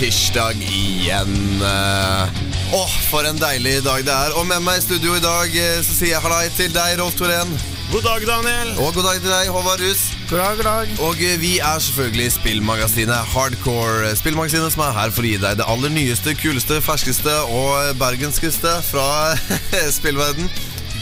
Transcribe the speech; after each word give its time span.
tirsdag 0.00 0.56
igjen. 0.62 1.62
Eh, 1.62 2.28
Åh, 2.72 2.92
for 3.10 3.26
en 3.28 3.36
deilig 3.36 3.82
dag 3.84 4.00
det 4.06 4.14
er. 4.14 4.32
Og 4.40 4.46
med 4.48 4.62
meg 4.64 4.78
i 4.80 4.84
studio 4.86 5.12
i 5.18 5.20
dag 5.20 5.52
eh, 5.52 5.82
så 5.84 5.92
sier 5.92 6.14
jeg 6.14 6.22
hallai 6.24 6.46
til 6.56 6.72
deg, 6.72 6.96
Rolf 7.02 7.18
Torén. 7.18 7.52
God 7.90 8.06
dag, 8.06 8.24
Daniel. 8.24 8.70
Og 8.80 8.94
god 8.96 9.10
dag 9.10 9.18
til 9.20 9.28
deg, 9.28 9.50
Håvard 9.52 9.82
Russ. 9.84 10.06
God 10.30 10.38
dag, 10.40 10.56
god 10.56 10.68
dag. 10.70 10.94
Og 11.04 11.20
eh, 11.20 11.36
vi 11.42 11.52
er 11.58 11.84
selvfølgelig 11.84 12.30
spillmagasinet 12.38 13.28
Hardcore. 13.34 14.14
Spillmagasinet 14.16 14.72
som 14.72 14.86
er 14.86 14.96
her 14.96 15.12
for 15.12 15.26
å 15.26 15.34
gi 15.34 15.40
deg 15.42 15.60
det 15.60 15.68
aller 15.68 15.92
nyeste, 15.92 16.32
kuleste, 16.38 16.80
ferskeste 16.86 17.36
og 17.52 17.92
bergenskeste 18.00 18.78
fra 18.88 19.08
spillverden. 19.98 20.48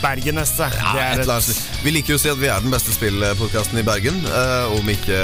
Bergeneste. 0.03 0.69
Ja, 0.79 0.93
et 1.13 1.19
eller 1.25 1.35
annet. 1.39 1.63
Vi 1.85 1.91
liker 1.95 2.15
jo 2.15 2.19
å 2.19 2.23
si 2.23 2.31
at 2.33 2.39
vi 2.41 2.51
er 2.53 2.61
den 2.65 2.71
beste 2.75 2.93
spillpodkasten 2.95 3.79
i 3.81 3.87
Bergen. 3.87 4.21
eh, 4.27 4.77
om 4.79 4.89
ikke 4.89 5.19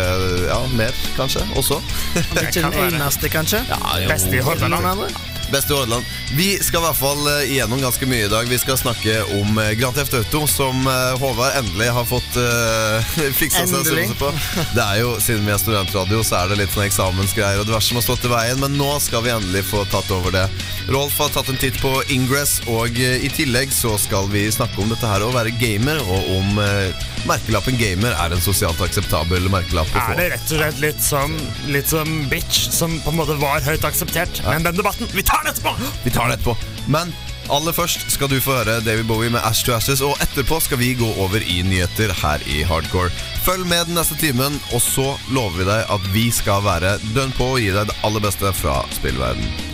ja, 0.49 0.59
mer, 0.79 0.93
kanskje. 1.17 1.45
Også. 1.57 1.81
Om 1.81 2.43
Ikke 2.43 2.63
den 2.71 2.73
eneste, 2.89 3.29
kanskje? 3.33 3.63
beste 4.09 4.37
i 4.37 4.43
Hordaland. 4.45 4.87
andre? 4.87 5.34
Beste 5.53 5.75
Hordaland. 5.75 6.05
Vi 6.37 6.59
skal 6.63 6.81
i 6.81 6.85
hvert 6.87 6.99
fall 6.99 7.29
eh, 7.31 7.53
igjennom 7.55 7.81
ganske 7.83 8.07
mye 8.09 8.27
i 8.27 8.31
dag. 8.33 8.49
Vi 8.49 8.59
skal 8.59 8.79
snakke 8.81 9.21
om 9.39 9.59
eh, 9.59 9.73
Grand 9.79 9.97
Theft 9.97 10.15
Auto, 10.19 10.45
som 10.51 10.87
eh, 10.87 11.15
Håvard 11.21 11.59
endelig 11.61 11.91
har 11.95 12.07
fått 12.09 12.39
uh, 12.41 13.15
fiksa 13.37 13.65
seg 13.67 13.87
størrelse 13.87 14.19
på. 14.19 14.31
Det 14.75 14.85
er 14.85 15.01
jo, 15.03 15.15
Siden 15.23 15.47
vi 15.47 15.55
er 15.55 15.61
studentradio, 15.63 16.23
så 16.27 16.43
er 16.43 16.53
det 16.53 16.61
litt 16.63 16.75
sånn 16.75 16.87
eksamensgreier 16.87 17.63
og 17.63 17.69
diverse 17.69 17.93
som 17.93 18.01
har 18.01 18.07
stått 18.07 18.27
i 18.29 18.33
veien, 18.33 18.61
men 18.63 18.77
nå 18.79 18.91
skal 19.03 19.25
vi 19.25 19.33
endelig 19.35 19.65
få 19.69 19.85
tatt 19.93 20.11
over 20.15 20.35
det. 20.35 20.47
Rolf 20.93 21.17
har 21.23 21.33
tatt 21.35 21.51
en 21.53 21.61
titt 21.61 21.79
på 21.83 21.93
Ingress, 22.13 22.59
og 22.71 22.99
i 22.99 23.31
tillegg 23.33 23.73
så 23.75 23.95
skal 24.01 24.29
vi 24.33 24.47
snakke 24.53 24.83
om 24.83 24.91
dette 24.93 25.09
her 25.09 25.25
å 25.25 25.33
være 25.35 25.55
gamer, 25.61 26.01
og 26.05 26.33
om 26.39 26.61
eh, 26.63 27.14
merkelappen 27.29 27.77
gamer 27.81 28.15
er 28.21 28.35
en 28.35 28.43
sosialt 28.43 28.81
akseptabel 28.85 29.49
merkelapp 29.53 29.93
å 29.95 30.03
Er 30.13 30.19
det 30.19 30.31
rett 30.35 30.51
og 30.53 30.61
slett 30.61 30.81
litt 30.83 31.03
som, 31.05 31.37
litt 31.73 31.91
som 31.91 32.11
bitch, 32.31 32.69
som 32.75 32.99
på 33.05 33.13
en 33.13 33.21
måte 33.21 33.37
var 33.41 33.65
høyt 33.65 33.87
akseptert? 33.89 34.43
Men 34.47 34.67
den 34.67 34.79
debatten, 34.81 35.09
vi 35.13 35.25
tar 35.27 35.45
den 35.45 35.55
etterpå! 35.55 35.75
Vi 36.05 36.13
tar 36.15 36.31
det 36.31 36.39
etterpå. 36.39 36.57
Men 36.93 37.13
aller 37.53 37.77
først 37.77 38.07
skal 38.13 38.31
du 38.33 38.39
få 38.45 38.59
høre 38.61 38.79
David 38.85 39.09
Bowie 39.09 39.33
med 39.33 39.45
Ash 39.45 39.65
to 39.67 39.75
Ashes, 39.77 40.05
og 40.05 40.21
etterpå 40.25 40.61
skal 40.65 40.81
vi 40.81 40.95
gå 41.01 41.11
over 41.21 41.45
i 41.45 41.61
nyheter 41.67 42.13
her 42.23 42.45
i 42.51 42.63
Hardcore. 42.69 43.13
Følg 43.45 43.69
med 43.69 43.91
den 43.91 43.99
neste 43.99 44.17
timen, 44.21 44.59
og 44.73 44.83
så 44.85 45.13
lover 45.33 45.63
vi 45.63 45.71
deg 45.71 45.95
at 45.97 46.11
vi 46.17 46.27
skal 46.33 46.65
være 46.65 46.99
dønn 47.13 47.35
på 47.39 47.55
og 47.57 47.63
gi 47.63 47.73
deg 47.75 47.89
det 47.91 48.03
aller 48.07 48.25
beste 48.25 48.53
fra 48.61 48.83
spillverden. 48.97 49.74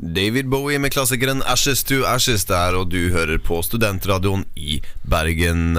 David 0.00 0.48
Bowie 0.48 0.80
med 0.80 0.94
klassikeren 0.94 1.42
Ashes 1.44 1.84
to 1.84 2.02
Ashes 2.08 2.46
der, 2.48 2.72
og 2.78 2.88
du 2.88 3.10
hører 3.12 3.36
på 3.44 3.60
Studentradioen 3.62 4.46
i 4.56 4.80
Bergen. 5.04 5.76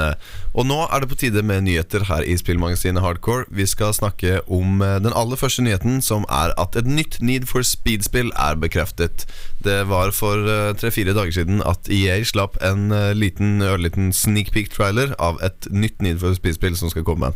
Og 0.52 0.68
nå 0.68 0.82
er 0.92 1.00
det 1.00 1.08
på 1.08 1.16
tide 1.16 1.42
med 1.48 1.64
nyheter 1.64 2.04
her 2.10 2.26
i 2.28 2.36
spillmagasinet 2.36 3.02
Hardcore. 3.02 3.46
Vi 3.50 3.66
skal 3.66 3.94
snakke 3.96 4.42
om 4.52 4.82
eh, 4.84 4.98
den 5.00 5.16
aller 5.16 5.40
første 5.40 5.64
nyheten, 5.64 6.02
som 6.04 6.26
er 6.28 6.52
at 6.60 6.76
et 6.76 6.90
nytt 6.90 7.22
Need 7.24 7.48
for 7.48 7.64
Speed-spill 7.64 8.34
er 8.36 8.60
bekreftet. 8.60 9.26
Det 9.64 9.80
var 9.88 10.12
for 10.12 10.44
eh, 10.44 10.74
tre-fire 10.76 11.16
dager 11.16 11.32
siden 11.40 11.64
at 11.64 11.88
EA 11.88 12.20
slapp 12.28 12.60
en 12.68 12.92
eh, 12.92 13.14
liten, 13.16 13.62
ørliten 13.64 14.12
sneak 14.12 14.52
peek-trailer 14.52 15.16
av 15.20 15.40
et 15.46 15.72
nytt 15.72 16.04
Need 16.04 16.20
for 16.20 16.36
Speed-spill 16.36 16.76
som 16.76 16.92
skal 16.92 17.08
komme. 17.08 17.32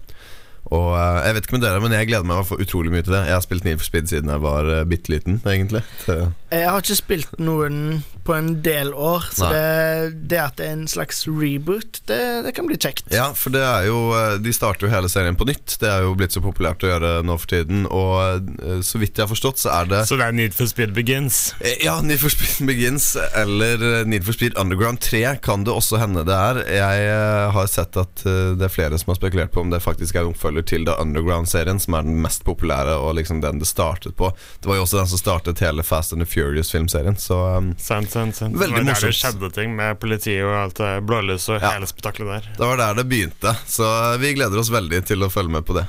Og 0.73 0.95
eh, 0.97 1.21
Jeg 1.27 1.37
vet 1.37 1.47
ikke 1.47 1.57
med 1.59 1.65
dere, 1.67 1.81
men 1.83 1.93
jeg 1.93 2.09
gleder 2.09 2.27
meg 2.27 2.41
hvert 2.41 2.65
utrolig 2.65 2.93
mye 2.93 3.05
til 3.05 3.13
det. 3.13 3.23
Jeg 3.29 3.37
har 3.37 3.45
spilt 3.45 3.67
Need 3.67 3.81
for 3.81 3.89
Speed 3.89 4.09
siden 4.09 4.31
jeg 4.33 4.41
var 4.41 4.69
uh, 4.69 4.81
bitte 4.89 5.13
liten, 5.13 5.39
egentlig. 5.45 5.83
Jeg 6.07 6.69
har 6.71 6.81
ikke 6.81 6.97
spilt 6.97 7.39
noen 7.41 8.01
på 8.25 8.33
en 8.33 8.55
del 8.65 8.89
år, 8.93 9.27
så 9.35 9.51
det, 9.53 10.29
det 10.31 10.39
at 10.41 10.55
det 10.57 10.65
er 10.65 10.77
en 10.79 10.87
slags 10.89 11.19
reboot, 11.29 11.99
det, 12.09 12.19
det 12.47 12.53
kan 12.57 12.65
bli 12.65 12.77
kjekt. 12.81 13.05
Ja, 13.13 13.27
for 13.37 13.53
det 13.53 13.61
er 13.61 13.85
jo 13.85 13.99
eh, 14.17 14.37
De 14.41 14.53
starter 14.55 14.87
jo 14.87 14.89
hele 14.89 15.09
serien 15.11 15.37
på 15.37 15.45
nytt. 15.45 15.75
Det 15.81 15.89
er 15.91 16.05
jo 16.07 16.15
blitt 16.17 16.33
så 16.33 16.41
populært 16.41 16.81
å 16.85 16.89
gjøre 16.89 17.11
nå 17.27 17.35
for 17.37 17.51
tiden. 17.51 17.85
Og 17.85 18.81
så 18.85 19.01
vidt 19.01 19.19
jeg 19.19 19.27
har 19.27 19.29
forstått, 19.29 19.61
så 19.61 19.73
er 19.75 19.91
det 19.91 20.01
Så 20.09 20.17
det 20.17 20.25
er 20.25 20.37
Need 20.37 20.57
for 20.57 20.69
Speed 20.69 20.95
Begins. 20.97 21.53
Ja, 21.83 21.99
Need 22.01 22.23
for 22.23 22.33
Speed 22.33 22.65
Begins 22.69 23.11
eller 23.37 24.05
Need 24.09 24.25
for 24.25 24.37
Speed 24.37 24.57
Underground 24.61 25.03
3 25.05 25.35
kan 25.45 25.67
det 25.67 25.75
også 25.75 26.01
hende 26.01 26.25
det 26.25 26.39
er. 26.49 26.63
Jeg 26.79 27.53
har 27.57 27.69
sett 27.69 28.01
at 28.01 28.25
det 28.25 28.65
er 28.65 28.73
flere 28.73 28.97
som 29.01 29.13
har 29.13 29.19
spekulert 29.19 29.53
på 29.53 29.61
om 29.61 29.73
det 29.73 29.83
faktisk 29.85 30.17
er 30.17 30.25
en 30.25 30.33
oppfølger 30.33 30.54
til 30.63 30.85
The 30.85 30.95
Underground-serien, 31.01 31.79
som 31.79 31.93
er 31.97 32.01
den 32.07 32.21
mest 32.23 32.43
populære 32.47 32.95
og 33.01 33.16
liksom 33.17 33.41
den 33.41 33.59
det 33.59 33.67
startet 33.67 34.16
på. 34.16 34.31
Det 34.61 34.69
var 34.69 34.75
jo 34.75 34.85
også 34.85 34.97
den 35.01 35.07
som 35.07 35.17
startet 35.19 35.59
hele 35.59 35.83
Fast 35.83 36.13
and 36.13 36.21
the 36.23 36.29
Furious-filmserien, 36.29 37.17
så 37.19 37.57
um, 37.57 37.73
Sant, 37.77 38.11
sant, 38.11 38.35
sant. 38.35 38.55
Veldig 38.59 38.77
det 38.77 38.85
var 38.85 39.01
der 39.01 39.07
det 39.09 39.16
skjedde 39.19 39.49
ting 39.55 39.75
med 39.75 39.99
politiet 39.99 40.43
og 40.45 40.55
alt 40.63 40.77
det 40.77 40.93
blålyset 41.07 41.55
og 41.57 41.61
Ja. 41.61 41.71
hele 41.75 41.88
spetakkelet 41.88 42.27
der. 42.31 42.49
det 42.57 42.67
var 42.67 42.77
der 42.77 42.93
det 43.01 43.07
begynte. 43.09 43.55
Så 43.67 43.83
eh, 44.13 44.17
vi 44.21 44.33
gleder 44.33 44.59
oss 44.59 44.71
veldig 44.71 45.03
til 45.05 45.23
å 45.23 45.29
følge 45.29 45.49
med 45.51 45.66
på 45.66 45.73
det. 45.79 45.85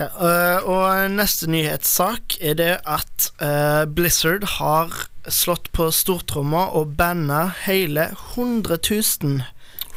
Ja, 0.00 0.08
øh, 0.08 0.68
og 0.68 1.10
neste 1.12 1.46
nyhetssak 1.52 2.38
er 2.40 2.54
det 2.58 2.72
at 2.88 3.30
øh, 3.40 3.84
Blizzard 3.86 4.44
har 4.58 4.90
slått 5.28 5.68
på 5.72 5.90
stortromma 5.94 6.64
og 6.74 6.96
banna 6.98 7.52
hele 7.66 8.08
100 8.34 8.78
000 9.22 9.42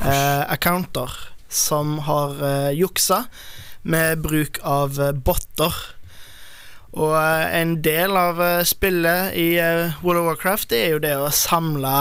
øh, 0.06 0.44
accounter 0.52 1.10
som 1.50 1.98
har 2.06 2.36
øh, 2.44 2.72
juksa 2.80 3.24
med 3.86 4.24
bruk 4.26 4.60
av 4.66 4.98
øh, 5.00 5.14
botter. 5.26 5.76
Og 6.96 7.12
øh, 7.20 7.62
en 7.62 7.76
del 7.84 8.16
av 8.18 8.40
øh, 8.42 8.66
spillet 8.66 9.36
i 9.36 9.48
World 10.04 10.22
of 10.22 10.28
Warcraft 10.30 10.70
det 10.72 10.80
er 10.86 10.94
jo 10.96 11.02
det 11.04 11.14
å 11.20 11.30
samle 11.36 11.94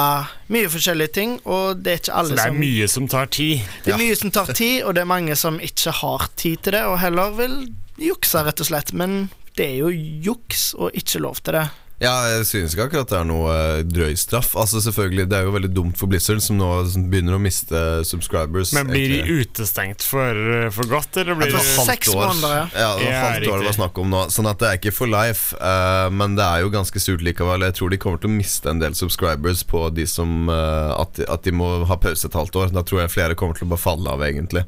mye 0.54 0.70
forskjellige 0.70 1.14
ting, 1.16 1.38
og 1.44 1.82
det 1.82 1.92
er 1.92 2.02
ikke 2.02 2.24
Så 2.28 2.34
det 2.36 2.44
er 2.44 2.52
som 2.52 2.60
mye 2.62 2.88
som 2.88 3.08
tar 3.10 3.30
tid. 3.34 3.64
det 3.84 3.94
er 3.94 4.02
mye 4.04 4.18
som 4.20 4.34
tar 4.34 4.52
tid, 4.54 4.82
og 4.84 4.94
det 4.94 5.02
er 5.02 5.10
mange 5.10 5.36
som 5.36 5.58
ikke 5.60 5.96
har 6.02 6.28
tid 6.36 6.62
til 6.62 6.78
det, 6.78 6.84
og 6.88 7.00
heller 7.02 7.34
vil 7.38 7.56
jukse, 8.00 8.44
rett 8.46 8.60
og 8.62 8.70
slett. 8.70 8.94
Men 8.94 9.28
det 9.58 9.66
er 9.72 9.76
jo 9.84 9.90
juks 10.30 10.72
og 10.78 10.94
ikke 10.94 11.20
lov 11.22 11.42
til 11.42 11.58
det. 11.58 11.66
Ja, 12.02 12.10
jeg 12.26 12.42
synes 12.48 12.72
ikke 12.74 12.88
akkurat 12.88 13.08
det 13.12 13.16
er 13.20 13.26
noe 13.28 13.50
eh, 13.54 13.82
drøy 13.86 14.16
straff. 14.18 14.50
Altså 14.58 14.80
selvfølgelig, 14.82 15.28
Det 15.30 15.36
er 15.38 15.44
jo 15.46 15.52
veldig 15.54 15.70
dumt 15.72 15.96
for 15.96 16.10
Blizzard, 16.10 16.40
som 16.42 16.58
nå 16.58 16.66
begynner 17.08 17.36
å 17.36 17.40
miste 17.40 17.78
subscribers. 18.04 18.72
Men 18.74 18.90
blir 18.90 19.12
de 19.12 19.36
utestengt 19.44 20.02
for, 20.02 20.34
for 20.74 20.90
godt, 20.90 21.16
eller 21.22 21.38
blir 21.38 21.52
tror 21.54 21.62
For 21.62 21.70
de 21.70 21.76
halvt 21.78 21.92
seks 21.92 22.10
måneder, 22.18 22.56
ja. 22.58 22.64
Ja, 22.74 22.88
det 22.98 23.04
var 23.06 23.12
Ja, 23.14 23.20
halvt 23.28 23.48
år 23.54 23.62
det 23.62 23.68
var 23.70 23.76
snakk 23.78 24.00
om 24.02 24.10
nå. 24.10 24.24
Sånn 24.34 24.50
at 24.50 24.58
det 24.60 24.68
er 24.72 24.80
ikke 24.82 24.94
for 24.98 25.12
life. 25.14 25.54
uh, 25.62 26.10
men 26.10 26.34
det 26.36 26.44
er 26.48 26.64
jo 26.66 26.74
ganske 26.74 27.04
surt 27.06 27.22
likevel. 27.24 27.62
Jeg 27.70 27.78
tror 27.78 27.94
de 27.94 28.00
kommer 28.02 28.18
til 28.24 28.32
å 28.32 28.36
miste 28.40 28.74
en 28.74 28.82
del 28.82 28.98
subscribers 28.98 29.62
på 29.64 29.86
de 29.94 30.04
som 30.10 30.50
uh, 30.50 30.98
at, 30.98 31.14
de- 31.20 31.30
at 31.30 31.46
de 31.46 31.54
må 31.54 31.70
ha 31.86 31.96
pause 31.96 32.26
et 32.26 32.36
halvt 32.42 32.58
år. 32.64 32.74
Da 32.74 32.82
tror 32.82 33.04
jeg 33.06 33.14
flere 33.14 33.38
kommer 33.38 33.54
til 33.56 33.68
å 33.68 33.72
bare 33.76 33.84
falle 33.86 34.10
av, 34.18 34.26
egentlig. 34.26 34.66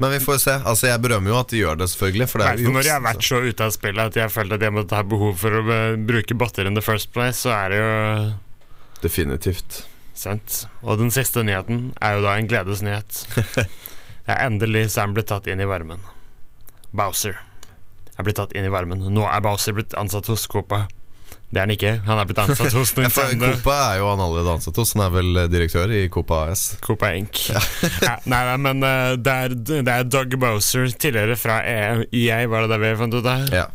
Men 0.00 0.10
vi 0.14 0.18
får 0.24 0.38
se. 0.42 0.54
Altså 0.64 0.88
Jeg 0.88 1.02
berømmer 1.04 1.30
jo 1.32 1.38
at 1.38 1.52
de 1.52 1.60
gjør 1.60 1.78
det, 1.82 1.88
selvfølgelig. 1.92 2.28
For 2.30 2.42
det 2.42 2.48
er 2.48 2.62
jo 2.64 2.72
Når 2.74 2.86
jeg 2.88 2.94
har 2.96 3.04
vært 3.04 3.26
så 3.26 3.40
ute 3.44 3.66
av 3.68 3.74
spillet 3.74 4.12
at 4.12 4.16
jeg 4.22 4.32
føler 4.32 4.58
at 4.58 4.66
jeg 4.66 4.74
måtte 4.74 4.98
ha 4.98 5.04
behov 5.06 5.36
for 5.42 5.58
å 5.60 5.62
eh, 5.76 5.96
bruke 6.10 6.36
botter 6.38 6.68
in 6.68 6.78
the 6.78 6.84
first 6.84 7.12
place, 7.12 7.42
så 7.44 7.52
er 7.54 7.74
det 7.74 7.80
jo. 7.82 7.92
Definitivt. 9.02 9.82
sant. 10.14 10.64
Og 10.82 10.98
den 11.00 11.10
siste 11.10 11.42
nyheten 11.42 11.92
er 12.00 12.18
jo 12.18 12.24
da 12.26 12.36
en 12.38 12.48
gledesnyhet. 12.50 13.22
Endelig 14.46 14.88
så 14.92 15.02
er 15.02 15.08
han 15.08 15.16
blitt 15.16 15.30
tatt 15.32 15.48
inn 15.50 15.60
i 15.60 15.68
varmen. 15.68 16.02
Bowser 16.92 17.40
er 18.18 18.26
blitt 18.26 18.38
tatt 18.38 18.52
inn 18.56 18.66
i 18.68 18.72
varmen. 18.72 19.02
Nå 19.12 19.24
er 19.26 19.42
Bowser 19.44 19.74
blitt 19.76 19.96
ansatt 19.98 20.28
hos 20.30 20.46
Copa. 20.50 20.84
Det 21.52 21.60
er 21.60 21.66
han 21.66 21.74
ikke. 21.74 21.90
Han 22.06 22.16
er 22.16 22.28
blitt 22.28 22.38
ansatt 22.40 22.72
hos 22.78 22.94
Nintendo. 22.96 23.50
Copa 23.58 23.76
er 23.90 23.98
jo 24.00 24.06
han 24.08 24.22
allerede 24.24 24.54
ansatt 24.56 24.78
hos. 24.80 24.94
Han 24.96 25.04
er 25.04 25.12
vel 25.12 25.42
direktør 25.52 25.92
i 25.92 26.06
Copa 26.12 26.46
AS. 26.48 26.62
Copa 26.80 27.12
Inc. 27.18 27.42
ja, 27.52 28.14
nei, 28.24 28.40
nei, 28.48 28.56
men 28.68 28.88
eh, 28.88 29.12
det 29.20 29.36
er, 29.44 29.56
det 29.60 29.82
er 29.84 30.08
Doug 30.08 30.38
Bowser, 30.40 30.88
tidligere 30.96 31.36
fra 31.36 31.60
EA, 31.68 32.40
var 32.48 32.64
det 32.64 32.72
det 32.72 32.80
vi 32.86 32.96
fant 33.02 33.20
ut 33.20 33.28
av? 33.28 33.52
Ja. 33.52 33.68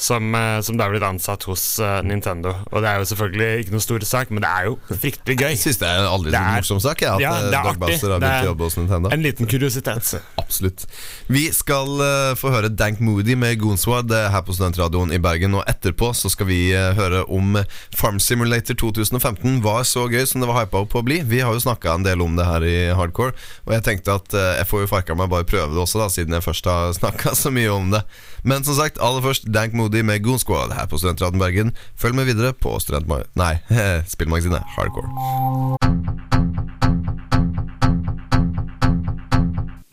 Som, 0.00 0.34
eh, 0.34 0.60
som 0.64 0.78
da 0.80 0.86
er 0.86 0.94
blitt 0.94 1.04
ansatt 1.04 1.44
hos 1.44 1.62
eh, 1.82 1.98
Nintendo. 2.08 2.54
Og 2.70 2.80
det 2.80 2.88
er 2.88 3.02
jo 3.02 3.08
selvfølgelig 3.10 3.64
ikke 3.64 3.74
noe 3.74 3.84
stor 3.84 4.04
sak, 4.08 4.30
men 4.32 4.40
det 4.40 4.48
er 4.48 4.68
jo 4.70 4.78
fryktelig 4.88 5.36
gøy. 5.36 5.50
Jeg 5.52 5.60
synes 5.60 5.80
det 5.82 5.90
er 5.90 6.06
aldri 6.08 6.32
så 6.32 6.44
morsom 6.54 6.80
sak. 6.80 7.02
Ja, 7.04 7.10
at 7.18 7.20
Ja, 7.20 7.32
eh, 7.36 7.48
Doug 7.52 7.68
artig. 7.68 7.98
Har 8.00 8.22
begynt 8.22 8.30
å 8.30 8.48
jobbe 8.48 8.68
hos 8.70 8.76
Nintendo. 8.80 9.12
En 9.12 9.26
liten 9.26 9.50
kuriositet. 9.50 10.14
Absolutt. 10.40 10.86
Vi 11.28 11.42
skal 11.52 12.00
få 12.40 12.52
høre 12.54 12.70
Dank 12.72 13.02
Moody 13.04 13.36
med 13.38 13.58
Goonswad 13.60 14.10
er 14.16 14.30
her 14.32 14.44
på 14.46 14.56
Studentradioen 14.56 15.12
i 15.12 15.20
Bergen. 15.20 15.58
Og 15.60 15.68
etterpå 15.68 16.14
så 16.16 16.32
skal 16.32 16.48
vi 16.48 16.62
høre 16.72 17.26
om 17.28 17.60
Farm 17.92 18.22
Simulator 18.24 18.78
2015 18.80 19.60
var 19.64 19.84
så 19.84 20.06
gøy 20.08 20.24
som 20.26 20.40
det 20.40 20.48
var 20.48 20.62
hypa 20.62 20.80
opp 20.80 20.94
på 20.94 21.02
å 21.02 21.06
bli. 21.06 21.20
Vi 21.28 21.42
har 21.44 21.52
jo 21.52 21.60
snakka 21.60 21.98
en 21.98 22.08
del 22.08 22.24
om 22.24 22.40
det 22.40 22.48
her 22.48 22.64
i 22.64 22.76
Hardcore, 22.96 23.36
og 23.68 23.76
jeg 23.76 23.84
tenkte 23.86 24.16
at 24.16 24.32
jeg 24.32 24.66
får 24.70 24.86
jo 24.86 24.90
farka 24.94 25.18
meg 25.18 25.28
bare 25.32 25.48
prøve 25.48 25.74
det 25.74 25.84
også, 25.84 26.00
da 26.00 26.08
siden 26.12 26.38
jeg 26.38 26.46
først 26.48 26.72
har 26.72 26.94
snakka 27.02 27.36
så 27.36 27.52
mye 27.52 27.68
om 27.76 27.92
det. 27.92 28.02
Men 28.44 28.64
som 28.64 28.74
sagt, 28.74 28.98
aller 29.00 29.22
først 29.22 29.48
Dank 29.54 29.74
Moody 29.76 30.00
med 30.00 30.22
Goon 30.24 30.38
Squad 30.38 30.72
her 30.72 30.86
på 30.86 30.98
Studentradioen 30.98 31.40
Bergen. 31.40 31.76
Følg 31.96 32.14
med 32.14 32.24
videre 32.24 32.52
på 32.52 32.78
Studentmag... 32.80 33.28
Nei, 33.36 33.58
spillmagasinet 34.14 34.62
Hardcore. 34.76 35.08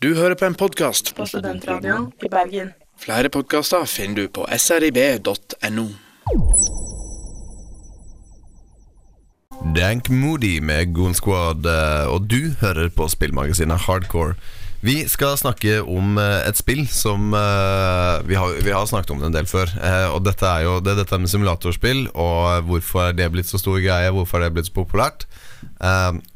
Du 0.02 0.14
hører 0.14 0.34
på 0.34 0.46
en 0.46 0.54
podkast. 0.54 1.14
på 1.16 1.26
Studentradioen 1.26 2.12
i 2.24 2.28
Bergen. 2.30 2.72
Flere 2.98 3.28
podkaster 3.28 3.84
finner 3.84 4.22
du 4.22 4.28
på 4.28 4.46
srib.no. 4.56 5.88
Dank 9.76 10.08
Moody 10.10 10.58
med 10.60 10.94
Goon 10.94 11.14
Squad, 11.14 11.66
eh, 11.66 12.06
og 12.06 12.30
du 12.30 12.54
hører 12.60 12.88
på 12.88 13.08
spillmagasinet 13.08 13.86
Hardcore. 13.86 14.34
Vi 14.80 14.94
skal 15.10 15.34
snakke 15.40 15.80
om 15.82 16.18
eh, 16.22 16.44
et 16.46 16.58
spill 16.58 16.84
som 16.86 17.32
eh, 17.34 18.20
vi, 18.28 18.36
har, 18.38 18.52
vi 18.62 18.70
har 18.70 18.84
snakket 18.86 19.10
om 19.10 19.18
det 19.22 19.26
en 19.32 19.34
del 19.34 19.48
før. 19.50 19.72
eh, 19.82 20.06
Og 20.14 20.20
dette 20.22 20.46
er 20.46 20.66
jo 20.68 20.76
det 20.84 20.94
dette 21.00 21.18
med 21.18 21.30
simulatorspill, 21.32 22.04
og 22.14 22.68
hvorfor 22.68 23.08
er 23.08 23.16
det 23.18 23.26
blitt 23.34 23.50
så 23.50 23.58
stor 23.58 23.80
greie, 23.82 24.12
hvorfor 24.14 24.38
er 24.38 24.46
det 24.48 24.58
blitt 24.58 24.70
så 24.70 24.76
populært. 24.76 25.26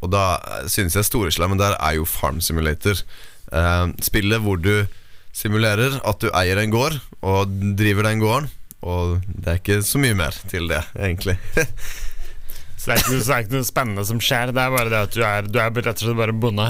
Og 0.03 0.09
da 0.11 0.25
synes 0.71 0.97
jeg 0.99 1.07
storeslammen 1.07 1.61
der 1.61 1.77
er 1.79 1.95
jo 2.01 2.07
Farm 2.09 2.41
Simulator. 2.43 2.99
Spillet 4.03 4.43
hvor 4.43 4.59
du 4.59 4.89
simulerer 5.35 6.01
at 6.03 6.19
du 6.23 6.27
eier 6.35 6.59
en 6.59 6.75
gård 6.75 6.99
og 7.23 7.53
driver 7.79 8.09
den 8.11 8.23
gården. 8.23 8.51
Og 8.83 9.21
det 9.31 9.47
er 9.53 9.61
ikke 9.61 9.79
så 9.87 10.01
mye 10.03 10.17
mer 10.19 10.35
til 10.51 10.67
det, 10.71 10.83
egentlig. 10.99 11.37
Så 12.83 12.91
det 12.91 12.97
er, 12.97 12.99
ikke, 13.05 13.19
så 13.23 13.29
det 13.29 13.35
er 13.37 13.43
ikke 13.45 13.55
noe 13.55 13.67
spennende 13.69 14.03
som 14.09 14.19
skjer. 14.19 14.51
Det 14.51 14.59
er 14.59 14.73
bare 14.75 14.91
det 14.91 15.01
at 15.07 15.13
du 15.15 15.21
er, 15.23 15.47
du 15.47 15.59
er 15.63 15.71
rett 15.71 15.93
og 15.93 16.03
slett 16.03 16.17
bare 16.19 16.35
bonde. 16.35 16.65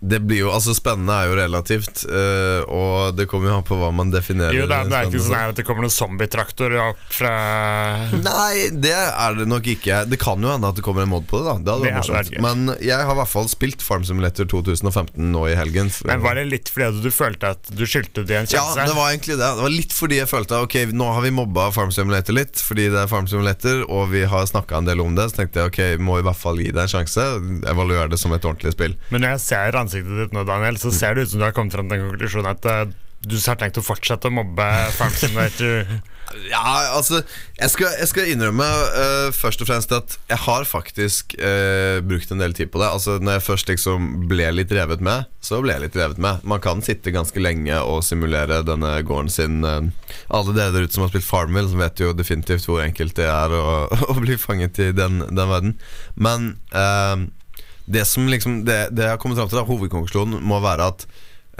Det 0.00 0.20
blir 0.24 0.46
jo, 0.46 0.50
altså 0.54 0.72
Spennende 0.76 1.12
er 1.12 1.28
jo 1.28 1.34
relativt, 1.36 2.04
eh, 2.08 2.62
og 2.72 3.16
det 3.18 3.26
kommer 3.28 3.50
jo 3.50 3.56
an 3.58 3.66
på 3.68 3.76
hva 3.76 3.90
man 3.92 4.08
definerer. 4.12 4.54
Jo, 4.56 4.64
det 4.70 4.76
er, 4.78 4.88
det 4.88 4.96
er 4.96 5.08
ikke 5.10 5.24
sånn 5.26 5.50
at 5.50 5.58
det 5.58 5.64
kommer 5.68 5.84
noen 5.84 5.92
zombietraktor 5.92 6.72
opp 6.80 7.02
fra 7.12 7.32
Nei, 8.16 8.70
det 8.72 8.94
er 8.96 9.36
det 9.36 9.46
nok 9.50 9.68
ikke. 9.74 9.98
Det 10.08 10.16
kan 10.22 10.40
jo 10.40 10.48
hende 10.48 10.70
at 10.70 10.78
det 10.78 10.84
kommer 10.86 11.04
en 11.04 11.12
mod 11.12 11.26
på 11.28 11.42
det. 11.42 11.50
da 11.50 11.56
Det 11.60 11.74
hadde 11.74 11.84
Det 11.84 11.92
vært 11.92 12.32
morsomt. 12.32 12.40
Men 12.46 12.72
jeg 12.80 12.96
har 12.96 13.12
i 13.12 13.18
hvert 13.20 13.32
fall 13.32 13.50
spilt 13.52 13.84
Farm 13.84 14.06
Simulator 14.08 14.48
2015 14.48 15.30
nå 15.34 15.44
i 15.50 15.58
helgen. 15.58 15.92
Men 16.08 16.24
Var 16.24 16.40
det 16.40 16.46
litt 16.48 16.72
fordi 16.72 17.04
du 17.04 17.10
følte 17.12 17.52
at 17.56 17.70
du 17.76 17.84
skyldte 17.84 18.24
det 18.24 18.38
en 18.40 18.48
Ja, 18.54 18.64
det 18.80 18.96
var 18.96 19.12
egentlig 19.12 19.36
det. 19.36 19.44
Det 19.44 19.66
var 19.66 19.74
litt 19.74 19.94
fordi 19.96 20.20
jeg 20.22 20.30
følte 20.30 20.62
Ok, 20.64 20.78
nå 20.96 21.10
har 21.12 21.24
vi 21.24 21.34
mobba 21.34 21.68
Farm 21.76 21.92
Simulator 21.94 22.36
litt, 22.36 22.56
fordi 22.64 22.88
det 22.92 23.04
er 23.04 23.10
Farm 23.10 23.28
Simulator, 23.30 23.84
og 23.92 24.10
vi 24.14 24.24
har 24.28 24.48
snakka 24.48 24.80
en 24.80 24.88
del 24.88 25.04
om 25.04 25.14
det. 25.18 25.28
Så 25.30 25.42
tenkte 25.42 25.60
jeg 25.60 25.72
ok, 25.74 26.02
må 26.02 26.18
i 26.20 26.24
hvert 26.26 26.40
fall 26.40 26.60
gi 26.62 26.70
det 26.72 26.86
en 26.86 26.92
sjanse. 26.96 27.28
Evaluere 27.70 28.08
det 28.12 28.20
som 28.20 28.32
et 28.36 28.44
ordentlig 28.48 28.72
spill. 28.76 28.96
Men 29.12 29.24
når 29.26 29.36
jeg 29.36 29.44
ser 29.50 29.76
ansiktet 29.90 30.24
ditt 30.24 30.36
nå, 30.36 30.46
Daniel, 30.46 30.78
så 30.78 30.94
ser 30.94 31.16
det 31.16 31.26
ut 31.26 31.34
som 31.34 31.42
du 31.42 31.48
har 31.48 31.56
kommet 31.56 31.74
frem 31.74 31.90
til 31.90 31.98
en 31.98 32.12
konklusjon 32.12 32.48
at 32.50 32.70
eh, 32.70 32.84
du 33.20 33.36
har 33.36 33.58
tenkt 33.60 33.76
å 33.76 33.84
fortsette 33.84 34.30
å 34.30 34.32
mobbe 34.32 34.70
Farm 34.96 35.12
Simulator. 35.18 35.84
Ja, 36.46 36.94
altså 36.94 37.24
Jeg 37.58 37.72
skal, 37.72 37.88
jeg 37.98 38.06
skal 38.06 38.28
innrømme 38.30 38.62
uh, 38.62 39.32
først 39.34 39.64
og 39.64 39.66
fremst 39.66 39.90
at 39.90 40.12
jeg 40.30 40.38
har 40.44 40.66
faktisk 40.68 41.34
uh, 41.42 41.98
brukt 42.06 42.30
en 42.30 42.38
del 42.38 42.54
tid 42.54 42.70
på 42.70 42.78
det. 42.78 42.86
Altså 42.86 43.16
Når 43.18 43.40
jeg 43.40 43.44
først 43.48 43.72
liksom 43.72 44.06
ble 44.30 44.46
litt 44.54 44.70
revet 44.70 45.02
med, 45.02 45.26
så 45.42 45.58
ble 45.58 45.74
jeg 45.74 45.82
litt 45.88 45.98
revet 45.98 46.22
med. 46.22 46.44
Man 46.46 46.62
kan 46.62 46.84
sitte 46.86 47.10
ganske 47.10 47.42
lenge 47.42 47.80
og 47.82 48.04
simulere 48.06 48.60
denne 48.62 48.92
gården 49.02 49.32
sin. 49.34 49.58
Uh, 49.66 49.90
alle 50.30 50.54
dere 50.54 50.76
der 50.76 50.86
ute 50.86 50.94
som 50.94 51.02
har 51.02 51.10
spilt 51.10 51.26
Farmville, 51.26 51.72
som 51.72 51.82
vet 51.82 51.98
jo 51.98 52.14
definitivt 52.14 52.70
hvor 52.70 52.84
enkelt 52.84 53.18
det 53.18 53.26
er 53.26 53.56
å, 53.58 53.66
å 54.14 54.18
bli 54.22 54.38
fanget 54.38 54.78
i 54.86 54.92
den, 54.94 55.24
den 55.26 55.50
verden. 55.50 55.76
Men 56.14 56.52
det 57.90 58.06
som 58.06 58.28
liksom 58.30 58.62
Det, 58.64 58.78
det 58.94 59.08
jeg 59.08 59.16
har 59.16 59.20
kommet 59.22 59.40
fram 59.40 59.50
til, 59.50 59.58
da, 59.60 59.66
hovedkonklusjonen 59.68 60.40
må 60.46 60.62
være 60.62 60.92
at 60.94 61.06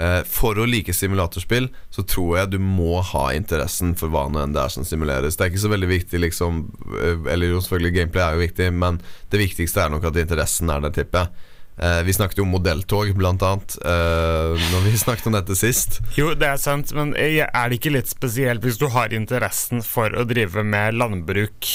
Eh, 0.01 0.21
For 0.27 0.57
å 0.57 0.65
like 0.69 0.93
simulatorspill 0.95 1.69
så 1.93 2.05
tror 2.07 2.39
jeg 2.39 2.51
du 2.55 2.57
må 2.63 3.01
ha 3.11 3.27
interessen 3.37 3.93
for 3.99 4.13
hva 4.13 4.25
nå 4.31 4.41
enn 4.41 4.55
det 4.55 4.63
er 4.63 4.73
som 4.73 4.87
simuleres. 4.87 5.37
Det 5.37 5.45
er 5.45 5.53
ikke 5.53 5.65
så 5.65 5.73
veldig 5.73 5.91
viktig, 5.91 6.21
liksom 6.25 6.63
eh, 6.97 7.31
Eller 7.33 7.53
jo, 7.53 7.61
selvfølgelig, 7.61 7.95
gameplay 7.99 8.25
er 8.25 8.37
jo 8.37 8.45
viktig, 8.45 8.69
men 8.81 9.01
det 9.33 9.41
viktigste 9.43 9.83
er 9.83 9.93
nok 9.93 10.09
at 10.09 10.19
interessen 10.23 10.73
er 10.73 10.83
der, 10.85 10.95
tipper 10.95 11.25
jeg. 11.25 11.47
Eh, 11.81 12.01
vi 12.07 12.15
snakket 12.15 12.41
jo 12.41 12.47
om 12.47 12.53
modelltog, 12.55 13.13
blant 13.17 13.45
annet, 13.45 13.77
eh, 13.85 14.65
når 14.73 14.87
vi 14.87 14.97
snakket 15.05 15.29
om 15.29 15.37
dette 15.37 15.57
sist. 15.59 16.01
Jo, 16.17 16.33
det 16.37 16.49
er 16.49 16.61
sant, 16.61 16.93
men 16.97 17.13
eh, 17.19 17.41
er 17.45 17.69
det 17.69 17.81
ikke 17.81 17.95
litt 17.95 18.11
spesielt 18.11 18.65
hvis 18.65 18.81
du 18.81 18.87
har 18.95 19.13
interessen 19.15 19.85
for 19.85 20.13
å 20.17 20.25
drive 20.29 20.65
med 20.65 20.97
landbruk? 20.97 21.71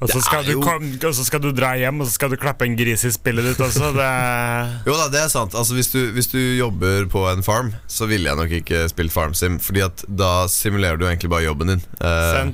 Og 0.00 0.08
så 0.08 0.20
skal, 0.24 0.44
du 0.46 0.54
jo- 0.54 1.12
skal 1.12 1.42
du 1.44 1.50
dra 1.52 1.74
hjem, 1.76 2.00
og 2.00 2.08
så 2.08 2.14
skal 2.16 2.32
du 2.32 2.38
klappe 2.40 2.64
en 2.64 2.76
gris 2.78 3.04
i 3.04 3.12
spillet 3.12 3.50
ditt 3.50 3.60
også. 3.60 3.90
Det 3.96 4.10
Jo 4.88 4.96
da, 4.96 5.08
det 5.12 5.20
er 5.26 5.32
sant. 5.32 5.54
Altså 5.54 5.76
Hvis 5.76 5.92
du, 5.92 6.00
hvis 6.16 6.30
du 6.32 6.38
jobber 6.40 7.04
på 7.12 7.26
en 7.28 7.44
farm, 7.44 7.74
så 7.86 8.08
ville 8.08 8.30
jeg 8.30 8.40
nok 8.40 8.54
ikke 8.62 8.86
spilt 8.92 9.12
FarmSim, 9.12 9.58
Fordi 9.60 9.84
at 9.84 10.04
da 10.08 10.46
simulerer 10.48 10.96
du 10.96 11.04
egentlig 11.08 11.32
bare 11.32 11.44
jobben 11.50 11.74
din. 11.74 11.84
Uh. 12.00 12.48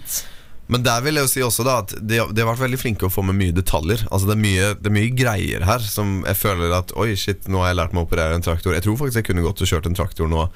Men 0.66 0.82
der 0.82 1.02
vil 1.04 1.14
jeg 1.14 1.22
jo 1.22 1.30
si 1.30 1.42
også 1.46 1.62
da 1.66 1.76
at 1.84 1.92
de, 1.94 2.18
de 2.18 2.42
har 2.42 2.48
vært 2.48 2.64
veldig 2.64 2.78
flinke 2.80 3.06
å 3.06 3.12
få 3.12 3.22
med 3.22 3.38
mye 3.38 3.54
detaljer. 3.54 4.02
Altså 4.10 4.26
Det 4.26 4.34
er 4.34 4.42
mye, 4.42 4.70
det 4.80 4.90
er 4.90 4.96
mye 4.96 5.12
greier 5.14 5.66
her 5.68 5.84
som 5.86 6.24
jeg 6.26 6.38
føler 6.40 6.74
at 6.74 6.90
Oi, 6.98 7.12
shit, 7.18 7.46
nå 7.46 7.62
har 7.62 7.70
jeg 7.70 7.78
lært 7.78 7.94
meg 7.94 8.02
å 8.02 8.08
operere 8.08 8.34
en 8.34 8.42
traktor. 8.42 8.74
Jeg 8.74 8.82
tror 8.86 8.98
faktisk 8.98 9.22
jeg 9.22 9.28
kunne 9.30 9.46
gått 9.46 9.62
og 9.62 9.70
kjørt 9.70 9.86
en 9.86 9.98
traktor 9.98 10.30
nå 10.30 10.48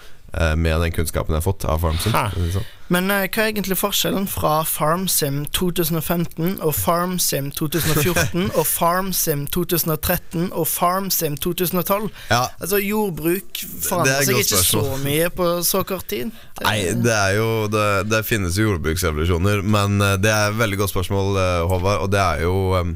med 0.57 0.81
den 0.81 0.93
kunnskapen 0.95 1.35
jeg 1.35 1.41
har 1.43 1.47
fått 1.47 1.65
av 1.67 1.81
FarmSim. 1.83 2.13
Sånn. 2.55 2.67
Men 2.91 3.07
eh, 3.15 3.25
hva 3.31 3.45
er 3.45 3.51
egentlig 3.53 3.77
forskjellen 3.79 4.25
fra 4.31 4.61
FarmSim 4.67 5.45
2015 5.55 6.57
og 6.67 6.73
FarmSim 6.75 7.51
2014 7.55 8.49
og 8.59 8.65
FarmSim 8.67 9.45
2013 9.55 10.49
og 10.51 10.67
FarmSim 10.67 11.37
2012? 11.39 12.09
Ja, 12.33 12.41
Altså 12.59 12.81
Jordbruk 12.83 13.63
er 13.63 13.77
forandrer 13.87 14.27
seg 14.27 14.41
ikke 14.41 14.47
ikke 14.59 14.63
så 14.67 14.85
mye 15.05 15.29
på 15.35 15.51
så 15.67 15.85
kort 15.87 16.09
tid. 16.11 16.33
Det- 16.59 16.67
Nei, 16.69 16.81
det 16.99 17.15
er 17.15 17.37
jo 17.39 17.51
Det, 17.71 17.87
det 18.11 18.25
finnes 18.27 18.59
jo 18.59 18.73
jordbruksrevolusjoner, 18.73 19.63
men 19.63 20.01
eh, 20.03 20.17
det 20.19 20.31
er 20.35 20.51
et 20.51 20.59
veldig 20.59 20.83
godt 20.83 20.95
spørsmål, 20.97 21.37
eh, 21.39 21.61
Håvard. 21.71 22.03
Og 22.07 22.11
det 22.15 22.21
er 22.27 22.43
jo 22.47 22.57
eh, 22.81 22.91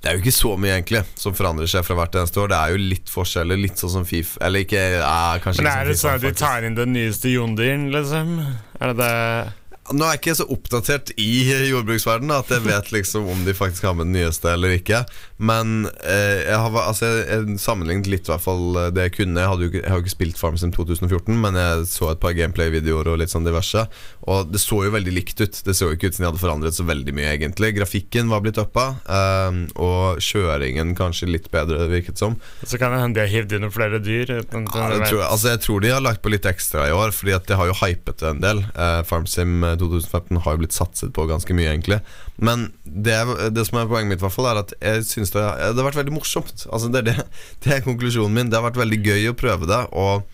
Det 0.00 0.08
er 0.08 0.16
jo 0.16 0.22
ikke 0.22 0.32
så 0.32 0.54
mye 0.56 0.72
egentlig 0.78 1.02
som 1.20 1.34
forandrer 1.36 1.68
seg 1.68 1.84
fra 1.84 1.96
hvert 1.98 2.14
eneste 2.16 2.40
år. 2.40 2.48
Det 2.48 2.58
er 2.58 2.72
jo 2.72 2.82
litt 2.94 3.10
forskjeller, 3.12 3.60
litt 3.60 3.80
sånn 3.80 3.92
som 3.98 4.06
Fif 4.08 4.36
Eller 4.40 4.64
ikke 4.64 4.80
ja, 4.96 5.36
kanskje 5.44 5.66
Men 5.66 5.72
er 5.74 5.90
det 5.90 5.96
sånn 6.00 6.16
at 6.16 6.24
de 6.24 6.32
tar 6.40 6.64
inn 6.64 6.78
den 6.78 6.94
nyeste 6.96 7.32
Jondyren, 7.34 7.90
liksom? 7.92 8.38
Er 8.80 8.94
det 8.94 8.96
det 9.02 9.59
Nå 9.90 10.06
er 10.06 10.14
jeg 10.14 10.20
ikke 10.20 10.36
så 10.38 10.46
oppdatert 10.54 11.10
i 11.18 11.30
jordbruksverdenen 11.70 12.36
at 12.36 12.50
jeg 12.52 12.62
vet 12.62 12.90
liksom 12.94 13.26
om 13.30 13.40
de 13.46 13.54
faktisk 13.56 13.88
har 13.88 13.96
med 13.98 14.10
den 14.10 14.20
nyeste 14.20 14.52
eller 14.52 14.76
ikke. 14.76 15.02
Men 15.42 15.88
eh, 16.04 16.44
jeg 16.46 16.58
har 16.62 16.76
altså, 16.78 17.08
jeg, 17.08 17.24
jeg 17.48 17.62
sammenlignet 17.62 18.10
litt 18.12 18.28
i 18.28 18.32
hvert 18.32 18.44
fall 18.44 18.76
eh, 18.76 18.90
det 18.94 19.08
jeg 19.08 19.14
kunne. 19.16 19.42
Jeg, 19.42 19.66
jo 19.66 19.80
jeg 19.80 19.88
har 19.88 19.98
jo 19.98 20.04
ikke 20.04 20.14
spilt 20.14 20.38
Farm 20.38 20.58
Sim 20.60 20.70
2014, 20.76 21.34
men 21.42 21.58
jeg 21.58 21.88
så 21.90 22.12
et 22.12 22.22
par 22.22 22.36
gameplay-videoer 22.38 23.10
og 23.10 23.18
litt 23.22 23.32
sånn 23.32 23.48
diverse. 23.48 23.86
Og 24.30 24.52
det 24.52 24.60
så 24.62 24.82
jo 24.86 24.94
veldig 24.94 25.14
likt 25.16 25.42
ut. 25.42 25.60
Det 25.66 25.74
så 25.76 25.88
jo 25.88 25.96
ikke 25.96 26.10
ut 26.10 26.18
som 26.18 26.26
de 26.26 26.30
hadde 26.30 26.42
forandret 26.42 26.76
så 26.76 26.86
veldig 26.86 27.16
mye, 27.16 27.32
egentlig. 27.34 27.72
Grafikken 27.80 28.30
var 28.30 28.44
blitt 28.44 28.60
uppa, 28.62 28.86
eh, 29.10 29.60
og 29.80 30.22
kjøringen 30.22 30.94
kanskje 30.98 31.30
litt 31.32 31.50
bedre, 31.50 31.88
virket 31.90 32.20
som. 32.20 32.38
Så 32.62 32.78
kan 32.78 32.94
det 32.94 33.02
hende 33.02 33.18
de 33.18 33.24
har 33.24 33.32
hivd 33.32 33.56
inn 33.58 33.70
flere 33.74 34.02
dyr? 34.04 34.36
Uten 34.44 34.70
Ja, 34.70 34.86
jeg, 34.94 35.08
tror 35.08 35.26
altså 35.26 35.54
jeg 35.54 35.64
tror 35.66 35.82
de 35.82 35.94
har 35.96 36.04
lagt 36.04 36.22
på 36.22 36.30
litt 36.30 36.46
ekstra 36.46 36.86
i 36.86 36.94
år, 36.94 37.10
Fordi 37.16 37.34
at 37.34 37.48
de 37.48 37.56
har 37.58 37.66
jo 37.66 37.76
hypet 37.80 38.20
det 38.22 38.28
en 38.28 38.44
del. 38.44 38.62
Eh, 38.70 39.00
FarmSim 39.08 39.64
2015 39.80 40.42
har 40.44 40.56
jo 40.56 40.62
blitt 40.62 40.76
satset 40.76 41.12
på 41.16 41.26
ganske 41.30 41.56
mye, 41.56 41.70
egentlig. 41.72 42.00
Men 42.38 42.68
det, 42.84 43.16
det 43.56 43.66
som 43.68 43.80
er 43.80 43.88
poenget 43.90 44.14
mitt, 44.14 44.24
hvert 44.24 44.34
fall 44.34 44.50
er 44.52 44.62
at 44.62 44.74
jeg 44.78 45.06
synes 45.08 45.34
det, 45.34 45.42
det 45.42 45.80
har 45.80 45.88
vært 45.88 46.00
veldig 46.02 46.16
morsomt. 46.16 46.66
Altså 46.70 46.92
det, 46.92 47.02
er 47.02 47.08
det, 47.10 47.30
det 47.64 47.76
er 47.76 47.86
konklusjonen 47.86 48.36
min. 48.36 48.52
Det 48.52 48.60
har 48.60 48.68
vært 48.68 48.80
veldig 48.80 49.00
gøy 49.04 49.32
å 49.32 49.38
prøve 49.38 49.68
det. 49.70 49.82
Og 49.96 50.26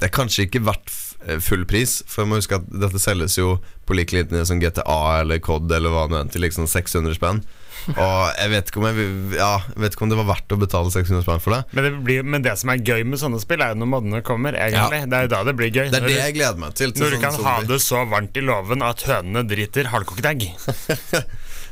det 0.00 0.08
er 0.08 0.14
kanskje 0.14 0.46
ikke 0.48 0.62
verdt 0.66 0.92
eh, 1.26 1.40
full 1.42 1.64
pris, 1.70 2.00
for 2.10 2.24
jeg 2.24 2.30
må 2.30 2.40
huske 2.40 2.58
at 2.58 2.64
dette 2.70 3.00
selges 3.02 3.38
jo 3.38 3.58
på 3.86 3.96
like 3.96 4.16
linje 4.16 4.46
som 4.48 4.62
GTA 4.62 5.20
eller 5.20 5.42
COD 5.44 5.70
eller 5.76 5.92
hva 5.94 6.08
nå 6.10 6.18
enn 6.22 6.32
til 6.32 6.42
liksom 6.44 6.66
600 6.70 7.14
spenn. 7.18 7.44
Og 7.92 8.20
jeg 8.38 8.48
vet 8.48 8.70
ikke 8.70 8.80
om 8.80 8.86
jeg 8.88 9.08
Ja, 9.36 9.58
jeg 9.74 9.82
vet 9.82 9.96
ikke 9.96 10.06
om 10.06 10.12
det 10.12 10.16
var 10.16 10.28
verdt 10.30 10.54
å 10.56 10.58
betale 10.60 10.92
600 10.94 11.24
spenn 11.26 11.42
for 11.44 11.52
det. 11.56 11.62
Men 11.76 11.86
det, 11.86 11.92
blir, 12.06 12.26
men 12.34 12.44
det 12.46 12.54
som 12.60 12.72
er 12.72 12.80
gøy 12.80 13.04
med 13.04 13.20
sånne 13.20 13.40
spill, 13.42 13.60
er 13.60 13.74
jo 13.74 13.80
når 13.82 13.90
modene 13.92 14.22
kommer. 14.24 14.56
egentlig 14.56 15.02
Det 15.10 15.18
er 15.18 15.26
jo 15.28 15.32
da 15.34 15.42
det 15.50 15.56
blir 15.58 15.72
gøy. 15.72 15.90
Det 15.92 16.00
er 16.00 16.08
det 16.08 16.18
jeg 16.18 16.36
gleder 16.38 16.62
meg 16.62 16.78
til. 16.78 16.94
til 16.96 17.04
Når 17.04 17.12
du 17.12 17.18
sånn 17.18 17.26
kan 17.26 17.40
ha 17.44 17.56
det 17.68 17.80
så 17.84 18.04
varmt 18.08 18.40
i 18.40 18.44
låven 18.44 18.86
at 18.86 19.04
hønene 19.08 19.44
driter 19.50 19.92
hardkokt 19.94 20.30
egg. 20.32 20.48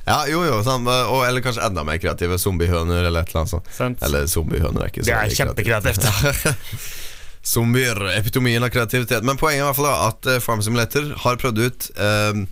Ja, 0.02 0.24
jo, 0.26 0.40
jo, 0.42 0.56
sånn, 0.66 0.82
og, 0.82 1.20
eller 1.22 1.44
kanskje 1.44 1.62
enda 1.62 1.84
mer 1.86 2.00
kreative 2.02 2.34
zombiehøner 2.42 3.04
eller 3.06 3.22
et 3.22 3.30
eller 3.30 3.44
annet 3.44 3.52
sånt. 3.52 4.02
Eller 4.02 4.26
zombiehøner 4.26 4.82
er 4.82 4.90
ikke 4.90 5.04
så 5.04 5.12
Det 5.12 5.14
er 5.14 5.36
kjempekreativt. 5.38 6.08
Zombier, 7.42 7.98
epitomien 8.16 8.62
av 8.62 8.70
kreativitet. 8.70 9.24
Men 9.26 9.38
poenget 9.40 9.62
er 9.62 9.66
i 9.66 9.68
hvert 9.70 9.78
fall 9.80 9.90
da, 9.90 10.10
at 10.10 10.28
eh, 10.30 10.42
Farm 10.42 10.62
Simulator 10.62 11.08
har 11.24 11.40
prøvd 11.42 11.62
ut 11.62 11.88
eh, 11.98 12.42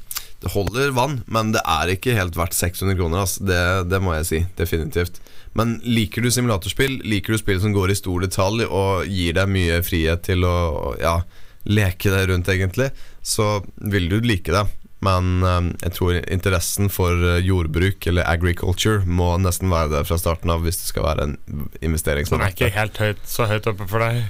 Det 0.42 0.54
holder 0.54 0.94
vann, 0.96 1.20
men 1.30 1.52
det 1.54 1.62
er 1.68 1.92
ikke 1.94 2.16
helt 2.16 2.38
verdt 2.38 2.56
600 2.58 2.98
kroner. 2.98 3.22
Altså. 3.22 3.44
Det, 3.46 3.60
det 3.92 4.00
må 4.02 4.16
jeg 4.16 4.28
si. 4.30 4.42
Definitivt. 4.58 5.20
Men 5.58 5.78
liker 5.84 6.22
du 6.22 6.30
simulatorspill, 6.30 7.00
liker 7.06 7.34
du 7.34 7.40
spill 7.40 7.60
som 7.62 7.74
går 7.74 7.92
i 7.92 7.98
stor 7.98 8.22
detalj 8.22 8.66
og 8.66 9.06
gir 9.10 9.34
deg 9.38 9.50
mye 9.50 9.80
frihet 9.86 10.22
til 10.26 10.46
å 10.46 10.94
ja, 11.00 11.20
leke 11.66 12.12
deg 12.12 12.30
rundt, 12.30 12.50
egentlig, 12.50 12.92
så 13.22 13.58
vil 13.92 14.06
du 14.10 14.20
like 14.22 14.54
det. 14.54 14.66
Men 15.04 15.44
eh, 15.46 15.70
jeg 15.86 15.96
tror 15.96 16.18
interessen 16.20 16.90
for 16.92 17.16
eh, 17.24 17.40
jordbruk 17.44 18.04
eller 18.10 18.28
agriculture 18.28 19.06
må 19.06 19.32
nesten 19.40 19.72
være 19.72 19.94
der 19.94 20.08
fra 20.08 20.18
starten 20.20 20.52
av 20.52 20.66
hvis 20.66 20.82
det 20.82 20.90
skal 20.90 21.06
være 21.08 21.28
en 21.28 21.38
investering 21.80 22.28
Den 22.28 22.44
er 22.44 22.52
ikke 22.52 22.74
helt 22.74 23.00
høyt, 23.00 23.24
så 23.24 23.48
høyt 23.50 23.70
oppe 23.70 23.88
for 23.88 24.04
deg. 24.04 24.28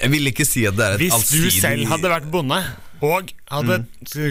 Jeg 0.00 0.10
vil 0.12 0.30
ikke 0.30 0.46
si 0.48 0.64
at 0.68 0.76
det 0.78 0.84
er 0.86 0.96
et 0.96 1.04
Hvis 1.04 1.28
du 1.30 1.50
selv 1.54 1.86
hadde 1.90 2.12
vært 2.12 2.30
bonde, 2.32 2.60
Og 3.04 3.32
hadde 3.50 3.82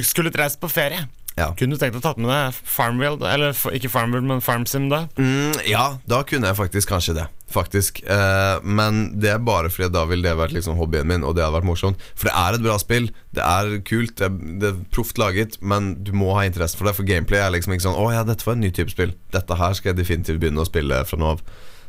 skulle 0.04 0.32
reist 0.38 0.60
på 0.62 0.70
ferie. 0.72 1.06
Ja. 1.34 1.48
Kunne 1.58 1.74
du 1.74 1.82
tenkt 1.82 1.98
å 1.98 2.02
tatt 2.04 2.20
med 2.22 2.30
deg 2.30 2.58
Farmville, 2.70 3.18
eller 3.26 3.58
ikke 3.74 3.90
Farmville, 3.90 4.26
men 4.30 4.42
Farmsim, 4.44 4.86
da? 4.92 5.08
Mm, 5.18 5.56
ja, 5.66 5.86
da 6.10 6.20
kunne 6.30 6.52
jeg 6.52 6.60
faktisk 6.60 6.92
kanskje 6.94 7.16
det. 7.18 7.26
Faktisk 7.54 8.02
eh, 8.10 8.62
Men 8.66 9.04
det 9.22 9.32
er 9.34 9.42
bare 9.46 9.70
fordi 9.74 9.92
da 9.94 10.04
ville 10.10 10.26
det 10.26 10.38
vært 10.38 10.54
liksom 10.56 10.78
hobbyen 10.78 11.10
min, 11.10 11.26
og 11.26 11.36
det 11.38 11.46
hadde 11.46 11.58
vært 11.58 11.70
morsomt. 11.70 12.06
For 12.14 12.30
det 12.30 12.36
er 12.38 12.58
et 12.58 12.66
bra 12.66 12.78
spill. 12.82 13.10
Det 13.34 13.46
er 13.46 13.74
kult, 13.90 14.16
det 14.22 14.30
er, 14.30 14.38
det 14.62 14.72
er 14.72 14.82
proft 14.94 15.22
laget, 15.22 15.58
men 15.62 15.94
du 16.06 16.14
må 16.18 16.34
ha 16.38 16.46
interesse 16.46 16.78
for 16.78 16.90
det. 16.90 16.96
For 17.00 17.10
gameplay 17.10 17.42
er 17.42 17.54
liksom 17.58 17.74
ikke 17.76 17.88
sånn 17.88 17.98
Å 17.98 18.10
ja, 18.14 18.26
dette 18.30 18.46
var 18.46 18.58
en 18.58 18.66
ny 18.66 18.74
type 18.74 18.94
spill. 18.94 19.16
Dette 19.34 19.58
her 19.58 19.78
skal 19.78 19.94
jeg 19.94 20.04
definitivt 20.04 20.42
begynne 20.44 20.62
å 20.62 20.70
spille 20.70 21.02
fra 21.10 21.22
nå 21.22 21.34
av. 21.34 21.42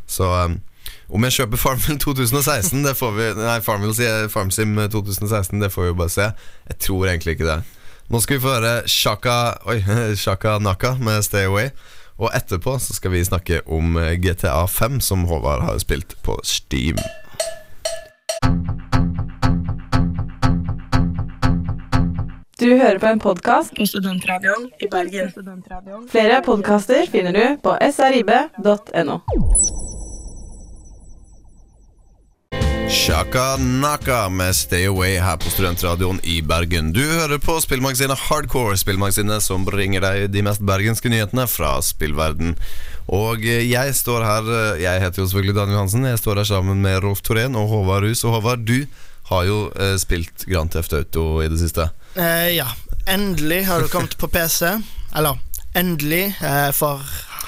Så 0.09 0.31
eh, 0.40 0.57
om 1.08 1.25
jeg 1.26 1.37
kjøper 1.38 1.61
Farmville 1.61 1.99
2016, 2.00 2.84
det 2.87 2.94
får 2.96 3.16
vi 3.16 3.30
Nei, 3.38 3.58
Farmville 3.64 3.96
sier 3.96 4.28
Farmsim 4.32 4.76
2016, 4.92 5.61
det 5.61 5.73
får 5.73 5.82
vi 5.82 5.90
jo 5.92 5.99
bare 5.99 6.12
se. 6.12 6.30
Jeg 6.70 6.78
tror 6.87 7.11
egentlig 7.11 7.37
ikke 7.37 7.50
det. 7.50 7.58
Nå 8.12 8.20
skal 8.20 8.37
vi 8.37 8.44
få 8.44 8.54
høre 8.56 8.73
Shaka, 8.88 9.37
oi, 9.68 9.78
Shaka 10.25 10.58
Naka 10.58 10.94
med 11.00 11.23
Stay 11.26 11.49
Away. 11.49 11.70
Og 12.16 12.30
etterpå 12.37 12.76
så 12.78 12.94
skal 12.94 13.11
vi 13.11 13.25
snakke 13.26 13.61
om 13.66 13.96
eh, 13.99 14.14
GTA 14.23 14.66
5, 14.70 15.00
som 15.00 15.25
Håvard 15.28 15.64
har 15.66 15.78
spilt 15.82 16.16
på 16.23 16.38
Steam. 16.46 17.00
Du 22.61 22.70
hører 22.70 22.99
på 22.99 23.06
en 23.06 23.20
podkast 23.20 23.75
på 23.76 23.87
Studentradioen 23.87 24.70
i 24.80 24.88
Bergen. 24.88 25.32
Flere 26.08 26.40
podkaster 26.46 27.11
finner 27.11 27.34
du 27.34 27.44
på 27.66 27.75
srib.no. 27.92 29.18
Shaka 32.91 33.57
Naka 33.57 34.29
med 34.29 34.57
Stay 34.57 34.87
Away 34.87 35.19
her 35.19 35.37
på 35.37 35.50
Studentradioen 35.50 36.21
i 36.23 36.43
Bergen. 36.43 36.93
Du 36.93 37.00
hører 37.00 37.38
på 37.38 37.57
spillmagasinet 37.61 38.19
Hardcore, 38.29 38.76
spillmagasinet 38.79 39.43
som 39.43 39.64
bringer 39.67 40.05
deg 40.05 40.29
de 40.33 40.43
mest 40.45 40.62
bergenske 40.64 41.11
nyhetene 41.12 41.47
fra 41.50 41.76
spillverden. 41.85 42.55
Og 43.09 43.45
eh, 43.45 43.64
jeg 43.69 43.97
står 43.97 44.25
her, 44.29 44.53
eh, 44.59 44.83
jeg 44.85 45.03
heter 45.05 45.23
jo 45.23 45.29
selvfølgelig 45.31 45.57
Daniel 45.59 45.81
Hansen, 45.83 46.07
jeg 46.09 46.21
står 46.21 46.43
her 46.43 46.50
sammen 46.53 46.85
med 46.85 47.00
Rolf 47.05 47.25
Torén 47.25 47.57
og 47.59 47.69
Håvard 47.73 48.07
Rus. 48.07 48.25
Og 48.25 48.37
Håvard, 48.38 48.64
du 48.69 48.87
har 49.31 49.47
jo 49.49 49.59
eh, 49.81 49.97
spilt 50.00 50.45
Grand 50.49 50.73
Theft 50.73 50.93
Auto 50.97 51.29
i 51.45 51.49
det 51.53 51.61
siste. 51.62 51.88
Eh, 52.14 52.55
ja, 52.59 52.69
endelig 53.11 53.64
har 53.71 53.81
du 53.81 53.88
kommet 53.93 54.17
på 54.21 54.29
PC. 54.29 54.76
Eller 55.17 55.41
endelig, 55.75 56.35
eh, 56.45 56.71
for 56.76 57.00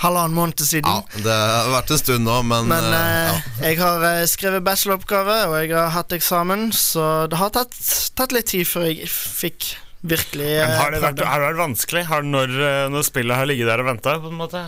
halvannen 0.02 0.36
måned 0.36 0.60
siden. 0.60 0.90
Ja, 0.90 1.22
det 1.24 1.38
har 1.38 1.72
vært 1.72 1.94
en 1.94 2.02
stund 2.02 2.26
nå, 2.28 2.36
men, 2.48 2.68
Men 2.70 2.90
eh, 2.90 3.00
eh, 3.00 3.32
ja. 3.32 3.70
jeg 3.70 3.80
har 3.80 4.06
eh, 4.10 4.26
skrevet 4.30 4.66
bacheloroppgave, 4.66 5.40
og 5.48 5.56
jeg 5.62 5.74
har 5.76 5.90
hatt 5.96 6.14
eksamen, 6.16 6.68
så 6.76 7.26
det 7.30 7.40
har 7.40 7.52
tatt, 7.54 7.74
tatt 8.18 8.36
litt 8.36 8.52
tid 8.52 8.68
før 8.68 8.88
jeg 8.90 9.10
fikk 9.10 9.72
virkelig 10.06 10.50
eh, 10.60 10.68
Men 10.68 10.76
har 10.78 10.92
det, 10.94 11.00
vært, 11.02 11.22
har 11.26 11.40
det 11.40 11.48
vært 11.50 11.60
vanskelig? 11.60 12.02
Har 12.10 12.22
det 12.24 12.30
når, 12.32 12.52
eh, 12.68 12.82
når 12.92 13.06
spillet 13.06 13.40
har 13.40 13.48
ligget 13.48 13.70
der 13.70 13.82
og 13.82 13.88
venta? 13.88 14.14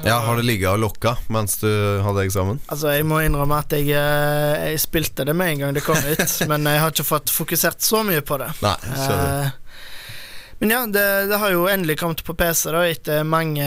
ja, 0.07 0.19
Har 0.25 0.41
det 0.41 0.47
ligget 0.49 0.71
og 0.73 0.81
lokka 0.83 1.15
mens 1.35 1.59
du 1.63 1.69
hadde 2.05 2.25
eksamen? 2.27 2.61
Altså, 2.67 2.93
Jeg 2.97 3.07
må 3.09 3.21
innrømme 3.25 3.61
at 3.63 3.77
jeg, 3.77 3.93
eh, 3.95 4.73
jeg 4.73 4.83
spilte 4.83 5.27
det 5.29 5.37
med 5.37 5.55
en 5.55 5.65
gang 5.67 5.79
det 5.79 5.85
kom 5.87 5.99
ut, 6.01 6.35
men 6.51 6.67
jeg 6.73 6.83
har 6.83 6.95
ikke 6.95 7.09
fått 7.13 7.33
fokusert 7.35 7.85
så 7.85 8.03
mye 8.07 8.25
på 8.25 8.41
det. 8.43 8.51
Nei, 8.65 8.77
skjønner. 8.89 9.47
Eh, 9.47 9.65
men 10.59 10.75
ja, 10.75 10.81
det, 10.91 11.07
det 11.31 11.39
har 11.39 11.53
jo 11.55 11.69
endelig 11.71 12.01
kommet 12.01 12.25
på 12.27 12.35
PC 12.35 12.73
da 12.75 12.83
etter 12.89 13.23
mange 13.23 13.63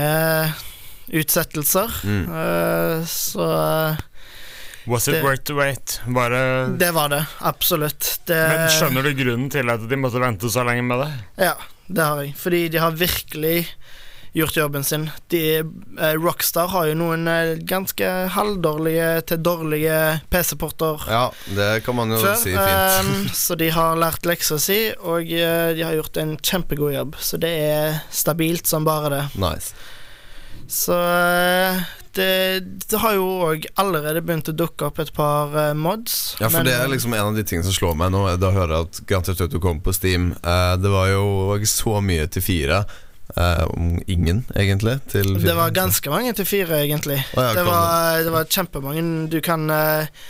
utsettelser. 1.12 1.92
Mm. 2.08 2.24
Uh, 2.32 3.06
så 3.06 3.48
eh, 3.52 3.96
Was 4.90 5.08
it 5.08 5.14
Det- 5.14 5.24
worth 5.24 5.44
the 5.46 5.54
wait? 5.54 6.00
Bare 6.08 6.68
det 6.78 6.92
var 6.96 7.10
det. 7.10 7.26
Absolutt. 7.40 8.20
Det, 8.26 8.40
Men 8.50 8.70
skjønner 8.74 9.04
du 9.06 9.14
grunnen 9.24 9.50
til 9.54 9.70
at 9.70 9.84
de 9.90 9.96
måtte 10.00 10.20
vente 10.24 10.50
så 10.50 10.64
lenge 10.66 10.82
med 10.88 11.04
det? 11.04 11.12
Ja, 11.46 11.54
det 11.88 12.02
har 12.08 12.24
jeg. 12.24 12.34
Fordi 12.42 12.64
de 12.74 12.78
har 12.82 12.92
virkelig 12.98 13.68
gjort 14.34 14.56
jobben 14.58 14.84
sin. 14.88 15.10
De, 15.30 15.42
eh, 15.60 16.14
Rockstar 16.18 16.68
har 16.72 16.88
jo 16.88 16.96
noen 16.98 17.28
eh, 17.28 17.58
ganske 17.68 18.08
halvdårlige 18.32 19.22
til 19.28 19.42
dårlige 19.44 19.98
PC-porter 20.32 21.04
Ja, 21.12 21.26
det 21.54 21.84
kan 21.86 21.96
man 22.00 22.10
jo 22.16 22.18
før. 22.24 22.36
si 22.40 22.54
fint. 22.56 22.58
ehm, 22.64 23.30
så 23.46 23.58
de 23.60 23.70
har 23.76 24.00
lært 24.00 24.26
leksa 24.26 24.58
si, 24.58 24.80
og 25.04 25.28
eh, 25.30 25.74
de 25.76 25.84
har 25.84 25.94
gjort 26.00 26.18
en 26.24 26.38
kjempegod 26.40 26.94
jobb. 26.96 27.16
Så 27.20 27.38
det 27.44 27.52
er 27.70 28.00
stabilt 28.10 28.66
som 28.72 28.88
bare 28.88 29.10
det. 29.18 29.24
Nice. 29.38 29.76
Så 30.72 30.96
eh, 30.96 31.82
det, 32.16 32.60
det 32.88 33.00
har 33.04 33.16
jo 33.18 33.28
òg 33.50 33.68
allerede 33.82 34.24
begynt 34.24 34.50
å 34.52 34.56
dukke 34.56 34.88
opp 34.88 35.00
et 35.04 35.12
par 35.16 35.52
eh, 35.58 35.72
mods. 35.76 36.38
Ja, 36.40 36.50
for 36.52 36.68
det 36.68 36.78
er 36.80 36.92
liksom 36.92 37.16
en 37.16 37.32
av 37.32 37.38
de 37.38 37.44
tingene 37.48 37.68
som 37.68 37.76
slår 37.76 37.98
meg 38.00 38.14
nå. 38.16 38.24
Da 38.40 38.54
hører 38.56 38.78
jeg 38.78 38.90
at 38.90 39.00
Grand 39.10 39.28
Theft 39.28 39.44
Auto 39.46 39.62
kom 39.64 39.82
på 39.84 39.94
Steam. 39.96 40.32
Eh, 40.40 40.74
det 40.80 40.92
var 40.92 41.12
jo 41.12 41.26
ikke 41.58 41.72
så 41.72 41.98
mye 42.04 42.28
til 42.32 42.46
fire. 42.46 42.84
Eh, 43.36 43.64
om 43.68 43.96
ingen, 44.12 44.46
egentlig. 44.56 44.98
Til 45.12 45.34
fire. 45.36 45.48
Det 45.50 45.58
var 45.60 45.76
ganske 45.76 46.12
mange 46.12 46.34
til 46.40 46.48
fire, 46.48 46.82
egentlig. 46.84 47.20
Oh, 47.36 47.44
ja, 47.44 47.54
det, 47.56 47.66
var, 47.68 48.24
det 48.28 48.36
var 48.36 48.50
kjempemange. 48.58 49.06
Du 49.32 49.40
kan 49.44 49.68
eh, 49.72 50.24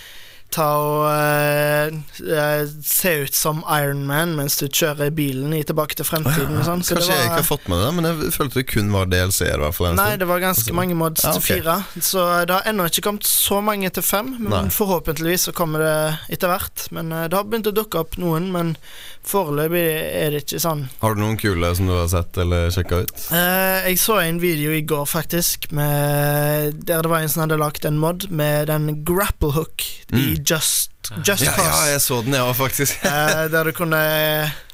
ta 0.51 0.67
og 0.81 1.05
eh, 1.11 2.65
se 2.83 3.13
ut 3.23 3.35
som 3.35 3.61
Iron 3.71 4.03
Man 4.07 4.35
mens 4.37 4.57
du 4.59 4.67
kjører 4.67 5.11
bilen 5.15 5.53
i 5.55 5.63
Tilbake 5.67 5.95
til 5.97 6.07
fremtiden. 6.07 6.57
Ja, 6.59 6.65
sånn. 6.67 6.83
Så 6.85 6.97
Kanskje 6.97 7.13
det 7.13 7.19
jeg 7.19 7.29
ikke 7.29 7.39
har 7.39 7.47
fått 7.47 7.67
med 7.71 7.83
det, 7.85 7.91
men 7.97 8.09
jeg 8.09 8.33
følte 8.35 8.59
det 8.61 8.65
kun 8.71 8.91
var 8.93 9.09
DLC-er. 9.11 9.61
Nei, 9.61 9.71
stund. 9.71 10.19
det 10.19 10.27
var 10.27 10.43
ganske 10.43 10.61
Altså- 10.61 10.75
mange 10.75 10.95
mods 10.95 11.23
Ja, 11.23 11.31
til 11.33 11.41
fire. 11.41 11.77
Så 12.01 12.25
det 12.45 12.53
har 12.55 12.67
ennå 12.69 12.85
ikke 12.89 13.05
kommet 13.07 13.23
så 13.23 13.61
mange 13.63 13.89
til 13.89 14.03
fem. 14.03 14.35
Men 14.39 14.49
Nei. 14.49 14.69
forhåpentligvis 14.69 15.47
så 15.49 15.53
kommer 15.55 15.79
det 15.79 16.35
etter 16.37 16.47
hvert. 16.51 16.87
Men 16.91 17.11
eh, 17.11 17.27
det 17.27 17.37
har 17.37 17.43
begynt 17.47 17.71
å 17.71 17.75
dukke 17.75 17.99
opp 17.99 18.17
noen, 18.17 18.51
men 18.51 18.75
foreløpig 19.23 19.85
er 20.17 20.33
det 20.33 20.43
ikke 20.45 20.59
sånn. 20.59 20.87
Har 21.01 21.15
du 21.15 21.21
noen 21.21 21.37
kule 21.37 21.69
som 21.77 21.87
du 21.87 21.93
har 21.93 22.07
sett 22.11 22.37
eller 22.41 22.71
sjekka 22.73 23.03
ut? 23.05 23.13
Uh, 23.31 23.85
jeg 23.85 23.99
så 24.01 24.17
en 24.23 24.39
video 24.41 24.71
i 24.73 24.81
går, 24.81 25.05
faktisk, 25.05 25.69
med, 25.71 26.81
der 26.85 27.01
det 27.05 27.11
var 27.11 27.21
en 27.21 27.29
som 27.29 27.43
hadde 27.45 27.59
lagt 27.61 27.85
en 27.85 27.99
mod 28.01 28.29
med 28.33 28.67
den 28.71 29.03
grapple 29.05 29.53
hook 29.55 29.85
i 30.11 30.40
Just, 30.45 30.91
just 31.25 31.43
ja, 31.45 31.53
Ja, 31.57 31.63
ja, 31.67 31.85
jeg 31.93 32.01
så 32.03 32.21
den, 32.23 32.33
jeg 32.37 32.41
òg, 32.45 32.55
faktisk. 32.57 33.03
Eh, 33.05 33.47
der 33.53 33.63
du 33.69 33.71
kunne 33.77 34.01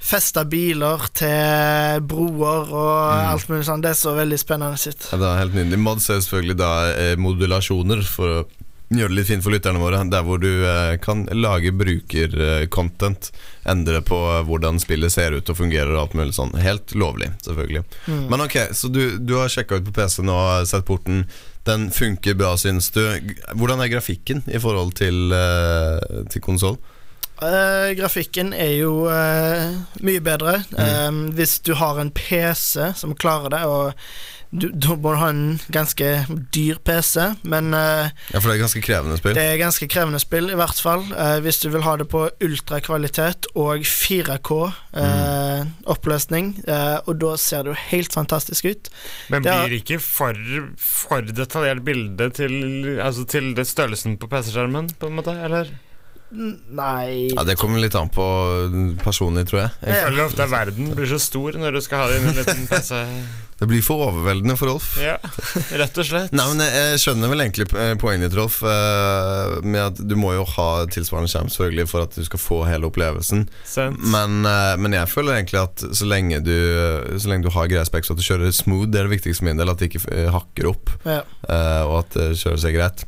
feste 0.07 0.43
biler 0.47 1.01
til 1.17 2.01
broer 2.07 2.69
og 2.71 2.93
Mm. 3.17 3.31
alt 3.33 3.49
mulig 3.49 3.65
sånn. 3.67 3.81
Det 3.83 3.95
så 3.99 4.13
veldig 4.15 4.37
spennende 4.39 4.77
ut. 4.79 5.09
Ja, 5.11 5.17
det 5.17 5.27
er 5.33 5.41
helt 5.41 5.55
nydelig. 5.57 5.79
Mods 5.83 6.09
er 6.09 6.21
selvfølgelig 6.21 6.57
da 6.57 6.71
eh, 6.93 7.15
modulasjoner 7.19 8.03
for 8.07 8.27
å 8.27 8.45
gjøre 8.87 9.09
det 9.11 9.17
litt 9.17 9.27
fint 9.27 9.43
for 9.43 9.51
lytterne 9.51 9.81
våre. 9.83 9.99
Der 10.09 10.23
hvor 10.23 10.39
du 10.39 10.47
eh, 10.63 10.95
kan 11.03 11.25
lage 11.35 11.73
brukercontent. 11.75 13.31
Endre 13.67 13.99
på 14.01 14.15
hvordan 14.47 14.79
spillet 14.79 15.11
ser 15.11 15.35
ut 15.35 15.49
og 15.51 15.57
fungerer 15.59 15.91
og 15.95 16.05
alt 16.05 16.15
mulig 16.15 16.35
sånn. 16.37 16.53
Helt 16.61 16.93
lovlig, 16.95 17.33
selvfølgelig. 17.43 17.83
Mm. 18.07 18.21
Men 18.31 18.45
ok, 18.45 18.57
så 18.77 18.87
du, 18.93 19.17
du 19.19 19.35
har 19.41 19.51
sjekka 19.51 19.81
ut 19.81 19.89
på 19.89 19.95
PC-en 19.99 20.31
og 20.31 20.67
sett 20.69 20.85
porten. 20.87 21.25
Den 21.67 21.89
funker 21.91 22.37
bra, 22.39 22.53
syns 22.59 22.91
du. 22.95 23.01
Hvordan 23.59 23.81
er 23.83 23.91
grafikken 23.91 24.43
i 24.47 24.59
forhold 24.61 24.93
til, 24.99 25.33
uh, 25.35 26.23
til 26.31 26.43
konsoll? 26.43 26.77
Eh, 27.37 27.91
grafikken 27.97 28.53
er 28.53 28.73
jo 28.79 29.05
uh, 29.05 29.75
mye 30.01 30.23
bedre. 30.25 30.61
Mm. 30.71 30.79
Eh, 30.85 31.35
hvis 31.37 31.59
du 31.59 31.75
har 31.77 31.99
en 32.01 32.11
PC 32.11 32.93
som 32.97 33.13
klarer 33.17 33.53
det, 33.53 33.63
og 33.69 33.93
du, 34.49 34.69
da 34.71 34.95
må 34.95 35.11
du 35.11 35.19
ha 35.19 35.27
en 35.33 35.57
ganske 35.75 36.07
dyr 36.55 36.77
PC, 36.87 37.17
men 37.51 37.73
eh, 37.75 38.13
Ja, 38.31 38.39
for 38.39 38.47
det 38.47 38.55
er 38.55 38.61
ganske 38.61 38.81
krevende 38.85 39.17
spill. 39.19 39.35
det 39.35 39.43
er 39.43 39.57
ganske 39.59 39.87
krevende 39.91 40.21
spill, 40.23 40.47
i 40.53 40.57
hvert 40.57 40.79
fall. 40.79 41.03
Eh, 41.11 41.39
hvis 41.43 41.59
du 41.59 41.67
vil 41.73 41.83
ha 41.83 41.97
det 41.99 42.07
på 42.13 42.23
ultrakvalitet 42.47 43.49
og 43.59 43.83
4K 43.83 44.59
eh, 45.03 45.65
oppløsning, 45.91 46.53
eh, 46.63 46.95
og 47.03 47.19
da 47.23 47.33
ser 47.41 47.67
det 47.67 47.73
jo 47.73 47.81
helt 47.89 48.15
fantastisk 48.15 48.69
ut. 48.71 48.87
Men 49.33 49.43
Det 49.43 49.57
blir 49.65 49.81
ikke 49.81 49.99
for, 50.03 50.39
for 50.79 51.27
detaljert 51.27 51.83
bilde 51.87 52.29
til, 52.39 52.55
altså 53.03 53.27
til 53.27 53.51
det 53.57 53.67
størrelsen 53.67 54.15
på 54.21 54.31
PC-skjermen, 54.31 54.93
på 54.95 55.11
en 55.11 55.19
måte? 55.19 55.35
Eller? 55.43 55.75
Nei 56.31 57.29
Ja, 57.33 57.43
Det 57.47 57.55
kommer 57.59 57.79
litt 57.79 57.95
an 57.95 58.09
på 58.11 58.25
personlig, 59.03 59.45
tror 59.49 59.61
jeg. 59.65 59.71
Jeg 59.87 60.03
føler 60.07 60.25
ofte 60.27 60.43
at 60.43 60.51
verden 60.51 60.89
blir 60.97 61.07
så 61.09 61.19
stor 61.23 61.55
når 61.59 61.77
du 61.77 61.81
skal 61.85 62.01
ha 62.03 62.07
det 62.11 62.17
inn 62.19 62.27
i 62.27 62.31
en 62.33 62.39
liten 62.41 62.65
PC. 62.71 63.03
Det 63.57 63.65
blir 63.65 63.81
for 63.81 64.03
overveldende 64.05 64.53
for 64.53 64.69
Rolf. 64.69 64.99
Ja, 65.01 65.15
rett 65.81 65.95
og 65.97 66.05
slett. 66.05 66.29
Nei, 66.37 66.43
men 66.51 66.59
jeg, 66.61 66.99
skjønner 67.01 67.31
vel 67.31 67.41
egentlig 67.41 67.65
eh, 67.73 67.95
poenget 67.97 68.27
ditt, 68.29 68.35
Rolf. 68.37 68.59
eh, 68.61 69.55
Med 69.65 69.81
at 69.81 69.97
du 69.97 70.13
må 70.19 70.35
jo 70.35 70.43
ha 70.51 70.67
tilsvarende 70.93 71.31
skjerm 71.31 71.49
selvfølgelig 71.49 71.87
for 71.89 72.05
at 72.05 72.13
du 72.13 72.21
skal 72.27 72.37
få 72.43 72.59
hele 72.69 72.85
opplevelsen. 72.91 73.47
Men, 74.13 74.37
eh, 74.45 74.75
men 74.77 74.93
jeg 74.99 75.09
føler 75.09 75.39
egentlig 75.39 75.63
at 75.63 75.81
så 75.89 76.05
lenge 76.05 76.43
du 76.45 76.53
Så 77.17 77.31
lenge 77.31 77.47
du 77.47 77.53
har 77.57 77.65
greie 77.71 77.87
speks, 77.89 78.13
at 78.13 78.21
du 78.21 78.25
kjører 78.27 78.53
smooth, 78.53 78.91
det 78.93 79.01
er 79.01 79.09
det 79.09 79.15
viktigste 79.17 79.41
for 79.41 79.49
min 79.49 79.57
del. 79.57 79.73
At 79.73 79.81
det 79.81 79.89
ikke 79.89 80.05
eh, 80.13 80.29
hakker 80.37 80.69
opp, 80.75 80.93
Ja. 81.09 81.23
eh, 81.49 81.81
og 81.89 82.03
at 82.03 82.13
det 82.13 82.29
kjører 82.37 82.61
seg 82.61 82.77
greit. 82.77 83.07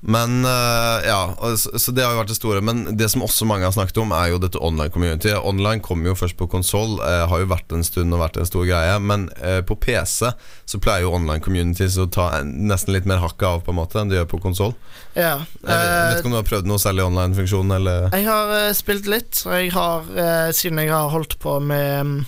Men 0.00 0.44
eh, 0.44 1.08
ja, 1.08 1.36
så, 1.56 1.92
det 1.92 2.04
har 2.04 2.14
jo 2.14 2.20
vært 2.22 2.32
det 2.32 2.38
store. 2.38 2.62
Men 2.64 2.96
det 2.96 3.10
som 3.12 3.24
også 3.24 3.44
mange 3.48 3.66
har 3.68 3.74
snakket 3.74 4.00
om, 4.00 4.14
er 4.16 4.32
jo 4.32 4.40
dette 4.40 4.60
online 4.60 4.92
community. 4.94 5.32
Online 5.36 5.82
kom 5.84 6.06
jo 6.06 6.16
først 6.16 6.38
på 6.40 6.48
konsoll, 6.48 6.96
eh, 7.04 7.26
har 7.28 7.42
jo 7.42 7.50
vært 7.50 7.74
en 7.76 7.84
stund 7.84 8.16
og 8.16 8.22
vært 8.22 8.40
en 8.40 8.48
stor 8.48 8.64
greie. 8.68 8.96
Men 9.04 9.28
eh, 9.44 9.60
på 9.66 9.76
PC 9.76 10.32
så 10.32 10.80
pleier 10.80 11.04
jo 11.04 11.12
online 11.18 11.44
communities 11.44 11.98
å 12.00 12.08
ta 12.08 12.30
en, 12.38 12.54
nesten 12.70 12.96
litt 12.96 13.08
mer 13.08 13.20
hakket 13.20 13.46
av 13.50 13.62
på 13.66 13.74
en 13.74 13.80
måte 13.82 14.00
enn 14.00 14.12
de 14.12 14.16
gjør 14.16 14.32
på 14.32 14.42
konsoll. 14.48 14.74
Ja. 15.12 15.36
Jeg 15.60 15.68
vet, 15.68 16.18
ikke 16.18 16.32
om 16.32 16.36
du 16.36 16.40
har 16.40 16.48
prøvd 16.48 16.70
noe 16.70 16.80
særlig 16.80 17.04
online-funksjon, 17.04 17.76
eller 17.76 18.10
Jeg 18.14 18.28
har 18.28 18.74
spilt 18.78 19.08
litt, 19.10 19.44
og 19.44 19.56
jeg 19.58 19.72
har, 19.76 20.12
siden 20.56 20.80
jeg 20.80 20.92
har 20.94 21.12
holdt 21.12 21.36
på 21.42 21.58
med 21.60 22.20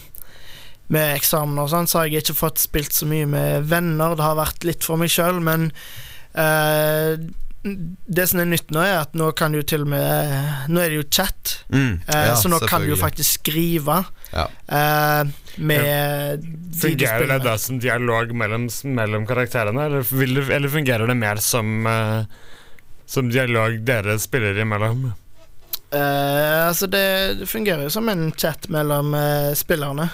med 0.93 1.15
eksamen 1.17 1.57
og 1.63 1.71
sånn, 1.73 1.87
så 1.89 2.03
har 2.03 2.11
jeg 2.11 2.21
ikke 2.21 2.37
fått 2.37 2.61
spilt 2.61 2.93
så 2.93 3.07
mye 3.09 3.25
med 3.25 3.69
venner. 3.71 4.13
Det 4.13 4.27
har 4.27 4.37
vært 4.37 4.67
litt 4.69 4.85
for 4.85 5.01
meg 5.01 5.09
sjøl, 5.09 5.39
men 5.41 5.71
eh, 6.37 7.17
det 7.63 8.25
som 8.27 8.41
er 8.43 8.49
nytt 8.51 8.73
nå, 8.75 8.81
er 8.83 8.97
at 9.05 9.13
nå 9.15 9.29
kan 9.39 9.53
du 9.55 9.61
til 9.63 9.85
og 9.85 9.91
med 9.93 10.33
Nå 10.73 10.81
er 10.83 10.89
det 10.91 10.97
jo 10.99 11.05
chat, 11.15 11.53
mm, 11.71 11.93
eh, 12.11 12.33
så 12.41 12.51
nå 12.51 12.59
kan 12.67 12.83
du 12.83 12.89
jo 12.91 12.97
faktisk 12.99 13.39
skrive 13.39 14.01
Ja. 14.33 14.49
eh, 14.67 15.31
med 15.63 16.47
Fungerer 16.81 17.29
det 17.29 17.39
da 17.45 17.55
som 17.61 17.79
dialog 17.79 18.33
mellom, 18.35 18.67
mellom 18.85 19.27
karakterene, 19.29 19.85
eller, 19.87 20.03
vil, 20.11 20.35
det- 20.41 20.51
eller 20.57 20.69
fungerer 20.73 21.07
det 21.07 21.17
mer 21.21 21.37
som 21.37 21.87
eh, 21.87 22.25
Som 23.07 23.29
dialog 23.31 23.79
dere 23.85 24.19
spiller 24.19 24.59
imellom? 24.59 25.13
Eh, 25.93 26.67
altså 26.69 26.87
det, 26.89 27.39
det 27.43 27.47
fungerer 27.51 27.83
jo 27.85 27.91
som 27.93 28.09
en 28.09 28.31
chat 28.33 28.67
mellom 28.73 29.13
eh, 29.15 29.53
spillerne. 29.55 30.07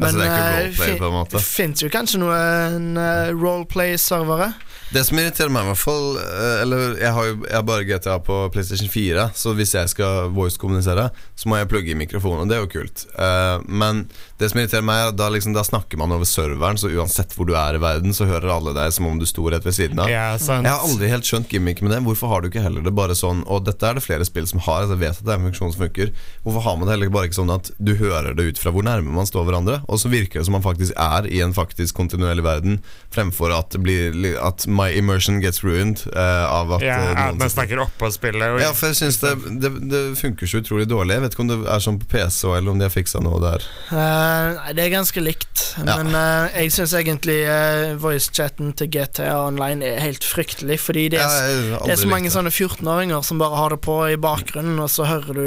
Altså, 0.00 0.18
det 0.18 0.26
er 0.26 0.32
ikke 0.32 0.42
eh, 0.42 0.56
roleplay, 0.58 0.88
fin- 0.88 0.98
på 0.98 1.06
en 1.06 1.12
måte. 1.14 1.36
Det 1.38 1.44
fins 1.46 1.82
jo 1.84 1.90
kanskje 1.92 2.18
noen 2.18 2.88
uh, 2.98 3.28
roleplay-servere. 3.36 4.48
Det 4.92 5.02
som 5.08 5.18
irriterer 5.18 5.52
meg, 5.52 5.64
i 5.64 5.70
hvert 5.70 5.80
fall 5.80 6.18
eh, 6.20 6.62
Eller 6.62 6.98
jeg 7.00 7.12
har 7.16 7.28
jo 7.28 7.36
jeg 7.42 7.56
har 7.56 7.64
bare 7.66 7.86
GTA 7.88 8.18
på 8.24 8.36
PlayStation 8.52 8.90
4, 8.92 9.24
så 9.36 9.52
hvis 9.56 9.72
jeg 9.74 9.90
skal 9.90 10.30
voice-kommunisere, 10.36 11.08
så 11.38 11.48
må 11.48 11.58
jeg 11.58 11.68
plugge 11.70 11.92
i 11.92 11.96
mikrofonen, 11.98 12.44
og 12.44 12.50
det 12.50 12.56
er 12.56 12.62
jo 12.62 12.70
kult. 12.70 13.04
Eh, 13.18 13.64
men 13.68 14.04
det 14.40 14.50
som 14.50 14.60
irriterer 14.60 14.84
meg, 14.86 15.00
er 15.00 15.10
at 15.12 15.18
da, 15.18 15.28
liksom, 15.32 15.54
da 15.56 15.64
snakker 15.66 16.00
man 16.00 16.12
over 16.14 16.28
serveren, 16.28 16.78
så 16.80 16.90
uansett 16.92 17.34
hvor 17.36 17.48
du 17.48 17.54
er 17.58 17.76
i 17.76 17.82
verden, 17.82 18.14
så 18.16 18.28
hører 18.28 18.52
alle 18.54 18.74
deg 18.76 18.92
som 18.94 19.08
om 19.08 19.18
du 19.20 19.26
sto 19.28 19.44
rett 19.52 19.66
ved 19.66 19.76
siden 19.76 20.00
av. 20.02 20.10
Ja. 20.12 20.36
Jeg 20.38 20.68
har 20.68 20.86
aldri 20.86 21.10
helt 21.12 21.28
skjønt 21.28 21.52
gimmick 21.52 21.82
med 21.84 21.94
det. 21.94 22.02
Hvorfor 22.06 22.32
har 22.32 22.42
du 22.42 22.50
ikke 22.50 22.64
heller 22.64 22.84
det 22.84 22.94
bare 22.96 23.16
sånn 23.18 23.42
Og 23.50 23.64
dette 23.66 23.84
er 23.86 23.98
det 23.98 24.04
flere 24.04 24.24
spill 24.28 24.46
som 24.48 24.62
har, 24.64 24.84
altså 24.84 24.96
jeg 24.96 25.02
vet 25.02 25.20
at 25.20 25.26
det 25.26 25.34
er 25.34 25.40
en 25.40 25.48
funksjon 25.50 25.74
som 25.74 25.84
funker. 25.86 26.12
Hvorfor 26.46 26.66
har 26.66 26.78
man 26.78 26.88
det 26.88 26.96
heller 26.96 27.12
bare 27.14 27.30
ikke 27.30 27.40
sånn 27.40 27.54
at 27.54 27.72
du 27.78 27.94
hører 28.00 28.36
det 28.38 28.48
ut 28.52 28.62
fra 28.62 28.72
hvor 28.74 28.86
nærme 28.86 29.14
man 29.14 29.28
står 29.28 29.48
hverandre? 29.48 29.80
Og 29.88 30.00
så 30.02 30.12
virker 30.12 30.40
det 30.40 30.48
som 30.48 30.56
man 30.58 30.64
faktisk 30.64 30.96
er 31.00 31.28
i 31.28 31.42
en 31.44 31.56
faktisk 31.56 31.96
kontinuerlig 31.98 32.46
verden, 32.46 32.80
fremfor 33.14 33.54
at, 33.56 33.72
det 33.74 33.82
blir, 33.84 34.16
at 34.40 34.52
at 34.52 34.68
my 34.82 34.90
immersion 34.98 35.40
gets 35.40 35.62
ruined 35.64 36.02
uh, 36.16 36.46
av 36.50 36.72
at 36.76 36.84
Ja, 36.84 36.96
eh, 36.98 37.10
at 37.12 37.20
noen 37.32 37.40
man 37.42 37.52
snakker 37.52 37.82
oppå 37.84 38.10
spillet. 38.12 38.44
Og, 38.56 38.60
ja, 38.62 38.72
for 38.76 38.92
jeg 38.92 38.98
synes 39.00 39.20
det, 39.22 39.32
det, 39.62 39.70
det 39.92 40.02
funker 40.18 40.50
så 40.50 40.62
utrolig 40.62 40.88
dårlig. 40.90 41.16
Jeg 41.16 41.24
vet 41.24 41.36
ikke 41.36 41.44
om 41.46 41.52
det 41.52 41.58
er 41.74 41.84
sånn 41.84 42.00
på 42.02 42.08
PC 42.12 42.40
eller 42.50 42.72
om 42.74 42.80
de 42.80 42.88
har 42.88 42.94
fiksa 42.94 43.22
noe 43.24 43.40
der. 43.42 43.66
Uh, 43.92 44.72
det 44.74 44.86
er 44.86 44.92
ganske 44.94 45.22
likt. 45.24 45.64
Ja. 45.78 45.96
Men 45.98 46.12
uh, 46.16 46.50
jeg 46.56 46.72
syns 46.74 46.94
egentlig 46.98 47.38
uh, 47.46 47.94
voice-chatten 48.02 48.74
til 48.78 48.90
GTA 48.92 49.30
Online 49.46 49.86
er 49.92 50.02
helt 50.04 50.26
fryktelig, 50.26 50.80
fordi 50.82 51.08
det 51.14 51.22
er, 51.22 51.30
Ja, 51.72 51.80
det 51.86 51.96
er 51.96 52.02
så 52.02 52.10
mange 52.10 52.28
det. 52.28 52.34
sånne 52.36 52.52
14-åringer 52.52 53.24
som 53.26 53.40
bare 53.42 53.58
har 53.58 53.76
det 53.76 53.80
på 53.84 53.96
i 54.10 54.18
bakgrunnen, 54.20 54.78
og 54.82 54.90
så 54.92 55.06
hører 55.08 55.38
du 55.38 55.46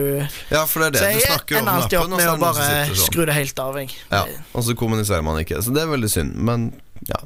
Ja, 0.54 0.66
for 0.66 0.86
det 0.86 0.88
er 0.88 0.98
det 0.98 1.04
det. 1.04 1.14
Du 1.20 1.28
snakker 1.30 1.62
om 1.62 1.70
lappen, 1.70 1.86
og 1.86 1.92
så 1.92 2.00
er 2.00 2.02
det 2.02 2.16
noen 2.16 2.26
som 2.26 2.44
bare 2.46 2.66
sitter 2.66 2.96
sånn. 2.96 3.12
skru 3.12 3.26
det 3.30 3.38
helt 3.38 3.62
av, 3.66 3.80
jeg. 3.82 3.94
Ja, 4.12 4.26
og 4.54 4.66
så 4.66 4.78
kommuniserer 4.80 5.26
man 5.26 5.40
ikke. 5.42 5.62
Så 5.66 5.74
det 5.76 5.84
er 5.84 5.92
veldig 5.92 6.12
synd. 6.12 6.36
Men 6.36 6.70
ja. 7.10 7.20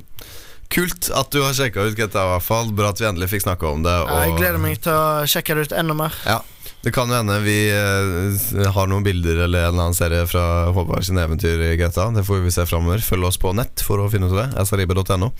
Kult 0.70 1.10
at 1.18 1.32
du 1.34 1.42
har 1.42 1.56
sjekka 1.58 1.82
ut 1.88 1.96
GTA, 1.98 2.22
i 2.28 2.32
hvert 2.36 2.46
fall. 2.46 2.70
Bra 2.78 2.92
at 2.94 3.00
vi 3.02 3.08
endelig 3.10 3.32
fikk 3.32 3.48
snakka 3.48 3.72
om 3.72 3.82
det. 3.86 3.94
Jeg 4.06 4.36
gleder 4.38 4.62
meg 4.62 4.78
til 4.86 4.94
å 4.94 5.26
sjekke 5.30 5.58
det 5.58 5.70
ut 5.70 5.74
enda 5.82 5.96
mer. 5.98 6.14
Ja, 6.30 6.40
Det 6.86 6.94
kan 6.96 7.10
jo 7.12 7.18
hende 7.18 7.40
vi 7.44 7.58
eh, 7.74 8.68
har 8.72 8.88
noen 8.88 9.04
bilder 9.04 9.42
eller 9.48 9.66
en 9.66 9.74
eller 9.74 9.88
annen 9.90 9.98
serie 9.98 10.28
fra 10.30 10.70
Håvard 10.72 11.04
sin 11.04 11.18
eventyr 11.20 11.60
i 11.72 11.74
GTA. 11.82 12.06
Det 12.16 12.24
får 12.28 12.46
vi 12.46 12.54
se 12.54 12.68
framover. 12.70 13.02
Følg 13.04 13.26
oss 13.28 13.42
på 13.42 13.52
nett 13.58 13.82
for 13.84 14.00
å 14.00 14.08
finne 14.14 14.30
ut 14.30 14.38
av 14.38 14.46
det. 14.54 14.66
srib.no. 14.70 15.34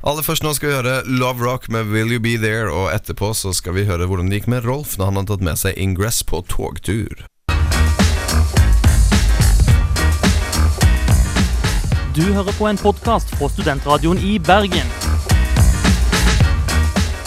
Aller 0.00 0.24
først 0.24 0.42
nå 0.46 0.54
skal 0.56 0.70
vi 0.70 0.76
høre 0.78 0.94
Love 1.04 1.44
Rock 1.44 1.68
med 1.68 1.92
Will 1.92 2.08
You 2.16 2.22
Be 2.24 2.38
There, 2.40 2.72
og 2.72 2.88
etterpå 2.94 3.34
så 3.36 3.52
skal 3.52 3.76
vi 3.76 3.84
høre 3.84 4.08
hvordan 4.08 4.32
det 4.32 4.40
gikk 4.40 4.48
med 4.48 4.64
Rolf 4.64 4.96
når 4.96 5.10
han 5.10 5.20
har 5.20 5.28
tatt 5.28 5.44
med 5.44 5.60
seg 5.60 5.76
Ingress 5.76 6.22
på 6.24 6.40
togtur. 6.48 7.26
Du 12.10 12.24
hører 12.34 12.50
på 12.58 12.66
en 12.66 12.74
podkast 12.74 13.30
fra 13.38 13.46
Studentradioen 13.52 14.18
i 14.18 14.32
Bergen. 14.42 14.88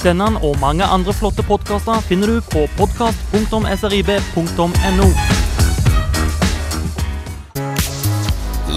Denne 0.04 0.26
og 0.44 0.60
mange 0.60 0.84
andre 0.84 1.14
flotte 1.16 1.40
podkaster 1.48 2.04
finner 2.04 2.28
du 2.28 2.44
på 2.52 2.68
podkast.srib.no. 2.76 5.08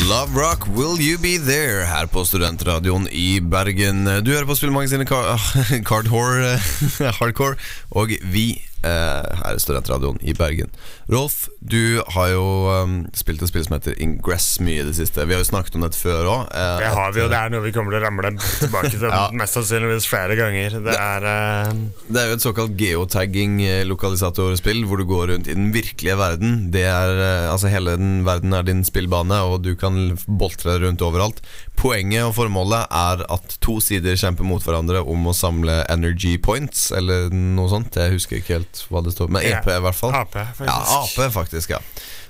Love 0.07 0.31
Rock, 0.39 0.71
Will 0.79 0.95
You 1.03 1.19
Be 1.19 1.43
There 1.43 1.83
her 1.91 2.07
på 2.07 2.23
Studentradioen 2.25 3.11
i 3.11 3.43
Bergen. 3.43 4.07
Du 4.23 4.31
hører 4.31 4.47
på 4.47 4.55
spillmagasinet 4.55 5.11
sine 5.11 5.83
Card 5.89 6.07
Whore, 6.07 6.55
eh, 6.55 7.11
Hardcore, 7.19 7.59
og 7.91 8.15
vi 8.23 8.63
her 8.87 9.55
er 9.55 9.61
Studentradioen 9.63 10.19
i 10.23 10.33
Bergen. 10.37 10.71
Rolf, 11.11 11.49
du 11.63 12.01
har 12.15 12.29
jo 12.33 12.45
um, 12.83 12.97
spilt 13.15 13.43
et 13.43 13.51
spill 13.51 13.65
som 13.67 13.77
heter 13.77 13.95
Ingress 14.03 14.57
mye 14.65 14.81
i 14.83 14.87
det 14.89 14.97
siste. 14.99 15.23
Vi 15.27 15.35
har 15.37 15.43
jo 15.43 15.49
snakket 15.51 15.77
om 15.79 15.85
dette 15.87 15.99
før 16.01 16.27
òg. 16.33 16.49
det 16.83 16.91
har 16.97 17.13
vi 17.15 17.21
jo, 17.23 17.29
det 17.31 17.39
er 17.39 17.53
noe 17.55 17.63
vi 17.67 17.73
kommer 17.75 17.95
til 17.95 18.01
å 18.01 18.05
ramle 18.07 18.33
tilbake 18.41 18.91
til 18.95 19.05
Ja. 19.17 19.29
mest 19.39 19.55
sannsynligvis 19.57 20.09
flere 20.11 20.35
ganger. 20.39 20.79
Det 20.87 20.97
er 20.99 21.27
eh, 21.31 21.71
Det 22.11 22.21
er 22.23 22.27
jo 22.33 22.37
et 22.39 22.45
såkalt 22.47 22.75
geotagging-lokalisatorspill, 23.67 24.85
hvor 24.89 25.01
du 25.01 25.07
går 25.09 25.31
rundt 25.33 25.49
i 25.51 25.55
den 25.57 25.71
virkelige 25.75 26.17
verden. 26.19 26.57
Det 26.75 26.85
er, 26.89 27.15
eh, 27.23 27.51
altså 27.53 27.71
Hele 27.73 27.97
den 27.99 28.25
verden 28.27 28.53
er 28.55 28.63
din 28.67 28.85
spillbane, 28.87 29.39
og 29.47 29.63
du 29.65 29.75
kan 29.79 30.17
boltre 30.27 30.79
rundt 30.83 31.03
overalt. 31.03 31.41
Poenget 31.77 32.25
og 32.27 32.35
formålet 32.39 32.87
er 32.91 33.25
at 33.33 33.57
to 33.65 33.79
sider 33.85 34.17
kjemper 34.19 34.47
mot 34.49 34.63
hverandre 34.65 35.03
om 35.07 35.27
å 35.31 35.35
samle 35.37 35.83
energy 35.93 36.37
points, 36.39 36.91
eller 36.95 37.29
noe 37.35 37.69
sånt. 37.73 37.97
Jeg 37.99 38.15
husker 38.17 38.41
ikke 38.41 38.59
helt 38.61 38.76
hva 38.91 39.03
det 39.05 39.15
står 39.15 39.31
Men 39.33 39.45
EP, 39.47 39.67
i 39.73 39.83
hvert 39.85 39.99
fall. 39.99 40.15
AP, 40.15 40.37
faktisk. 40.59 40.69
Ja, 40.69 41.01
AP, 41.01 41.33
faktisk. 41.35 41.75
ja 41.77 41.81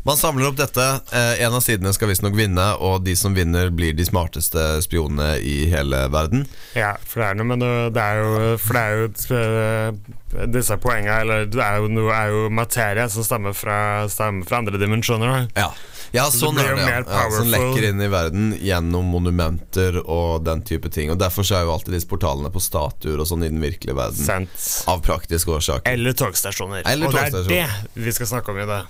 Man 0.06 0.18
samler 0.20 0.48
opp 0.48 0.59
dette. 0.59 0.85
Eh, 1.12 1.42
en 1.42 1.56
av 1.56 1.64
sidene 1.64 1.92
skal 1.96 2.12
visstnok 2.12 2.37
vinne, 2.38 2.66
og 2.78 3.02
de 3.06 3.16
som 3.18 3.35
vinner, 3.35 3.72
blir 3.74 3.96
de 3.96 4.06
smarteste 4.06 4.62
spionene 4.85 5.35
i 5.42 5.66
hele 5.72 6.04
verden. 6.14 6.46
Ja, 6.78 6.94
for 7.02 7.24
det 7.24 7.30
er 7.32 7.40
noe 7.40 7.50
med 7.50 7.62
noe 7.64 7.88
Det 7.94 8.04
er 8.04 8.22
jo, 8.22 8.54
for 8.62 8.78
det 8.78 8.85
er 8.85 8.96
jo 8.96 9.40
øh, 9.40 10.46
Disse 10.52 10.76
poengene 10.82 11.18
Eller 11.24 11.46
det 11.50 11.62
er 11.62 11.80
jo, 11.80 11.90
noe, 11.90 12.11
er 12.14 12.32
jo 12.35 12.46
materie 12.52 13.06
som 13.11 13.26
stammer 13.26 13.56
fra, 13.56 13.78
stammer 14.12 14.46
fra 14.46 14.62
andre 14.62 14.78
dimensjoner. 14.80 15.48
Ja, 15.56 15.70
ja 16.16 16.26
Så 16.33 16.46
sånn 16.46 16.61
er 16.62 16.74
det. 16.79 16.87
Ja. 16.88 17.00
Ja, 17.07 17.24
som 17.33 17.50
lekker 17.52 17.88
inn 17.90 18.02
i 18.02 18.09
verden 18.12 18.50
gjennom 18.59 19.11
monumenter 19.12 20.00
og 20.02 20.44
den 20.46 20.64
type 20.66 20.90
ting. 20.92 21.12
Og 21.14 21.20
Derfor 21.20 21.46
så 21.46 21.61
er 21.61 21.66
jo 21.68 21.74
alltid 21.76 21.96
disse 21.96 22.11
portalene 22.11 22.50
på 22.52 22.62
statuer 22.64 23.20
og 23.22 23.29
sånn 23.29 23.44
i 23.46 23.50
den 23.52 23.62
virkelige 23.62 23.96
verden. 23.98 24.22
Sent. 24.26 24.70
Av 24.90 25.02
praktiske 25.05 25.52
årsaker. 25.52 25.88
Eller 25.92 26.16
togstasjoner. 26.16 26.87
Eller 26.88 27.11
og 27.11 27.16
det 27.16 27.26
er 27.29 27.50
det 27.50 28.07
vi 28.07 28.16
skal 28.16 28.33
snakke 28.37 28.55
om 28.55 28.62
i 28.64 28.68
dag. 28.68 28.88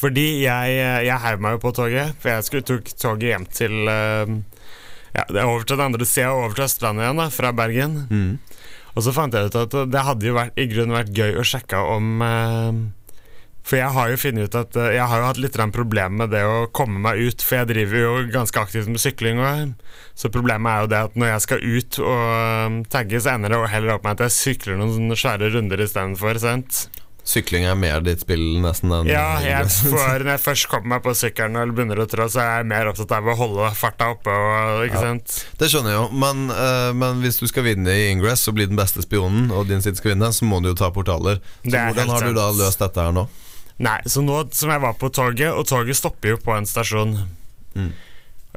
Fordi 0.00 0.28
jeg, 0.46 0.76
jeg 1.04 1.20
heiv 1.24 1.42
meg 1.44 1.58
jo 1.58 1.64
på 1.66 1.74
toget, 1.76 2.14
for 2.22 2.32
jeg 2.32 2.46
skulle 2.46 2.68
tok 2.68 2.86
toget 2.96 3.26
hjem 3.34 3.44
til 3.52 3.90
øh, 3.90 4.38
ja, 5.16 5.24
det 5.26 5.40
er 5.42 5.48
over 5.48 5.66
til 5.66 5.76
den 5.76 5.90
andre 5.90 6.06
sida, 6.06 6.30
over 6.32 6.54
til 6.54 6.64
Østlandet 6.68 7.04
igjen, 7.04 7.20
da, 7.20 7.26
fra 7.34 7.50
Bergen. 7.56 7.98
Mm. 8.08 8.38
Og 8.94 9.04
så 9.06 9.12
fant 9.14 9.34
jeg 9.34 9.50
ut 9.50 9.58
at 9.58 9.76
det 9.90 10.06
hadde 10.06 10.26
jo 10.26 10.36
vært, 10.36 10.56
i 10.58 10.66
grunnen 10.70 10.96
vært 10.96 11.12
gøy 11.14 11.38
å 11.38 11.46
sjekke 11.46 11.82
om 11.94 12.24
eh, 12.26 12.80
For 13.66 13.78
jeg 13.78 13.92
har 13.94 14.10
jo 14.10 14.18
funnet 14.20 14.48
ut 14.48 14.56
at 14.58 14.78
eh, 14.80 14.94
jeg 14.96 15.06
har 15.10 15.20
jo 15.20 15.26
hatt 15.28 15.40
litt 15.42 15.58
problemer 15.74 16.24
med 16.24 16.32
det 16.34 16.42
å 16.46 16.68
komme 16.74 17.02
meg 17.02 17.20
ut, 17.20 17.44
for 17.44 17.60
jeg 17.60 17.70
driver 17.72 18.00
jo 18.02 18.14
ganske 18.32 18.62
aktivt 18.62 18.88
med 18.88 19.02
sykling 19.02 19.40
Og, 19.40 19.74
Så 20.18 20.32
problemet 20.32 20.70
er 20.70 20.80
jo 20.86 20.90
det 20.90 21.02
at 21.10 21.18
når 21.20 21.34
jeg 21.34 21.44
skal 21.46 21.66
ut 21.66 22.00
og 22.00 22.24
eh, 22.38 22.80
tagge, 22.90 23.20
så 23.20 23.36
ender 23.36 23.54
det 23.54 23.60
heller 23.74 23.94
opp 23.96 24.06
med 24.06 24.18
at 24.18 24.26
jeg 24.28 24.38
sykler 24.38 24.80
noen 24.80 25.14
svære 25.14 25.52
runder 25.54 25.84
istedenfor. 25.84 26.40
Sykling 27.30 27.66
er 27.68 27.76
mer 27.78 28.00
ditt 28.02 28.22
spill 28.24 28.42
nesten 28.62 28.92
enn 28.94 29.10
Ja, 29.10 29.38
jeg 29.44 29.68
får, 29.70 30.22
når 30.24 30.32
jeg 30.34 30.42
først 30.42 30.68
kommer 30.72 30.94
meg 30.96 31.04
på 31.04 31.12
sykkelen 31.18 31.58
og 31.60 31.74
begynner 31.76 32.00
å 32.02 32.06
trå, 32.10 32.26
så 32.32 32.40
er 32.42 32.50
jeg 32.60 32.70
mer 32.72 32.90
opptatt 32.90 33.12
av 33.18 33.28
å 33.28 33.36
holde 33.38 33.68
farta 33.78 34.08
oppe. 34.14 34.32
Og, 34.34 34.86
ikke 34.88 34.98
Ja. 34.98 35.04
sant? 35.04 35.36
Det 35.60 35.68
skjønner 35.70 35.94
jeg 35.94 36.00
jo, 36.00 36.06
men, 36.24 36.48
uh, 36.50 36.90
men 36.96 37.20
hvis 37.22 37.38
du 37.42 37.46
skal 37.50 37.68
vinne 37.68 37.92
i 37.92 38.08
Ingress 38.14 38.48
og 38.50 38.56
bli 38.58 38.66
den 38.70 38.80
beste 38.80 39.04
spionen, 39.04 39.52
og 39.52 39.68
din 39.70 39.84
side 39.84 40.00
skal 40.00 40.14
vinne, 40.14 40.32
så 40.34 40.48
må 40.48 40.62
du 40.64 40.72
jo 40.72 40.78
ta 40.80 40.90
portaler. 40.94 41.38
Så 41.62 41.76
hvordan 41.76 42.14
har 42.16 42.26
du 42.26 42.40
da 42.40 42.48
løst 42.56 42.82
dette 42.82 43.06
her 43.06 43.14
nå? 43.14 43.28
Nei, 43.80 43.96
så 44.04 44.20
nå 44.24 44.42
som 44.52 44.72
jeg 44.74 44.82
var 44.82 44.96
på 45.00 45.08
toget, 45.14 45.50
og 45.54 45.64
toget 45.68 45.96
stopper 45.96 46.34
jo 46.34 46.40
på 46.44 46.56
en 46.56 46.68
stasjon 46.68 47.20
Mm. 47.70 47.92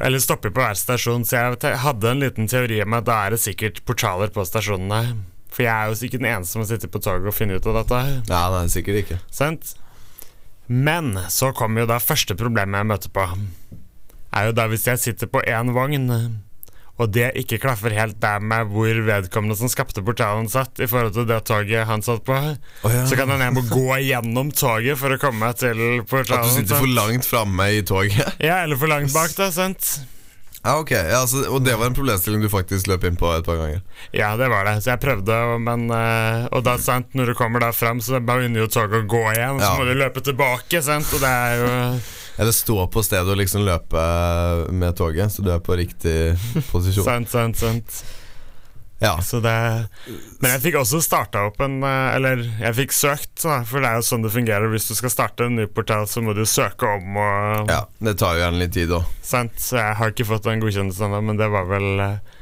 Eller 0.01 0.17
stopper 0.19 0.49
på 0.49 0.57
hver 0.57 0.73
stasjon, 0.73 1.21
så 1.21 1.37
jeg 1.37 1.77
hadde 1.83 2.09
en 2.09 2.23
liten 2.23 2.47
teori 2.49 2.79
om 2.81 2.95
at 2.97 3.05
da 3.05 3.19
er 3.27 3.35
det 3.35 3.43
sikkert 3.43 3.83
portaler 3.85 4.31
på 4.33 4.41
stasjonene. 4.49 5.19
For 5.53 5.67
jeg 5.67 5.69
er 5.69 5.91
jo 5.91 6.07
ikke 6.07 6.17
den 6.17 6.31
eneste 6.31 6.57
som 6.57 6.65
sitter 6.65 6.89
på 6.89 7.01
toget 7.03 7.29
og 7.29 7.35
finner 7.37 7.61
ut 7.61 7.67
av 7.69 7.77
dette. 7.83 7.99
Ja, 8.25 8.41
nei, 8.55 8.63
sikkert 8.73 9.03
ikke. 9.03 9.19
Sent? 9.29 9.75
Men 10.65 11.13
så 11.29 11.51
kommer 11.53 11.83
jo 11.83 11.91
da 11.91 11.99
første 12.01 12.33
problemet 12.39 12.81
jeg 12.81 12.89
møter 12.89 13.13
på. 13.13 13.27
Er 14.33 14.49
jo 14.49 14.57
da 14.57 14.65
hvis 14.71 14.87
jeg 14.89 15.01
sitter 15.03 15.29
på 15.29 15.43
én 15.45 15.69
vogn, 15.75 16.09
og 17.01 17.09
det 17.09 17.31
ikke 17.41 17.57
klaffer 17.63 17.93
helt 17.97 18.19
der 18.21 18.39
med 18.43 18.69
hvor 18.69 18.99
vedkommende 19.07 19.57
som 19.57 19.69
skapte 19.71 20.03
portalen 20.05 20.45
satt, 20.51 20.77
i 20.77 20.87
forhold 20.89 21.15
til 21.15 21.25
det 21.29 21.39
toget 21.49 21.87
han 21.89 22.05
satt 22.05 22.21
på, 22.27 22.37
ja. 22.37 23.03
så 23.09 23.17
kan 23.17 23.33
han 23.33 23.41
må 23.55 23.63
gå 23.65 23.97
gjennom 24.05 24.51
toget 24.53 24.99
for 25.01 25.15
å 25.15 25.17
komme 25.21 25.49
til 25.57 26.03
portalen. 26.05 26.45
At 26.45 26.53
du 26.53 26.59
sitter 26.61 26.77
for 26.83 26.93
langt 26.93 27.25
framme 27.25 27.69
i 27.73 27.81
toget? 27.81 28.35
Ja, 28.49 28.61
eller 28.63 28.77
for 28.77 28.91
langt 28.91 29.13
bak, 29.15 29.33
da. 29.39 29.49
sant? 29.53 29.95
Ja, 30.63 30.77
ok, 30.79 30.91
ja, 30.95 31.17
altså, 31.19 31.41
Og 31.51 31.65
det 31.65 31.73
var 31.75 31.89
en 31.89 31.95
problemstilling 31.97 32.39
du 32.45 32.47
faktisk 32.47 32.87
løp 32.87 33.03
inn 33.09 33.17
på 33.19 33.27
et 33.35 33.43
par 33.43 33.57
ganger? 33.59 33.81
Ja, 34.15 34.29
det 34.39 34.47
var 34.47 34.63
det. 34.63 34.77
Så 34.85 34.93
jeg 34.93 35.01
prøvde, 35.03 35.39
men 35.59 35.89
eh, 35.91 36.45
Og 36.55 36.63
da, 36.63 36.77
sant, 36.79 37.09
når 37.17 37.33
du 37.33 37.35
kommer 37.35 37.59
der 37.65 37.75
fram, 37.75 37.99
så 37.99 38.21
begynner 38.23 38.63
jo 38.63 38.69
toget 38.71 39.01
å 39.01 39.09
gå 39.11 39.23
igjen, 39.33 39.57
og 39.57 39.59
så 39.59 39.73
Ja. 39.73 39.75
må 39.81 39.89
du 39.89 39.97
løpe 39.99 40.23
tilbake, 40.23 40.79
sant, 40.85 41.09
og 41.11 41.19
det 41.25 41.33
er 41.33 41.57
jo 41.59 41.73
Eller 42.37 42.55
stå 42.55 42.87
på 42.89 43.03
stedet 43.05 43.29
og 43.29 43.37
liksom 43.37 43.65
løpe 43.67 44.03
med 44.73 44.97
toget, 44.97 45.31
så 45.35 45.45
du 45.45 45.51
er 45.53 45.61
på 45.63 45.77
riktig 45.77 46.33
posisjon. 46.71 47.05
Sant, 47.05 47.29
sant, 47.33 47.59
sant. 47.61 48.03
Ja, 49.03 49.17
Så 49.21 49.39
det 49.43 49.51
Men 50.39 50.53
jeg 50.53 50.61
fikk 50.63 50.77
også 50.79 51.01
starta 51.03 51.41
opp 51.49 51.57
en 51.65 51.81
eh, 51.83 52.13
Eller 52.15 52.43
jeg 52.45 52.75
fikk 52.77 52.93
søkt, 52.95 53.33
da, 53.43 53.57
for 53.67 53.83
det 53.83 53.89
er 53.89 53.99
jo 53.99 54.05
sånn 54.07 54.23
det 54.23 54.31
fungerer. 54.31 54.69
Hvis 54.71 54.87
du 54.87 54.93
skal 54.95 55.11
starte 55.11 55.47
en 55.49 55.57
ny 55.59 55.65
portal, 55.67 56.07
så 56.07 56.23
må 56.23 56.35
du 56.37 56.45
søke 56.47 56.87
om 56.87 57.17
og 57.19 57.73
ja, 57.73 57.81
det 57.99 58.15
tar 58.21 58.37
jo 58.37 58.45
gjerne 58.45 58.61
litt 58.63 58.75
tid 58.77 58.93
òg. 58.95 59.09
Sant? 59.25 59.57
Så 59.59 59.75
jeg 59.81 59.97
har 59.99 60.13
ikke 60.13 60.29
fått 60.29 60.47
den 60.47 60.63
godkjennelsen 60.63 61.09
ennå, 61.09 61.19
men 61.31 61.41
det 61.41 61.49
var 61.51 61.67
vel 61.67 61.89
eh, 62.05 62.39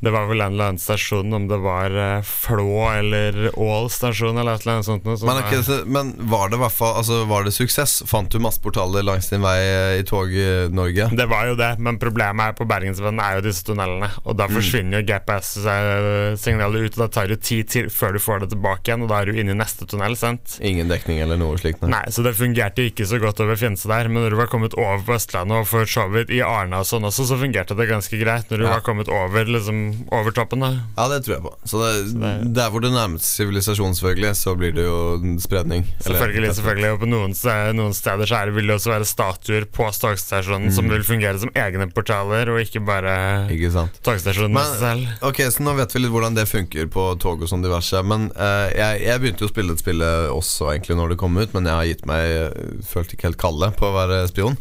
Det 0.00 0.10
var 0.12 0.26
vel 0.28 0.40
en 0.40 0.52
eller 0.52 0.64
annen 0.72 0.78
stasjon, 0.78 1.32
om 1.32 1.46
det 1.48 1.56
var 1.62 1.90
eh, 1.96 2.22
Flå 2.26 2.90
eller 2.92 3.50
Ål 3.58 3.86
stasjon 3.90 4.36
eller 4.36 4.54
et 4.58 4.64
eller 4.66 4.74
annet 4.74 4.84
sånt. 4.88 5.04
Men, 5.06 5.38
okay, 5.40 5.62
men 5.86 6.10
var 6.28 6.50
det 6.52 6.58
hvert 6.60 6.72
fall 6.74 6.96
Altså, 6.98 7.22
var 7.30 7.44
det 7.46 7.52
suksess? 7.56 8.02
Fant 8.06 8.28
du 8.30 8.38
masse 8.42 8.60
portaler 8.60 9.02
langs 9.06 9.30
din 9.30 9.40
vei 9.40 9.56
eh, 9.62 10.00
i 10.00 10.04
Tog-Norge? 10.04 11.08
det 11.16 11.26
var 11.30 11.46
jo 11.48 11.54
det, 11.56 11.70
men 11.78 11.96
problemet 12.02 12.50
er 12.52 12.58
på 12.58 12.66
Bergensvennen 12.68 13.20
er 13.24 13.38
jo 13.38 13.46
disse 13.48 13.64
tunnelene. 13.64 14.10
Og 14.24 14.34
Mm. 14.34 14.38
da 14.42 14.46
forsvinner 14.50 15.00
jo 15.00 15.06
GPS-signalet 15.08 16.84
ut, 16.88 16.96
og 16.98 17.02
da 17.04 17.08
tar 17.16 17.28
det 17.30 17.40
tid 17.46 17.68
til 17.70 17.88
før 17.92 18.16
du 18.16 18.20
får 18.22 18.42
det 18.44 18.50
tilbake 18.54 18.88
igjen, 18.90 19.04
og 19.04 19.10
da 19.12 19.20
er 19.22 19.30
du 19.30 19.38
inne 19.40 19.54
i 19.54 19.58
neste 19.58 19.86
tunnel, 19.90 20.16
sant? 20.18 20.56
Ingen 20.64 20.90
dekning 20.90 21.20
eller 21.24 21.38
noe 21.40 21.56
slikt? 21.60 21.82
Nei, 21.86 22.04
så 22.14 22.24
det 22.26 22.34
fungerte 22.38 22.86
ikke 22.90 23.06
så 23.08 23.20
godt 23.22 23.40
over 23.44 23.56
Finse 23.60 23.88
der, 23.90 24.08
men 24.10 24.22
når 24.24 24.34
du 24.34 24.38
var 24.42 24.50
kommet 24.52 24.74
over 24.78 25.02
på 25.06 25.16
Østlandet, 25.18 25.62
og 25.64 25.68
for 25.70 25.88
så 25.88 26.06
vidt 26.12 26.32
i 26.34 26.40
Arna 26.44 26.82
og 26.82 26.88
sånn 26.88 27.06
også, 27.08 27.26
så 27.30 27.38
fungerte 27.40 27.76
det 27.78 27.88
ganske 27.90 28.20
greit. 28.20 28.50
Når 28.50 28.58
du 28.58 28.64
Ja. 28.66 28.74
var 28.76 28.80
kommet 28.86 29.08
over, 29.08 29.44
liksom, 29.44 29.83
over 30.12 30.34
toppen, 30.36 30.60
da. 30.64 30.70
Ja, 30.96 31.08
det 31.12 31.20
tror 31.26 31.34
jeg 31.36 31.42
på. 31.44 31.52
Så 31.68 31.80
det, 31.82 31.92
det- 32.20 32.52
der 32.56 32.70
hvor 32.70 32.80
det 32.84 32.90
nærmest 32.94 33.26
sivilisasjon, 33.36 33.94
selvfølgelig, 33.98 34.32
så 34.36 34.54
blir 34.58 34.72
det 34.76 34.84
jo 34.86 34.98
spredning. 35.42 35.42
spredning. 35.44 35.84
Eller- 36.04 36.18
Selvfølgelig, 36.18 36.54
selvfølgelig. 36.58 36.92
Og 36.94 37.00
på 37.00 37.08
noen, 37.10 37.34
noen 37.76 37.94
steder 37.94 38.26
så 38.30 38.36
er 38.40 38.46
det, 38.46 38.54
vil 38.56 38.66
det 38.70 38.76
også 38.78 38.90
være 38.94 39.04
statuer 39.08 39.64
på 39.66 39.88
togstasjonen 40.00 40.72
som 40.72 40.88
vil 40.88 41.02
fungere 41.06 41.38
som 41.40 41.50
egne 41.54 41.88
portaler, 41.94 42.48
og 42.54 42.60
ikke 42.62 42.84
bare 42.84 43.48
Ikke 43.50 43.70
sant. 43.72 44.00
togstasjonen 44.02 44.52
Men- 44.52 44.78
selv. 44.78 45.08
Ok, 45.22 45.42
så 45.50 45.60
Nå 45.64 45.74
vet 45.76 45.92
vi 45.94 46.00
litt 46.04 46.12
hvordan 46.12 46.34
det 46.36 46.48
funker 46.48 46.86
på 46.92 47.18
tog 47.18 47.40
og 47.42 47.48
sånn 47.48 47.62
diverse. 47.64 48.02
Men 48.04 48.30
uh, 48.36 48.68
jeg, 48.74 49.00
jeg 49.06 49.20
begynte 49.20 49.40
jo 49.40 49.48
å 49.48 49.54
spille 49.54 49.72
et 49.72 49.78
spill 49.80 50.00
også 50.04 50.72
egentlig 50.74 50.96
når 50.98 51.08
det 51.14 51.18
kom 51.18 51.36
ut, 51.38 51.54
men 51.54 51.64
jeg 51.64 51.74
har 51.74 51.84
gitt 51.88 52.06
meg 52.06 52.24
eh, 52.30 52.50
Følte 52.84 53.16
ikke 53.16 53.28
helt 53.30 53.38
kalde 53.40 53.70
på 53.78 53.86
å 53.88 53.94
være 53.94 54.28
spion. 54.28 54.56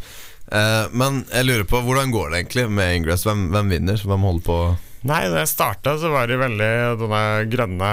Eh, 0.52 0.86
men 0.94 1.24
jeg 1.34 1.46
lurer 1.48 1.64
på 1.70 1.82
hvordan 1.84 2.12
går 2.14 2.32
det 2.32 2.40
egentlig 2.46 2.70
med 2.70 2.96
Ingress? 2.98 3.24
Hvem, 3.28 3.50
hvem 3.54 3.70
vinner? 3.70 3.98
Hvem 3.98 4.26
holder 4.28 4.44
på 4.48 4.58
Nei, 5.04 5.22
da 5.30 5.42
jeg 5.42 5.50
starta, 5.52 5.98
så 6.00 6.12
var 6.14 6.30
det 6.32 6.38
veldig 6.40 6.70
denne 7.02 7.24
grønne, 7.52 7.90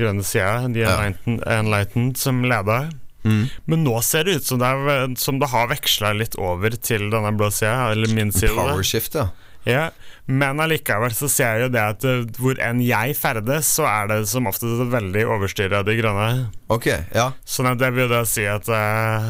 grønne 0.00 0.24
sida, 0.26 0.64
Ja. 0.74 0.96
Enlightened, 0.98 1.44
Enlightened, 1.46 2.16
som 2.18 2.42
leda. 2.42 2.88
mm. 3.24 3.44
Men 3.66 3.84
nå 3.86 4.00
ser 4.02 4.24
det 4.26 4.34
ut 4.40 4.44
som 4.48 4.58
det, 4.58 4.66
er, 4.66 5.14
som 5.16 5.38
det 5.38 5.48
har 5.52 5.68
veksla 5.70 6.12
litt 6.18 6.34
over 6.38 6.70
til 6.74 7.10
denne 7.14 7.30
blå 7.38 7.50
sida, 7.54 7.92
eller 7.92 8.10
min 8.14 8.32
side. 8.34 8.54
da. 8.56 8.72
Power 8.72 8.82
shift, 8.82 9.14
ja. 9.14 9.28
Ja, 9.68 9.90
men 10.26 10.60
allikevel 10.62 11.12
så 11.12 11.26
ser 11.28 11.58
jeg 11.58 11.66
jo 11.66 11.72
det 11.74 11.80
at 11.82 12.04
eh, 12.08 12.22
hvor 12.40 12.56
enn 12.62 12.78
jeg 12.80 13.16
ferdes, 13.18 13.66
så 13.76 13.84
er 13.90 14.06
det 14.08 14.20
som 14.30 14.46
oftest 14.48 14.80
veldig 14.92 15.26
overstyre 15.28 15.82
av 15.82 15.84
de 15.88 15.96
grønne. 15.98 16.28
Ok, 16.72 16.86
ja. 17.14 17.32
Sånn 17.44 17.68
at 17.68 17.78
det 17.82 17.90
vil 17.96 18.08
da 18.08 18.22
si 18.24 18.46
at 18.48 18.66
eh, 18.70 19.26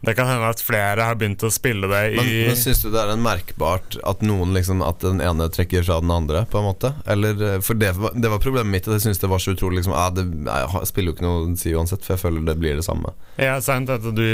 det 0.00 0.14
kan 0.14 0.28
hende 0.30 0.46
at 0.46 0.60
flere 0.62 1.02
har 1.02 1.16
begynt 1.18 1.42
å 1.42 1.50
spille 1.50 1.88
det 1.90 2.02
Men, 2.14 2.28
i 2.30 2.42
men 2.46 2.58
syns 2.58 2.84
du 2.84 2.90
det 2.92 3.00
er 3.02 3.10
en 3.16 3.24
merkbart 3.24 3.96
at 4.06 4.22
noen 4.22 4.54
liksom 4.54 4.82
At 4.86 5.02
den 5.02 5.18
ene 5.24 5.48
trekker 5.50 5.82
fra 5.82 5.98
den 6.04 6.12
andre, 6.14 6.44
på 6.50 6.60
en 6.60 6.68
måte? 6.68 6.92
Eller, 7.06 7.34
eh, 7.42 7.58
For 7.64 7.78
det 7.78 7.90
var, 7.98 8.14
det 8.14 8.30
var 8.30 8.42
problemet 8.42 8.70
mitt, 8.70 8.86
at 8.86 8.98
jeg 8.98 9.08
syns 9.08 9.22
det 9.22 9.30
var 9.32 9.42
så 9.42 9.56
utrolig 9.56 9.80
liksom, 9.80 9.96
ah, 9.98 10.10
det, 10.14 10.28
Jeg 10.46 10.90
spiller 10.92 11.10
jo 11.10 11.16
ikke 11.16 11.26
noe 11.26 11.40
å 11.42 11.56
si 11.58 11.74
uansett, 11.74 12.06
for 12.06 12.14
jeg 12.14 12.22
føler 12.22 12.46
det 12.46 12.58
blir 12.62 12.78
det 12.78 12.86
samme. 12.86 13.10
Ja, 13.42 13.58
sant, 13.64 13.90
at 13.90 14.06
du 14.14 14.28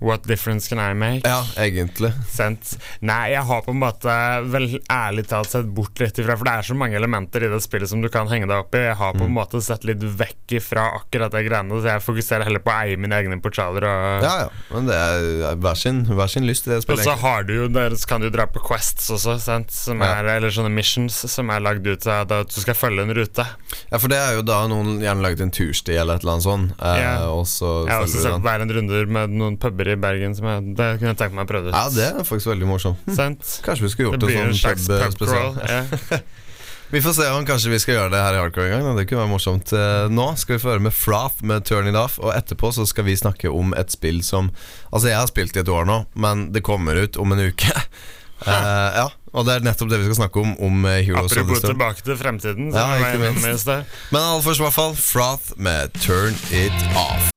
What 0.00 0.26
difference 0.28 0.68
can 0.68 0.78
I 0.78 0.92
make? 0.94 1.22
Ja, 1.24 1.42
egentlig. 1.56 2.12
Sent. 2.28 2.76
Nei, 3.00 3.30
jeg 3.32 3.42
har 3.48 3.62
på 3.64 3.72
en 3.72 3.80
måte 3.80 4.12
vel 4.52 4.66
ærlig 4.92 5.26
talt 5.30 5.48
sett 5.50 5.66
bort 5.74 5.98
litt 6.02 6.18
ifra 6.20 6.36
For 6.36 6.44
det 6.44 6.52
er 6.52 6.66
så 6.68 6.76
mange 6.76 6.98
elementer 6.98 7.46
i 7.46 7.48
det 7.48 7.62
spillet 7.64 7.88
som 7.88 8.02
du 8.04 8.08
kan 8.12 8.28
henge 8.28 8.46
deg 8.50 8.58
opp 8.60 8.74
i. 8.76 8.82
Jeg 8.90 8.96
har 9.00 9.12
på 9.16 9.24
en 9.24 9.30
Mm. 9.32 9.38
måte 9.40 9.62
sett 9.62 9.84
litt 9.84 9.98
vekk 10.00 10.56
ifra 10.60 10.84
akkurat 11.00 11.30
de 11.32 11.42
greiene, 11.48 11.80
så 11.80 11.88
jeg 11.88 12.04
fokuserer 12.04 12.44
heller 12.44 12.60
på 12.60 12.70
å 12.70 12.76
eie 12.84 12.96
mine 12.96 13.12
egne 13.16 13.40
portaler. 13.40 13.84
Og, 13.88 14.22
Ja, 14.22 14.34
ja. 14.44 14.48
Men 14.70 14.86
det 14.86 14.94
er 14.94 15.56
hver 15.56 15.76
sin, 15.76 16.04
hver 16.06 16.28
sin 16.28 16.44
lyst 16.46 16.66
i 16.68 16.70
det 16.70 16.82
spillet. 16.84 17.00
og 17.00 17.04
så 17.04 17.16
har 17.20 17.42
du 17.44 17.54
jo 17.54 17.68
der 17.68 17.90
kan 18.06 18.20
du 18.20 18.28
dra 18.30 18.46
på 18.46 18.60
quests 18.60 19.08
også, 19.10 19.38
sent, 19.40 19.70
Som 19.70 20.00
Ja. 20.00 20.20
er, 20.20 20.26
eller 20.36 20.48
sånne 20.50 20.70
missions 20.72 21.12
som 21.30 21.48
er 21.50 21.60
lagd 21.60 21.86
ut 21.86 22.06
av 22.06 22.30
at 22.30 22.48
du 22.54 22.60
skal 22.60 22.74
følge 22.74 23.02
en 23.02 23.14
rute. 23.14 23.46
Ja, 23.90 23.98
for 23.98 24.08
det 24.08 24.18
er 24.18 24.34
jo 24.36 24.42
da 24.42 24.66
noen 24.68 25.00
gjerne 25.00 25.22
lagd 25.22 25.40
en 25.40 25.50
tursti 25.50 25.96
eller 25.98 26.16
et 26.16 26.22
eller 26.22 26.32
annet 26.34 26.44
sånt, 26.44 26.72
eh, 26.80 27.00
Ja. 27.00 27.26
og 27.30 27.44
så 27.46 27.86
Jeg 27.86 27.94
har 27.96 28.02
også 28.02 28.16
følger 28.22 28.32
sett 28.34 28.42
hver 28.42 28.60
en 28.60 28.70
runder 28.70 29.06
med 29.08 29.30
noen 29.30 29.56
puber 29.58 29.85
i 29.92 29.98
Bergen 30.00 30.34
som 30.38 30.48
jeg, 30.50 30.74
det 30.78 30.88
kunne 30.98 31.12
jeg 31.12 31.20
tenkt 31.20 31.36
meg 31.38 31.46
å 31.46 31.50
prøve 31.50 31.70
ut. 31.70 31.76
Ja, 31.76 31.86
det 31.94 32.08
er 32.12 32.26
faktisk 32.26 32.50
veldig 32.54 32.70
morsomt. 32.70 33.06
Kanskje 33.06 33.86
vi 33.86 33.92
skulle 33.92 34.10
gjort 34.10 34.26
det, 34.26 34.34
en 34.40 34.56
sånn 34.56 34.82
pub 34.82 35.04
pub-spesial. 35.04 35.54
crawl. 35.60 35.86
Ja. 36.10 36.20
Vi 36.90 37.00
får 37.02 37.12
se 37.12 37.24
om 37.34 37.46
kanskje 37.46 37.70
vi 37.72 37.78
skal 37.82 37.96
gjøre 37.96 38.10
det 38.14 38.18
her 38.22 38.36
i 38.36 38.38
Hardcore 38.38 38.68
en 38.68 38.72
gang. 38.76 38.84
Da. 38.86 38.92
Det 39.00 39.08
kunne 39.10 39.24
være 39.24 39.32
morsomt. 39.32 39.72
Eh, 39.74 40.04
Nå 40.12 40.26
skal 40.38 40.54
vi 40.54 40.62
få 40.62 40.70
høre 40.70 40.84
med 40.86 40.94
Froth 40.94 41.42
med 41.42 41.66
Turn 41.66 41.90
It 41.90 41.98
Off, 41.98 42.20
og 42.22 42.30
etterpå 42.30 42.70
så 42.76 42.86
skal 42.86 43.08
vi 43.08 43.16
snakke 43.18 43.50
om 43.50 43.74
et 43.74 43.90
spill 43.90 44.22
som 44.22 44.52
Altså, 44.92 45.08
jeg 45.10 45.18
har 45.18 45.26
spilt 45.26 45.58
i 45.58 45.64
et 45.64 45.72
år 45.72 45.88
nå, 45.88 45.98
men 46.14 46.52
det 46.54 46.62
kommer 46.66 46.94
ut 46.94 47.18
om 47.18 47.34
en 47.34 47.42
uke. 47.50 47.74
Uh, 48.46 48.52
ja, 49.02 49.08
og 49.34 49.48
det 49.48 49.56
er 49.58 49.66
nettopp 49.66 49.90
det 49.90 49.98
vi 50.04 50.06
skal 50.12 50.20
snakke 50.22 50.44
om, 50.44 50.54
om 50.62 50.86
eh, 50.86 51.02
Heroes 51.02 51.34
Apropos 51.34 51.64
tilbake 51.66 52.06
til 52.06 52.20
fremtiden, 52.20 52.70
Ja, 52.70 52.86
ikke 53.02 53.34
minst. 53.42 53.66
Men 53.66 54.22
aller 54.22 54.46
først, 54.46 54.62
i 54.62 54.68
hvert 54.68 54.78
fall, 54.78 54.94
Froth 54.94 55.56
med 55.58 55.96
Turn 55.98 56.38
It 56.54 56.86
Off. 56.94 57.32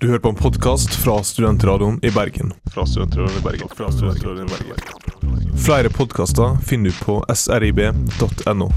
Du 0.00 0.06
hører 0.06 0.20
på 0.22 0.30
en 0.30 0.36
podkast 0.38 0.92
fra 1.02 1.16
Studentradioen 1.26 1.96
i 2.06 2.10
Bergen. 2.14 2.52
Fra 2.70 2.84
Studentradioen 2.86 3.38
i 3.38 3.42
Bergen. 3.42 3.70
Fra 3.74 3.88
Studentradioen 3.90 4.46
i 4.46 4.50
Bergen. 4.52 5.56
Flere 5.58 5.90
podkaster 5.90 6.54
finner 6.62 6.94
du 6.94 7.00
på 7.02 7.16
srib.no. 7.34 8.68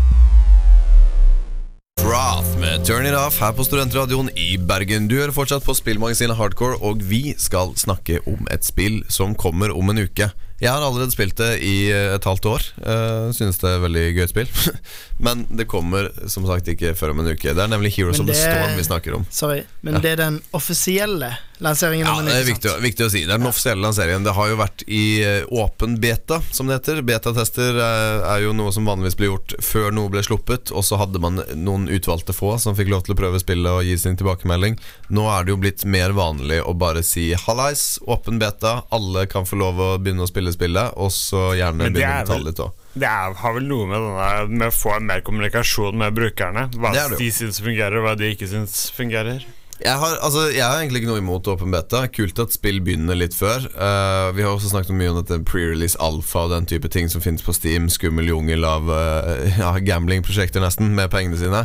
Froth 2.02 2.58
med 2.58 2.88
Turn 2.90 3.06
It 3.06 3.14
Off 3.14 3.38
her 3.38 3.54
på 3.54 3.68
Studentradioen 3.68 4.32
i 4.34 4.56
Bergen. 4.58 5.06
Du 5.12 5.20
hører 5.20 5.36
fortsatt 5.36 5.62
på 5.68 5.78
spillmagasinet 5.78 6.40
Hardcore, 6.42 6.82
og 6.82 7.06
vi 7.06 7.36
skal 7.38 7.76
snakke 7.78 8.24
om 8.26 8.50
et 8.50 8.66
spill 8.66 9.04
som 9.06 9.38
kommer 9.38 9.78
om 9.78 9.94
en 9.94 10.02
uke. 10.02 10.32
Jeg 10.62 10.70
har 10.70 10.84
allerede 10.86 11.10
spilt 11.10 11.40
det 11.40 11.56
i 11.66 11.90
eh, 11.90 12.14
et 12.14 12.26
halvt 12.28 12.46
år. 12.46 12.66
Uh, 12.86 13.32
synes 13.34 13.58
det 13.64 13.70
er 13.72 13.82
veldig 13.82 14.04
gøy 14.14 14.28
spill. 14.30 14.52
Men 15.26 15.48
det 15.50 15.66
kommer 15.72 16.12
som 16.30 16.46
sagt 16.50 16.70
ikke 16.70 16.94
før 16.98 17.16
om 17.16 17.24
en 17.24 17.32
uke. 17.34 17.50
Det 17.50 17.64
er 17.64 17.72
nemlig 17.72 17.96
Heroes 17.98 18.22
of 18.22 18.30
the 18.30 18.38
Storm 18.38 18.78
vi 18.78 18.86
snakker 18.86 19.18
om. 19.18 19.26
Sorry, 19.34 19.64
men 19.82 20.00
det 20.02 20.16
er 20.16 20.22
den 20.22 20.40
offisielle 20.58 21.36
lanseringen 21.62 22.08
Ja, 22.08 22.16
det 22.26 22.34
er 22.34 22.46
viktig, 22.48 22.72
viktig 22.82 23.06
å 23.06 23.10
si. 23.12 23.22
Det 23.28 23.36
er 23.36 23.42
den 23.42 23.50
offisielle 23.50 23.84
lanseringen. 23.86 24.26
Det 24.26 24.34
har 24.34 24.50
jo 24.50 24.58
vært 24.60 24.84
i 24.90 25.04
eh, 25.22 25.52
åpen 25.54 25.98
beta, 26.02 26.40
som 26.52 26.70
det 26.70 26.80
heter. 26.80 27.04
Betatester 27.06 27.78
er, 27.78 28.24
er 28.26 28.46
jo 28.46 28.56
noe 28.58 28.74
som 28.74 28.88
vanligvis 28.90 29.18
blir 29.20 29.32
gjort 29.32 29.56
før 29.66 29.94
noe 29.94 30.12
ble 30.14 30.24
sluppet, 30.26 30.74
og 30.74 30.86
så 30.88 30.98
hadde 31.02 31.22
man 31.22 31.42
noen 31.54 31.88
utvalgte 31.94 32.36
få 32.36 32.56
som 32.62 32.78
fikk 32.78 32.90
lov 32.94 33.06
til 33.06 33.16
å 33.16 33.20
prøve 33.22 33.42
spillet 33.42 33.70
og 33.72 33.86
gi 33.86 33.98
sin 34.02 34.18
tilbakemelding. 34.20 34.80
Nå 35.14 35.28
er 35.30 35.46
det 35.46 35.54
jo 35.54 35.62
blitt 35.62 35.86
mer 35.86 36.16
vanlig 36.18 36.62
å 36.66 36.74
bare 36.78 37.06
si 37.06 37.30
hallais, 37.46 37.86
åpen 38.10 38.42
beta, 38.42 38.82
alle 38.90 39.28
kan 39.30 39.46
få 39.46 39.62
lov 39.62 39.82
å 39.82 39.92
begynne 40.02 40.26
å 40.26 40.32
spille 40.32 40.51
spillet, 40.56 40.98
og 40.98 41.12
så 41.16 41.52
gjerne 41.60 41.90
begynne 41.90 42.20
å 42.22 42.26
betale 42.26 42.50
litt 42.50 42.62
òg. 42.64 42.78
Det 42.92 43.08
er, 43.08 43.34
har 43.40 43.56
vel 43.56 43.70
noe 43.70 43.88
med, 43.88 44.04
denne, 44.04 44.60
med 44.60 44.68
å 44.68 44.76
få 44.76 44.98
mer 45.00 45.24
kommunikasjon 45.24 45.98
med 46.02 46.16
brukerne. 46.18 46.68
Hva 46.76 46.92
Det 46.96 47.08
det 47.14 47.24
de 47.24 47.32
syns 47.34 47.62
fungerer, 47.64 47.98
og 48.02 48.08
hva 48.08 48.16
de 48.20 48.32
ikke 48.36 48.50
syns 48.52 48.90
fungerer. 48.96 49.46
Jeg 49.82 49.98
har, 49.98 50.18
altså, 50.22 50.44
jeg 50.54 50.62
har 50.62 50.78
egentlig 50.78 51.02
ikke 51.02 51.10
noe 51.10 51.22
imot 51.24 51.48
åpen 51.50 51.72
beta. 51.74 52.04
Kult 52.14 52.38
at 52.44 52.54
spill 52.54 52.84
begynner 52.86 53.18
litt 53.18 53.34
før. 53.34 53.64
Uh, 53.74 54.30
vi 54.36 54.44
har 54.46 54.52
også 54.52 54.70
snakket 54.76 54.94
mye 54.98 55.10
om 55.10 55.18
dette 55.18 55.40
pre-release 55.48 55.98
alfa 56.04 56.46
og 56.46 56.54
den 56.54 56.68
type 56.70 56.92
ting 56.94 57.10
som 57.10 57.24
finnes 57.24 57.42
på 57.42 57.56
Steam. 57.58 57.88
Skummel 57.90 58.30
jungel 58.30 58.68
av 58.68 58.92
uh, 58.92 59.48
ja, 59.64 59.74
gamblingprosjekter, 59.82 60.62
nesten, 60.62 60.94
med 60.98 61.10
pengene 61.14 61.40
sine. 61.42 61.64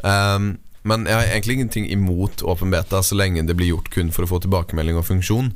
Um, 0.00 0.54
men 0.88 1.04
jeg 1.10 1.18
har 1.18 1.34
egentlig 1.34 1.58
ingenting 1.58 1.90
imot 1.92 2.40
åpen 2.46 2.72
beta 2.72 3.02
så 3.04 3.18
lenge 3.18 3.44
det 3.44 3.58
blir 3.58 3.74
gjort 3.74 3.90
kun 3.92 4.14
for 4.14 4.24
å 4.24 4.30
få 4.30 4.40
tilbakemelding 4.46 4.96
og 4.96 5.04
funksjon. 5.10 5.52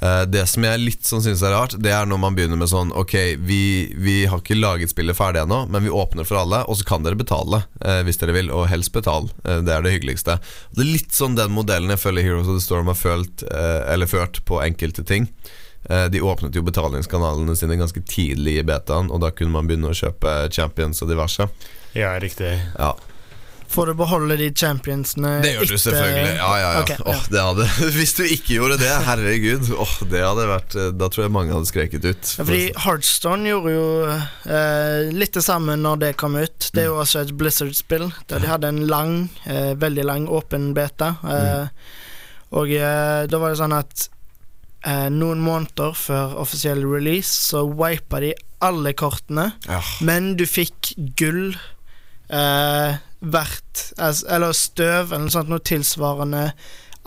Eh, 0.00 0.22
det 0.32 0.46
som 0.48 0.64
jeg 0.64 0.80
litt 0.80 1.04
sånn 1.04 1.20
synes 1.24 1.42
er 1.44 1.52
rart, 1.52 1.74
det 1.76 1.92
er 1.92 2.06
når 2.08 2.20
man 2.22 2.36
begynner 2.36 2.56
med 2.56 2.70
sånn 2.72 2.88
Ok, 2.96 3.12
vi, 3.44 3.60
vi 4.00 4.14
har 4.30 4.40
ikke 4.40 4.56
laget 4.56 4.92
spillet 4.94 5.16
ferdig 5.18 5.42
ennå, 5.42 5.66
men 5.68 5.84
vi 5.84 5.92
åpner 5.92 6.24
for 6.28 6.40
alle, 6.40 6.62
og 6.64 6.78
så 6.80 6.86
kan 6.88 7.04
dere 7.04 7.18
betale 7.20 7.62
eh, 7.84 8.00
hvis 8.06 8.20
dere 8.22 8.32
vil, 8.36 8.48
og 8.54 8.68
helst 8.72 8.94
betale. 8.96 9.28
Eh, 9.44 9.60
det 9.66 9.74
er 9.76 9.84
det 9.84 9.92
hyggeligste. 9.98 10.38
Det 10.72 10.84
er 10.86 10.92
litt 10.94 11.12
sånn 11.16 11.36
den 11.36 11.52
modellen 11.52 11.92
jeg 11.92 12.00
føler 12.00 12.24
Heroes 12.24 12.48
of 12.48 12.56
the 12.56 12.64
Storm 12.64 12.88
har 12.88 12.96
følt, 12.96 13.44
eh, 13.50 13.80
eller 13.92 14.08
ført 14.08 14.40
på 14.48 14.62
enkelte 14.64 15.04
ting. 15.04 15.28
Eh, 15.88 16.06
De 16.12 16.20
åpnet 16.24 16.56
jo 16.56 16.64
betalingskanalene 16.64 17.56
sine 17.56 17.76
ganske 17.80 18.00
tidlig 18.08 18.58
i 18.60 18.64
betaen, 18.72 19.12
og 19.12 19.20
da 19.20 19.30
kunne 19.36 19.52
man 19.52 19.68
begynne 19.68 19.92
å 19.92 19.96
kjøpe 20.00 20.48
champions 20.52 21.02
og 21.04 21.12
diverse. 21.12 21.48
Ja, 21.96 22.14
riktig. 22.22 22.54
Ja, 22.78 22.94
Får 23.70 23.92
å 23.92 23.94
beholde 23.94 24.34
de 24.40 24.48
championsene 24.50 25.36
Det 25.44 25.52
gjør 25.52 25.60
du 25.68 25.74
etter- 25.76 25.82
selvfølgelig. 25.84 26.30
Ja, 26.40 26.48
ja, 26.58 26.70
ja. 26.74 26.80
Ok, 26.82 26.90
Åh, 27.06 27.20
det 27.30 27.42
hadde, 27.46 27.66
hvis 27.96 28.14
du 28.18 28.22
ikke 28.26 28.56
gjorde 28.56 28.78
det, 28.82 28.90
herregud, 29.06 29.68
oh, 29.78 29.92
det 30.10 30.22
hadde 30.26 30.46
vært 30.50 30.74
eh, 30.74 30.88
Da 30.98 31.08
tror 31.12 31.24
jeg 31.26 31.34
mange 31.36 31.54
hadde 31.54 31.70
skreket 31.70 32.08
ut. 32.08 32.32
Ja, 32.40 32.46
fordi 32.48 32.62
Heartstone 32.84 33.52
gjorde 33.52 33.74
jo 33.76 33.84
eh, 34.10 35.10
litt 35.14 35.38
det 35.38 35.44
samme 35.46 35.76
når 35.78 36.02
det 36.02 36.12
kom 36.20 36.34
ut. 36.40 36.70
Det 36.74 36.82
er 36.82 36.88
jo 36.90 36.98
også 37.04 37.22
et 37.22 37.34
Blizzard-spill, 37.38 38.08
der 38.32 38.42
de 38.42 38.50
hadde 38.50 38.72
en 38.74 38.82
lang, 38.90 39.14
eh, 39.46 39.72
veldig 39.78 40.06
lang 40.10 40.26
åpen 40.28 40.72
beta. 40.74 41.14
Eh, 41.22 41.66
Og 42.50 42.72
eh, 42.74 43.26
da 43.30 43.38
var 43.38 43.52
det 43.54 43.60
sånn 43.60 43.76
at 43.76 44.08
eh, 44.82 45.06
noen 45.14 45.38
måneder 45.46 45.94
før 45.94 46.32
offisiell 46.42 46.82
release 46.82 47.30
så 47.30 47.60
wipa 47.68 48.18
de 48.24 48.32
alle 48.66 48.90
kortene, 48.98 49.52
Ja. 49.70 49.78
men 50.02 50.32
du 50.36 50.42
fikk 50.50 50.90
gull 51.16 51.54
eh, 52.30 52.98
hvert 53.20 53.82
altså, 53.98 54.26
Eller 54.32 54.54
støv, 54.56 55.10
eller 55.12 55.26
noe 55.26 55.34
sånt, 55.34 55.50
noe 55.52 55.64
tilsvarende 55.64 56.50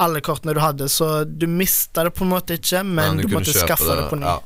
alle 0.02 0.24
kortene 0.26 0.56
du 0.58 0.62
hadde, 0.62 0.88
så 0.90 1.24
du 1.24 1.46
mista 1.46 2.04
det 2.08 2.16
på 2.18 2.26
en 2.26 2.32
måte 2.32 2.58
ikke, 2.58 2.82
men, 2.82 3.20
du, 3.22 3.28
du 3.28 3.36
måtte 3.36 3.54
skaffe 3.54 3.94
det, 3.94 4.08
på 4.10 4.18
ny. 4.18 4.26
Ja. 4.26 4.40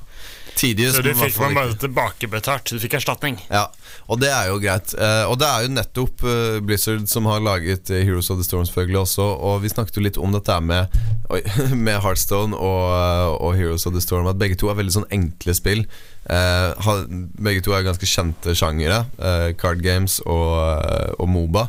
Tidligst, 0.58 0.96
Så 0.96 1.04
du 1.06 1.12
fikk 1.14 1.38
man 1.42 1.54
bare 1.54 1.76
tilbakebetalt. 1.78 2.72
Du 2.74 2.82
fikk 2.82 2.96
erstatning. 2.98 3.38
Ja, 3.54 3.68
og 4.10 4.22
det 4.24 4.32
er 4.34 4.50
jo 4.50 4.58
greit. 4.62 4.94
Eh, 4.98 5.24
og 5.30 5.38
det 5.38 5.48
er 5.48 5.66
jo 5.66 5.74
nettopp 5.76 6.24
eh, 6.26 6.58
Blizzard 6.66 7.06
som 7.12 7.30
har 7.30 7.44
laget 7.46 7.92
eh, 7.94 8.02
Heroes 8.08 8.32
of 8.34 8.40
the 8.40 8.46
Storm 8.48 8.66
selvfølgelig 8.66 9.04
også. 9.04 9.28
Og 9.50 9.62
vi 9.62 9.72
snakket 9.74 10.00
jo 10.00 10.06
litt 10.08 10.18
om 10.18 10.34
dette 10.34 10.58
med, 10.66 10.94
med 11.88 12.02
Heartstone 12.02 12.58
og, 12.58 13.38
og 13.38 13.54
Heroes 13.60 13.86
of 13.86 13.94
the 13.94 14.02
Storm. 14.02 14.30
At 14.32 14.42
begge 14.42 14.58
to 14.58 14.72
er 14.72 14.80
veldig 14.80 14.96
sånn 14.98 15.10
enkle 15.14 15.58
spill. 15.58 15.86
Begge 16.28 17.62
to 17.64 17.76
er 17.78 17.86
ganske 17.86 18.10
kjente 18.10 18.58
sjangere. 18.58 19.04
Card 19.62 19.86
games 19.86 20.18
og, 20.26 20.58
og 21.22 21.30
Moba. 21.30 21.68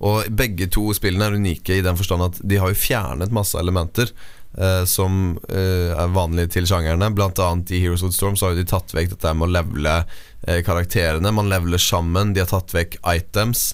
Og 0.00 0.28
begge 0.32 0.70
to 0.72 0.86
spillene 0.96 1.28
er 1.28 1.36
unike 1.36 1.76
i 1.76 1.84
den 1.84 1.98
forstand 1.98 2.24
at 2.30 2.38
de 2.40 2.60
har 2.60 2.72
jo 2.72 2.78
fjernet 2.78 3.34
masse 3.34 3.58
elementer. 3.60 4.12
Uh, 4.58 4.82
som 4.82 5.36
uh, 5.46 5.92
er 5.94 6.10
vanlige 6.10 6.56
til 6.56 6.66
sjangerne. 6.66 7.12
Blant 7.14 7.38
annet 7.38 7.70
i 7.70 7.78
Heroes 7.84 8.02
of 8.02 8.10
the 8.10 8.16
Storm 8.16 8.34
så 8.34 8.48
har 8.48 8.56
de 8.58 8.64
tatt 8.66 8.90
vekk 8.96 9.12
dette 9.12 9.34
med 9.38 9.46
å 9.46 9.54
levele 9.54 9.92
uh, 10.02 10.58
karakterene. 10.66 11.30
Man 11.36 11.52
leveler 11.52 11.78
sammen. 11.78 12.32
De 12.34 12.42
har 12.42 12.50
tatt 12.50 12.74
vekk 12.74 12.98
items. 13.12 13.68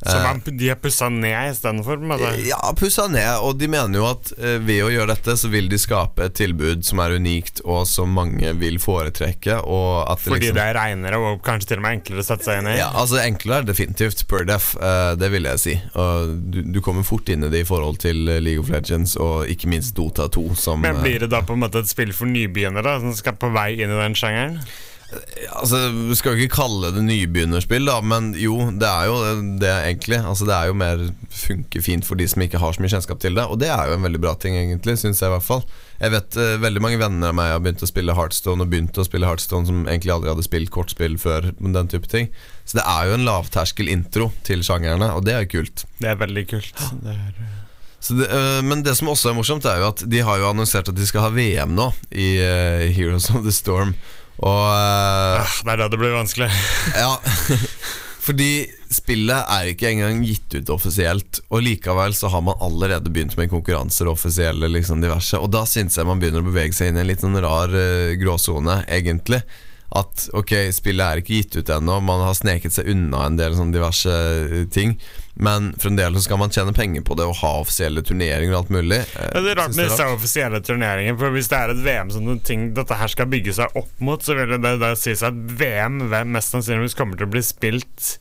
Så 0.00 0.16
Eh, 0.16 0.22
man, 0.24 0.40
de 0.44 0.68
har 0.68 0.78
pussa 0.80 1.08
ned 1.12 1.52
istedenfor? 1.52 2.00
ja, 2.46 2.60
pussa 2.76 3.06
ned. 3.08 3.36
Og 3.44 3.58
de 3.58 3.68
mener 3.68 3.98
jo 4.00 4.06
at 4.08 4.32
eh, 4.38 4.56
ved 4.58 4.84
å 4.86 4.90
gjøre 4.92 5.14
dette, 5.14 5.36
så 5.36 5.50
vil 5.52 5.68
de 5.68 5.78
skape 5.78 6.24
et 6.24 6.34
tilbud 6.34 6.84
som 6.86 7.02
er 7.04 7.16
unikt, 7.20 7.60
og 7.64 7.86
som 7.88 8.12
mange 8.16 8.54
vil 8.56 8.78
foretrekke. 8.80 9.60
Det 9.60 10.18
Fordi 10.24 10.40
liksom, 10.40 10.56
det 10.56 10.64
er 10.64 10.78
reinere 10.78 11.20
og 11.20 11.42
kanskje 11.44 11.72
til 11.74 11.82
og 11.82 11.84
med 11.84 11.98
enklere 11.98 12.24
å 12.24 12.28
sette 12.30 12.48
seg 12.48 12.62
inn 12.62 12.70
i? 12.72 12.78
ja, 12.78 12.88
altså 12.96 13.20
Enklere 13.20 13.60
er 13.60 13.68
definitivt 13.68 14.24
per 14.30 14.46
def, 14.48 14.72
eh, 14.80 15.14
det 15.20 15.30
vil 15.34 15.48
jeg 15.50 15.60
si. 15.60 15.76
Du, 15.94 16.62
du 16.64 16.80
kommer 16.84 17.04
fort 17.06 17.28
inn 17.28 17.44
i 17.44 17.52
det 17.52 17.64
i 17.64 17.68
forhold 17.68 18.00
til 18.02 18.28
eh, 18.28 18.40
League 18.42 18.62
of 18.64 18.70
Legends 18.72 19.16
og 19.20 19.50
ikke 19.52 19.68
minst 19.70 19.96
Dota 19.98 20.28
2. 20.32 20.46
Som, 20.56 20.80
Men 20.84 20.96
eh, 20.96 21.02
blir 21.04 21.26
det 21.26 21.30
da 21.34 21.42
på 21.46 21.56
en 21.56 21.64
måte 21.64 21.82
et 21.84 21.90
spill 21.90 22.14
for 22.16 22.30
nybegynnere 22.30 23.00
som 23.04 23.12
skal 23.16 23.36
på 23.40 23.52
vei 23.54 23.74
inn 23.80 23.92
i 23.92 24.00
den 24.00 24.16
sjangeren? 24.18 24.60
Altså, 25.56 25.88
Vi 25.90 26.14
skal 26.18 26.36
jo 26.36 26.44
ikke 26.44 26.60
kalle 26.60 26.90
det 26.94 27.02
nybegynnerspill, 27.02 27.88
da, 27.88 27.98
men 28.04 28.30
jo, 28.38 28.56
det 28.78 28.86
er 28.86 29.08
jo 29.10 29.16
det 29.60 29.70
egentlig. 29.72 30.20
Altså, 30.22 30.46
Det 30.46 30.54
er 30.56 30.70
jo 30.70 30.76
mer 30.78 31.04
funker 31.34 31.82
fint 31.84 32.06
for 32.06 32.20
de 32.20 32.26
som 32.30 32.42
ikke 32.44 32.60
har 32.62 32.74
så 32.74 32.82
mye 32.82 32.92
kjennskap 32.92 33.20
til 33.22 33.38
det, 33.38 33.46
og 33.46 33.58
det 33.62 33.70
er 33.72 33.90
jo 33.90 33.96
en 33.98 34.06
veldig 34.06 34.20
bra 34.22 34.34
ting, 34.38 34.56
egentlig, 34.58 34.98
syns 35.00 35.22
jeg 35.22 35.30
i 35.30 35.34
hvert 35.34 35.46
fall. 35.46 35.64
Jeg 36.00 36.14
vet 36.14 36.38
uh, 36.40 36.56
veldig 36.62 36.82
mange 36.84 37.00
venner 37.00 37.32
av 37.32 37.36
meg 37.36 37.52
har 37.52 37.62
begynt 37.64 37.82
å 37.84 37.90
spille 37.90 38.14
Heartstone, 38.16 38.64
og 38.64 38.72
begynt 38.72 39.00
å 39.00 39.06
spille 39.06 39.28
Heartstone 39.28 39.68
som 39.68 39.82
egentlig 39.86 40.14
aldri 40.14 40.32
hadde 40.32 40.46
spilt 40.46 40.72
kortspill 40.74 41.18
før, 41.20 41.50
men 41.58 41.74
den 41.76 41.90
type 41.92 42.10
ting. 42.10 42.30
Så 42.64 42.78
det 42.78 42.86
er 42.88 43.08
jo 43.08 43.16
en 43.18 43.26
lavterskel 43.26 43.90
intro 43.92 44.30
til 44.46 44.62
sjangerne, 44.66 45.10
og 45.16 45.26
det 45.26 45.34
er 45.34 45.44
jo 45.44 45.56
kult. 45.58 45.84
Det 45.98 46.12
er 46.12 46.20
veldig 46.20 46.46
kult. 46.54 46.86
Det 47.02 47.16
er, 47.16 47.34
Så 48.00 48.14
det, 48.16 48.30
øh, 48.32 48.62
men 48.64 48.80
det 48.86 48.94
som 48.96 49.10
også 49.12 49.28
er 49.28 49.36
morsomt, 49.36 49.66
er 49.68 49.82
jo 49.82 49.90
at 49.90 50.06
de 50.08 50.22
har 50.24 50.38
jo 50.40 50.48
annonsert 50.48 50.88
at 50.88 50.96
de 50.96 51.04
skal 51.08 51.26
ha 51.26 51.34
VM 51.34 51.74
nå 51.76 51.90
i 52.16 52.30
Heroes 52.96 53.28
of 53.34 53.44
the 53.44 53.52
Storm. 53.52 53.92
Og 54.40 54.66
øh, 54.72 55.40
Ah, 55.40 55.56
det 55.64 55.72
er 55.74 55.80
da 55.82 55.88
det 55.92 56.00
blir 56.00 56.16
vanskelig. 56.16 56.48
Ja, 57.02 57.14
fordi 58.20 58.50
spillet 58.92 59.48
er 59.48 59.70
ikke 59.70 59.90
engang 59.90 60.20
gitt 60.26 60.54
ut 60.56 60.70
offisielt, 60.72 61.40
og 61.48 61.62
likevel 61.64 62.14
så 62.16 62.30
har 62.32 62.42
man 62.44 62.58
allerede 62.62 63.10
begynt 63.12 63.36
med 63.38 63.50
konkurranser 63.52 64.10
offisielle, 64.10 64.68
liksom 64.70 65.00
diverse. 65.02 65.38
Og 65.40 65.50
da 65.52 65.64
syns 65.68 65.96
jeg 65.98 66.08
man 66.08 66.20
begynner 66.22 66.44
å 66.44 66.48
bevege 66.50 66.76
seg 66.76 66.90
inn 66.90 67.00
i 67.00 67.04
en 67.04 67.10
litt 67.10 67.24
sånn 67.24 67.38
rar 67.42 67.72
uh, 67.74 68.12
gråsone, 68.20 68.80
egentlig. 68.92 69.40
At 69.90 70.28
ok, 70.38 70.52
spillet 70.70 71.02
er 71.02 71.20
ikke 71.20 71.40
gitt 71.40 71.56
ut 71.58 71.70
ennå, 71.74 71.96
man 72.06 72.22
har 72.22 72.36
sneket 72.38 72.76
seg 72.76 72.92
unna 72.92 73.24
en 73.26 73.38
del 73.40 73.56
sånn 73.58 73.72
diverse 73.74 74.12
eh, 74.14 74.62
ting. 74.70 74.94
Men 75.40 75.72
fremdeles 75.82 76.28
skal 76.28 76.38
man 76.38 76.52
tjene 76.54 76.74
penger 76.76 77.02
på 77.06 77.16
det 77.18 77.26
og 77.26 77.38
ha 77.40 77.52
offisielle 77.62 78.04
turneringer 78.06 78.54
og 78.54 78.60
alt 78.60 78.72
mulig. 78.76 79.00
ja, 79.16 79.42
det 79.42 79.54
er 79.54 79.60
rart 79.62 79.74
med 79.74 79.88
disse 79.90 80.06
offisielle 80.14 80.62
turneringer, 80.62 81.18
for 81.18 81.34
hvis 81.34 81.50
det 81.50 81.58
er 81.58 81.74
et 81.74 81.84
VM 81.86 82.14
som 82.14 82.30
ting 82.46 82.70
dette 82.76 82.98
her 83.02 83.10
skal 83.10 83.30
bygge 83.32 83.56
seg 83.56 83.78
opp 83.80 84.04
mot, 84.04 84.22
så 84.22 84.36
vil 84.38 84.58
det 84.60 84.76
da 84.82 84.94
si 84.98 85.16
seg 85.18 85.32
at 85.32 85.54
VM 85.62 86.02
mest 86.30 86.54
sannsynligvis 86.54 86.98
kommer 86.98 87.18
til 87.18 87.26
å 87.26 87.34
bli 87.34 87.42
spilt 87.46 88.12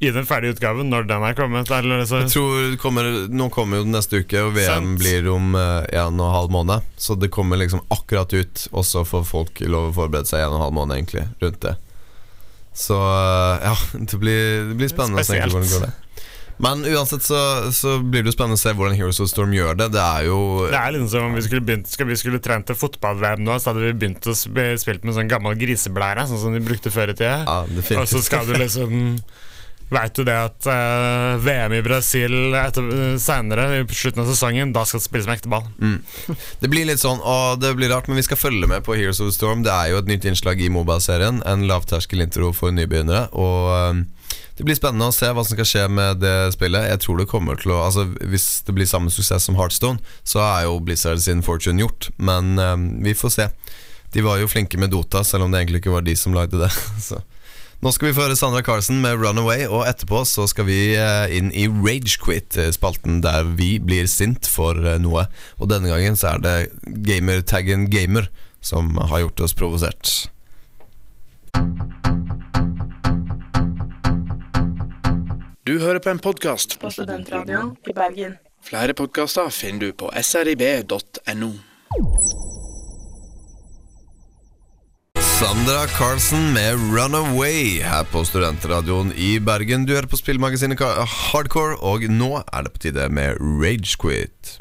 i 0.00 0.10
den 0.10 0.24
ferdige 0.24 0.54
utgaven 0.56 0.88
når 0.88 1.04
den 1.10 1.24
er 1.28 1.34
kommet. 1.36 1.70
Eller, 1.76 2.06
så, 2.08 2.22
Jeg 2.24 2.32
tror 2.32 2.76
kommer, 2.80 3.08
Nå 3.28 3.50
kommer 3.52 3.80
jo 3.80 3.84
den 3.84 3.92
neste 3.92 4.22
uke, 4.22 4.40
og 4.46 4.54
VM 4.56 4.70
Sent. 4.70 4.98
blir 5.02 5.28
om 5.28 5.52
eh, 5.58 5.84
en 6.00 6.16
og 6.16 6.26
en 6.26 6.36
halv 6.38 6.54
måned. 6.54 6.86
Så 6.96 7.18
det 7.20 7.28
kommer 7.34 7.60
liksom 7.60 7.82
akkurat 7.92 8.32
ut, 8.32 8.66
og 8.72 8.86
så 8.88 9.04
får 9.04 9.26
folk 9.28 9.60
lov 9.68 9.90
å 9.90 9.96
forberede 10.02 10.30
seg 10.30 10.46
en 10.46 10.54
og 10.54 10.60
en 10.60 10.66
halv 10.68 10.78
måned 10.78 10.96
egentlig 10.96 11.26
rundt 11.44 11.60
det. 11.66 11.74
Så 12.72 12.96
eh, 12.96 13.66
ja, 13.68 13.74
det 13.92 14.20
blir, 14.22 14.70
det 14.70 14.78
blir 14.80 14.92
spennende 14.92 15.20
å 15.20 15.28
se 15.28 15.36
hvordan 15.42 15.66
det 15.68 15.74
går. 15.74 15.84
det 15.84 15.92
Men 16.64 16.86
uansett 16.88 17.24
så, 17.24 17.42
så 17.76 17.98
blir 18.00 18.24
det 18.24 18.32
jo 18.32 18.36
spennende 18.38 18.56
å 18.56 18.62
se 18.62 18.72
hvordan 18.76 18.96
Heroes 18.96 19.20
of 19.20 19.28
Storm 19.28 19.52
gjør 19.56 19.76
det. 19.82 19.90
Det 19.98 20.00
er 20.00 20.30
jo 20.30 20.40
det 20.64 20.80
er 20.80 20.96
liksom 20.96 21.12
som 21.12 21.28
om 21.28 21.36
vi 21.36 21.44
skulle 21.44 21.66
begynt 21.68 21.92
vi 22.08 22.18
skulle 22.22 22.40
trent 22.40 22.68
til 22.72 22.80
fotball-VM 22.80 23.44
nå, 23.44 23.60
så 23.60 23.74
hadde 23.74 23.84
vi 23.84 23.92
begynt 24.00 24.32
å 24.32 24.36
spille 24.36 24.96
med 25.04 25.16
sånn 25.20 25.28
gammel 25.28 25.60
griseblære, 25.60 26.24
sånn 26.32 26.40
som 26.46 26.56
de 26.56 26.64
brukte 26.64 26.92
før 26.94 27.12
i 27.12 27.20
tida. 27.20 27.44
ja, 27.44 28.00
Og 28.00 28.08
så 28.08 28.24
skal 28.24 28.48
du 28.48 28.56
liksom 28.56 28.98
Veit 29.90 30.14
du 30.14 30.22
det 30.26 30.36
at 30.38 30.68
uh, 30.70 31.34
VM 31.42 31.74
i 31.74 31.82
Brasil 31.82 32.54
etter, 32.54 32.86
uh, 32.86 33.16
senere, 33.18 33.66
i 33.80 33.86
slutten 33.88 34.22
av 34.22 34.30
sesongen, 34.30 34.74
da 34.74 34.84
skal 34.86 35.02
det 35.02 35.06
spilles 35.08 35.26
med 35.26 35.40
ekte 35.40 35.50
ball? 35.50 35.66
Det 36.62 36.70
blir 36.70 36.86
litt 36.86 37.02
sånn, 37.02 37.18
og 37.18 37.58
det 37.62 37.72
blir 37.78 37.90
rart, 37.90 38.06
men 38.06 38.20
vi 38.20 38.26
skal 38.26 38.38
følge 38.38 38.70
med 38.70 38.84
på 38.86 38.94
Heroes 38.94 39.18
of 39.18 39.32
the 39.32 39.34
Storm. 39.34 39.64
Det 39.66 39.74
er 39.74 39.90
jo 39.90 39.98
et 39.98 40.10
nytt 40.10 40.28
innslag 40.30 40.62
i 40.62 40.70
Mobile-serien. 40.70 41.42
En 41.48 41.66
lavterskel-intro 41.66 42.52
for 42.54 42.74
nybegynnere. 42.74 43.26
Og 43.34 43.70
um, 43.90 44.04
det 44.60 44.66
blir 44.68 44.78
spennende 44.78 45.08
å 45.10 45.16
se 45.16 45.30
hva 45.32 45.42
som 45.42 45.56
skal 45.56 45.68
skje 45.68 45.84
med 45.90 46.22
det 46.22 46.36
spillet. 46.54 46.86
Jeg 46.92 47.02
tror 47.02 47.18
det 47.18 47.30
kommer 47.30 47.58
til 47.58 47.72
å 47.74 47.80
Altså 47.86 48.06
Hvis 48.12 48.60
det 48.66 48.74
blir 48.76 48.86
samme 48.86 49.10
suksess 49.10 49.48
som 49.48 49.58
Heartstone, 49.58 49.98
så 50.22 50.42
er 50.44 50.66
jo 50.68 50.78
Blizzard 50.84 51.22
sin 51.24 51.42
fortune 51.42 51.82
gjort. 51.82 52.12
Men 52.20 52.54
um, 52.60 52.88
vi 53.02 53.16
får 53.16 53.34
se. 53.40 53.50
De 54.14 54.22
var 54.26 54.38
jo 54.38 54.50
flinke 54.50 54.78
med 54.78 54.94
Dota, 54.94 55.24
selv 55.26 55.46
om 55.46 55.50
det 55.50 55.64
egentlig 55.64 55.82
ikke 55.82 55.94
var 55.94 56.06
de 56.06 56.16
som 56.18 56.34
lagde 56.36 56.62
det. 56.62 56.70
Så 57.08 57.22
nå 57.80 57.92
skal 57.94 58.10
vi 58.10 58.14
få 58.16 58.26
høre 58.26 58.36
Sandra 58.36 58.60
Carlsen 58.60 59.00
med 59.00 59.16
'Runaway', 59.16 59.64
og 59.68 59.86
etterpå 59.88 60.24
så 60.28 60.44
skal 60.50 60.66
vi 60.68 60.96
eh, 60.96 61.32
inn 61.36 61.48
i 61.56 61.64
Ragequit-spalten, 61.64 63.22
der 63.24 63.48
vi 63.56 63.78
blir 63.80 64.04
sint 64.04 64.44
for 64.44 64.76
eh, 64.76 64.98
noe. 65.00 65.24
Og 65.56 65.70
denne 65.72 65.88
gangen 65.88 66.16
så 66.16 66.34
er 66.34 66.44
det 66.44 66.56
gamertaggen 67.08 67.88
'gamer' 67.88 68.28
som 68.60 68.96
har 68.98 69.24
gjort 69.24 69.40
oss 69.40 69.56
provosert. 69.56 70.28
Du 75.64 75.78
hører 75.78 75.98
på 76.04 76.10
en 76.10 76.18
podkast. 76.18 76.80
På 76.80 76.90
Studentradioen 76.90 77.76
i 77.88 77.96
Bergen. 77.96 78.36
Flere 78.60 78.92
podkaster 78.92 79.48
finner 79.48 79.88
du 79.88 79.92
på 79.92 80.12
srib.no. 80.20 81.52
Sandra 85.40 85.86
Carlsen 85.86 86.52
med 86.52 86.74
'Runaway' 86.74 87.82
her 87.82 88.04
på 88.12 88.24
Studentradioen 88.24 89.12
i 89.16 89.38
Bergen. 89.40 89.86
Du 89.86 89.92
hører 89.92 90.06
på 90.06 90.16
spillmagasinet 90.16 90.80
Hardcore, 90.80 91.76
og 91.76 92.02
nå 92.12 92.42
er 92.52 92.62
det 92.62 92.72
på 92.72 92.78
tide 92.78 93.08
med 93.08 93.40
Ragequit. 93.40 94.60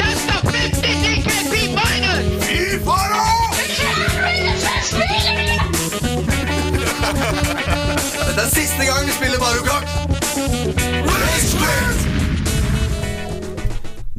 That's 0.00 0.22
the 0.26 0.38
56 0.50 1.46
P 1.50 1.54
minus! 1.78 2.44
Fy 2.44 2.58
faen! 2.82 3.10
Dette 8.26 8.42
er 8.42 8.50
siste 8.50 8.82
gang 8.90 9.06
vi 9.06 9.12
spiller 9.12 9.38
Mario 9.38 9.62
Kart! 9.62 9.79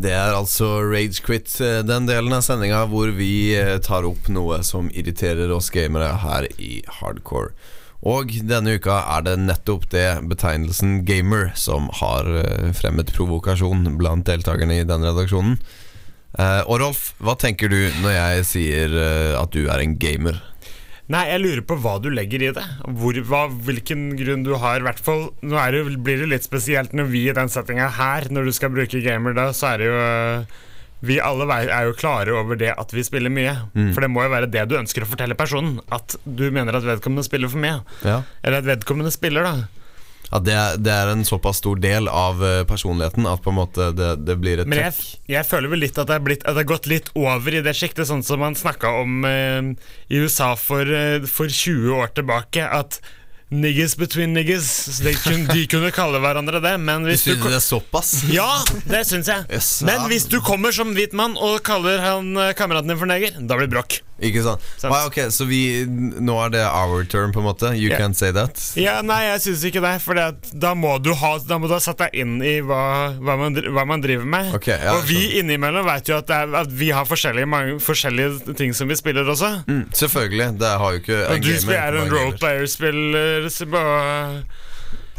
Det 0.02 0.10
er 0.18 0.34
altså 0.34 0.80
Ragequit, 0.82 1.52
eh, 1.62 1.82
den 1.86 2.08
delen 2.10 2.34
av 2.34 2.42
sendinga 2.42 2.80
hvor 2.90 3.12
vi 3.14 3.54
eh, 3.54 3.76
tar 3.86 4.08
opp 4.08 4.32
noe 4.34 4.62
som 4.66 4.88
irriterer 4.98 5.52
oss 5.54 5.70
gamere 5.74 6.08
her 6.24 6.48
i 6.58 6.80
Hardcore. 7.00 7.52
Og 8.02 8.34
denne 8.50 8.80
uka 8.80 8.96
er 9.14 9.28
det 9.28 9.36
nettopp 9.44 9.86
det 9.94 10.24
betegnelsen 10.32 11.04
gamer 11.06 11.52
som 11.60 11.92
har 12.00 12.26
eh, 12.40 12.72
fremmet 12.74 13.14
provokasjon 13.14 13.86
blant 14.00 14.26
deltakerne 14.26 14.80
i 14.80 14.88
denne 14.90 15.12
redaksjonen. 15.12 15.60
Og 16.42 16.78
Rolf, 16.80 17.10
hva 17.20 17.34
tenker 17.36 17.68
du 17.68 17.92
når 18.00 18.14
jeg 18.16 18.44
sier 18.48 18.94
at 19.36 19.52
du 19.52 19.66
er 19.68 19.82
en 19.84 19.98
gamer? 20.00 20.38
Nei, 21.12 21.26
jeg 21.28 21.42
lurer 21.44 21.62
på 21.68 21.76
hva 21.84 21.98
du 22.00 22.08
legger 22.14 22.44
i 22.46 22.52
det. 22.56 22.64
Hvor, 23.02 23.18
hva, 23.28 23.44
hvilken 23.68 24.12
grunn 24.20 24.46
du 24.46 24.54
har. 24.62 24.84
hvert 24.86 25.02
fall, 25.04 25.30
Nå 25.44 25.58
er 25.60 25.76
det, 25.76 25.98
blir 26.06 26.22
det 26.22 26.30
litt 26.32 26.48
spesielt 26.48 26.94
når 26.96 27.10
vi 27.12 27.26
i 27.28 27.36
den 27.36 27.52
settinga 27.52 27.90
her, 27.98 28.30
når 28.32 28.48
du 28.48 28.54
skal 28.56 28.72
bruke 28.74 29.02
gamer, 29.04 29.36
da, 29.36 29.50
så 29.56 29.74
er 29.74 29.82
det 29.82 29.90
jo 29.90 29.98
øh, 29.98 30.62
Vi 31.10 31.18
alle 31.24 31.48
er 31.66 31.90
jo 31.90 31.98
klare 31.98 32.36
over 32.38 32.60
det 32.62 32.72
at 32.78 32.94
vi 32.94 33.04
spiller 33.04 33.34
mye. 33.34 33.58
Mm. 33.74 33.92
For 33.96 34.06
det 34.06 34.12
må 34.14 34.24
jo 34.24 34.32
være 34.36 34.52
det 34.54 34.68
du 34.70 34.78
ønsker 34.78 35.04
å 35.04 35.10
fortelle 35.10 35.36
personen. 35.36 35.80
At 35.92 36.16
du 36.24 36.46
mener 36.54 36.78
at 36.78 36.86
vedkommende 36.86 37.26
spiller 37.28 37.52
for 37.52 37.64
mye. 37.64 37.82
Ja, 38.06 38.22
Eller 38.44 38.62
at 38.62 38.70
vedkommende 38.70 39.12
spiller, 39.12 39.48
da. 39.50 39.81
Det, 40.40 40.54
er, 40.56 40.78
det 40.80 40.92
er 40.96 41.12
en 41.12 41.26
såpass 41.28 41.60
stor 41.60 41.80
del 41.84 42.08
av 42.08 42.40
eh, 42.46 42.62
personligheten 42.68 43.28
at 43.28 43.44
på 43.44 43.52
en 43.52 43.58
måte 43.60 43.90
det, 43.96 44.14
det 44.24 44.38
blir 44.40 44.64
et 44.64 44.70
Men 44.72 44.86
jeg, 44.86 45.18
jeg 45.28 45.48
føler 45.48 45.74
vel 45.74 45.84
litt 45.84 46.00
at 46.00 46.08
det 46.08 46.16
er, 46.16 46.24
blitt, 46.24 46.46
at 46.48 46.56
det 46.56 46.64
er 46.64 46.70
gått 46.72 46.88
litt 46.88 47.12
over 47.20 47.58
i 47.58 47.64
det 47.66 47.74
sjiktet, 47.76 48.08
sånn 48.08 48.24
som 48.24 48.40
man 48.40 48.56
snakka 48.56 48.94
om 49.02 49.26
eh, 49.28 49.74
i 50.08 50.22
USA 50.24 50.54
for, 50.56 50.88
eh, 50.88 51.20
for 51.28 51.52
20 51.52 51.98
år 52.00 52.14
tilbake. 52.16 52.64
At 52.64 53.02
niggas 53.52 53.98
between 54.00 54.32
niggas 54.34 55.02
de, 55.04 55.12
kunne, 55.20 55.52
de 55.52 55.66
kunne 55.68 55.92
kalle 55.92 56.22
hverandre 56.24 56.62
det, 56.64 56.78
men 56.80 57.04
hvis 57.04 57.26
du 57.26 57.34
Synes 57.34 57.44
du 57.44 57.50
det 57.50 57.58
er 57.58 57.66
såpass? 57.66 58.14
Ja, 58.32 58.48
det 58.88 59.04
syns 59.10 59.28
jeg. 59.28 59.44
Yes, 59.52 59.74
Men 59.84 60.08
hvis 60.08 60.30
du 60.32 60.40
kommer 60.46 60.72
som 60.72 60.96
hvit 60.96 61.12
mann 61.18 61.36
og 61.36 61.60
kaller 61.68 62.00
han 62.00 62.32
eh, 62.40 62.54
kameraten 62.56 62.94
din 62.94 63.02
for 63.02 63.12
neger, 63.12 63.36
da 63.36 63.60
blir 63.60 63.68
det 63.68 63.76
bråk. 63.76 64.00
Ikke 64.22 64.44
sant? 64.46 64.62
Sant. 64.78 64.94
Ah, 64.94 65.08
ok, 65.10 65.20
Så 65.34 65.48
vi, 65.50 65.86
nå 65.88 66.36
er 66.46 66.54
det 66.54 66.64
our 66.68 67.04
turn, 67.10 67.34
på 67.34 67.42
en 67.42 67.48
måte? 67.50 67.74
You 67.76 67.90
yeah. 67.90 68.00
can't 68.02 68.18
say 68.18 68.32
that? 68.36 68.62
Ja, 68.80 69.00
Nei, 69.06 69.24
jeg 69.28 69.42
syns 69.48 69.66
ikke 69.68 69.82
det. 69.84 69.96
For 70.04 70.18
da 70.18 70.74
må 70.78 70.98
du 71.02 71.14
ha 71.18 71.32
Da 71.48 71.58
må 71.62 71.70
du 71.70 71.76
ha 71.76 71.82
satt 71.84 72.02
deg 72.04 72.18
inn 72.22 72.38
i 72.46 72.60
hva, 72.66 72.82
hva, 73.18 73.38
man, 73.40 73.58
hva 73.74 73.86
man 73.90 74.04
driver 74.04 74.28
med. 74.30 74.54
Ok, 74.58 74.70
ja, 74.74 74.96
og 74.96 75.06
vi 75.10 75.20
jeg 75.22 75.42
innimellom 75.42 75.86
vet 75.88 76.10
jo 76.10 76.18
at, 76.20 76.30
er, 76.34 76.52
at 76.62 76.72
vi 76.74 76.92
har 76.94 77.06
forskjellige, 77.10 77.50
mange, 77.50 77.78
forskjellige 77.84 78.56
ting 78.60 78.76
som 78.78 78.90
vi 78.92 78.98
spiller 79.00 79.28
også. 79.32 79.52
Mm, 79.68 79.86
selvfølgelig. 79.96 80.50
Det 80.62 80.74
har 80.84 80.98
jo 80.98 81.04
ikke 81.04 81.22
Og 81.28 81.42
du 81.42 81.48
gamer, 81.48 81.62
spiller- 81.66 81.82
er 81.82 82.02
en 82.02 82.12
role 82.12 82.22
roleplayer-spiller 82.32 83.50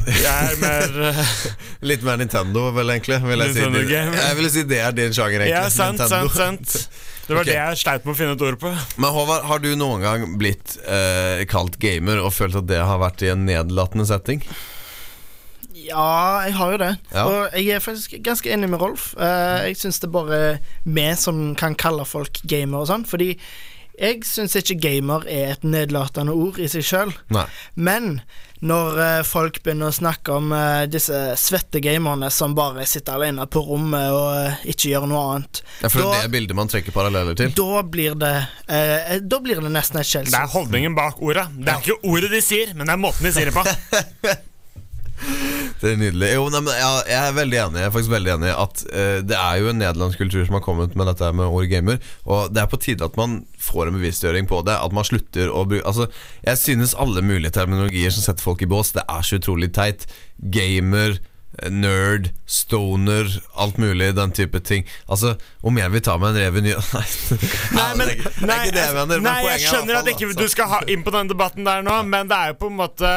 Jeg 0.03 0.53
er 0.53 0.57
mer 0.62 0.97
uh, 1.12 1.33
Litt 1.91 2.03
mer 2.07 2.19
Nintendo, 2.21 2.69
vel, 2.75 2.91
egentlig. 2.91 3.21
Vil 3.23 3.38
jeg, 3.47 3.55
si. 3.55 3.61
Nintendo 3.62 4.19
jeg 4.19 4.38
vil 4.38 4.51
si 4.51 4.62
det 4.67 4.81
er 4.83 4.97
din 4.97 5.15
sjanger, 5.15 5.47
egentlig. 5.47 5.55
Ja, 5.55 5.69
sant, 5.71 5.99
Nintendo. 6.01 6.29
sant, 6.35 6.69
sant. 6.77 7.09
Det 7.33 7.38
var 7.38 7.47
okay. 7.47 7.55
det 7.55 7.61
jeg 7.61 7.81
sleit 7.81 8.05
med 8.05 8.12
å 8.12 8.18
finne 8.18 8.37
et 8.37 8.45
ord 8.45 8.61
på. 8.61 8.71
Men 9.01 9.14
Håvard, 9.16 9.47
har 9.49 9.62
du 9.62 9.71
noen 9.81 10.05
gang 10.05 10.37
blitt 10.40 10.77
eh, 10.85 11.42
kalt 11.49 11.79
gamer 11.81 12.21
og 12.21 12.35
følt 12.37 12.59
at 12.61 12.68
det 12.68 12.83
har 12.85 13.01
vært 13.01 13.25
i 13.25 13.33
en 13.33 13.47
nedlatende 13.49 14.05
setting? 14.09 14.45
Ja, 15.83 16.42
jeg 16.45 16.55
har 16.59 16.75
jo 16.75 16.81
det. 16.83 16.90
Ja. 17.14 17.25
Og 17.25 17.57
jeg 17.57 17.77
er 17.77 17.83
faktisk 17.83 18.14
ganske 18.25 18.53
enig 18.53 18.68
med 18.71 18.83
Rolf. 18.83 19.12
Eh, 19.16 19.71
jeg 19.71 19.81
syns 19.81 20.03
det 20.03 20.11
er 20.11 20.14
bare 20.14 20.40
vi 20.85 21.09
som 21.18 21.40
kan 21.59 21.77
kalle 21.79 22.05
folk 22.09 22.42
gamer 22.49 22.85
og 22.85 22.90
sånn. 22.92 23.09
Fordi 23.09 23.33
jeg 24.03 24.25
syns 24.27 24.57
ikke 24.59 24.81
gamer 24.83 25.27
er 25.31 25.53
et 25.55 25.62
nedlatende 25.67 26.35
ord 26.35 26.59
i 26.59 26.67
seg 26.71 26.83
sjøl. 26.87 27.12
Men 27.79 28.19
når 28.62 28.99
uh, 28.99 29.23
folk 29.27 29.57
begynner 29.65 29.91
å 29.91 29.95
snakke 29.95 30.35
om 30.38 30.53
uh, 30.55 30.85
disse 30.91 31.17
svette 31.41 31.81
gamerne 31.83 32.29
som 32.31 32.55
bare 32.55 32.85
sitter 32.87 33.17
alene 33.17 33.47
på 33.51 33.62
rommet 33.67 34.12
og 34.15 34.29
uh, 34.53 34.61
ikke 34.71 34.93
gjør 34.93 35.09
noe 35.11 35.23
annet, 35.33 35.62
Ja, 35.81 35.88
for 35.91 35.99
det 35.99 36.05
Da- 36.07 36.21
er 36.21 36.29
det 36.29 36.35
bildet 36.37 36.59
man 36.61 36.71
trekker 36.71 36.95
paralleller 36.95 37.38
til. 37.38 37.51
da 37.59 37.83
blir 37.83 38.15
det 38.19 38.33
eh, 38.69 39.19
Da 39.19 39.41
blir 39.43 39.59
det 39.62 39.73
nesten 39.75 39.99
et 39.99 40.31
Det 40.31 40.38
er 40.38 40.47
holdningen 40.55 40.95
bak 40.95 41.19
ordet. 41.23 41.49
Det 41.59 41.69
er 41.75 41.83
ikke 41.83 41.99
ordet 42.15 42.31
de 42.31 42.41
sier, 42.45 42.75
men 42.75 42.87
det 42.87 42.95
er 42.95 43.03
måten 43.03 43.27
de 43.27 43.33
sier 43.35 43.51
det 43.51 43.55
på. 43.57 43.67
Det 45.83 45.91
er 45.93 45.97
nydelig. 45.99 46.29
Jo, 46.37 46.45
nei, 46.53 46.61
men 46.63 46.77
ja, 46.79 46.91
jeg 47.09 47.19
er 47.19 47.33
veldig 47.35 47.59
enig 47.59 47.81
Jeg 47.81 47.89
er 47.89 47.95
faktisk 47.95 48.13
veldig 48.13 48.33
enig 48.37 48.51
at 48.55 48.83
eh, 48.95 49.17
det 49.27 49.35
er 49.39 49.57
jo 49.59 49.71
en 49.73 49.81
nederlandsk 49.83 50.21
kultur 50.23 50.45
som 50.47 50.55
har 50.59 50.63
kommet 50.63 50.95
med 50.99 51.09
dette 51.11 51.31
med 51.35 51.49
ord 51.51 51.67
gamer. 51.71 51.99
Og 52.27 52.53
det 52.55 52.63
er 52.63 52.71
på 52.71 52.79
tide 52.83 53.07
at 53.09 53.19
man 53.19 53.41
får 53.63 53.91
en 53.91 53.99
bevisstgjøring 53.99 54.47
på 54.51 54.63
det. 54.69 54.77
At 54.79 54.95
man 54.95 55.07
slutter 55.09 55.51
å 55.51 55.65
bruke 55.67 55.87
Altså, 55.89 56.07
jeg 56.47 56.61
synes 56.63 56.95
alle 57.03 57.25
mulige 57.27 57.51
terminologier 57.57 58.15
som 58.15 58.23
setter 58.29 58.47
folk 58.47 58.63
i 58.63 58.71
bås, 58.71 58.95
det 58.95 59.03
er 59.11 59.27
så 59.27 59.41
utrolig 59.43 59.73
teit. 59.75 60.07
Gamer, 60.55 61.19
nerd, 61.69 62.31
stoner, 62.49 63.29
alt 63.61 63.77
mulig, 63.83 64.13
den 64.17 64.33
type 64.39 64.63
ting. 64.65 64.87
Altså, 65.11 65.35
om 65.67 65.79
jeg 65.83 65.93
vil 65.93 66.05
ta 66.07 66.15
meg 66.23 66.33
en 66.33 66.41
rev 66.47 66.61
i 66.63 66.67
ny 66.69 66.77
Nei, 66.95 67.03
Nei, 67.77 67.89
men, 67.99 68.07
det 68.09 68.15
er 68.15 68.23
det 68.23 68.43
er 68.43 68.47
nei, 68.49 68.59
ikke 68.63 68.77
det 68.79 68.85
jeg 68.87 68.97
mener. 69.01 69.25
nei, 69.27 69.39
jeg 69.51 69.59
er 69.59 69.65
skjønner 69.67 69.99
at 70.01 70.13
ikke 70.15 70.31
du 70.39 70.47
skal 70.53 70.71
ha 70.77 70.81
inn 70.95 71.03
på 71.05 71.15
den 71.15 71.33
debatten 71.35 71.67
der 71.69 71.83
nå, 71.85 71.99
men 72.09 72.31
det 72.31 72.39
er 72.39 72.55
jo 72.55 72.61
på 72.63 72.71
en 72.73 72.79
måte 72.79 73.11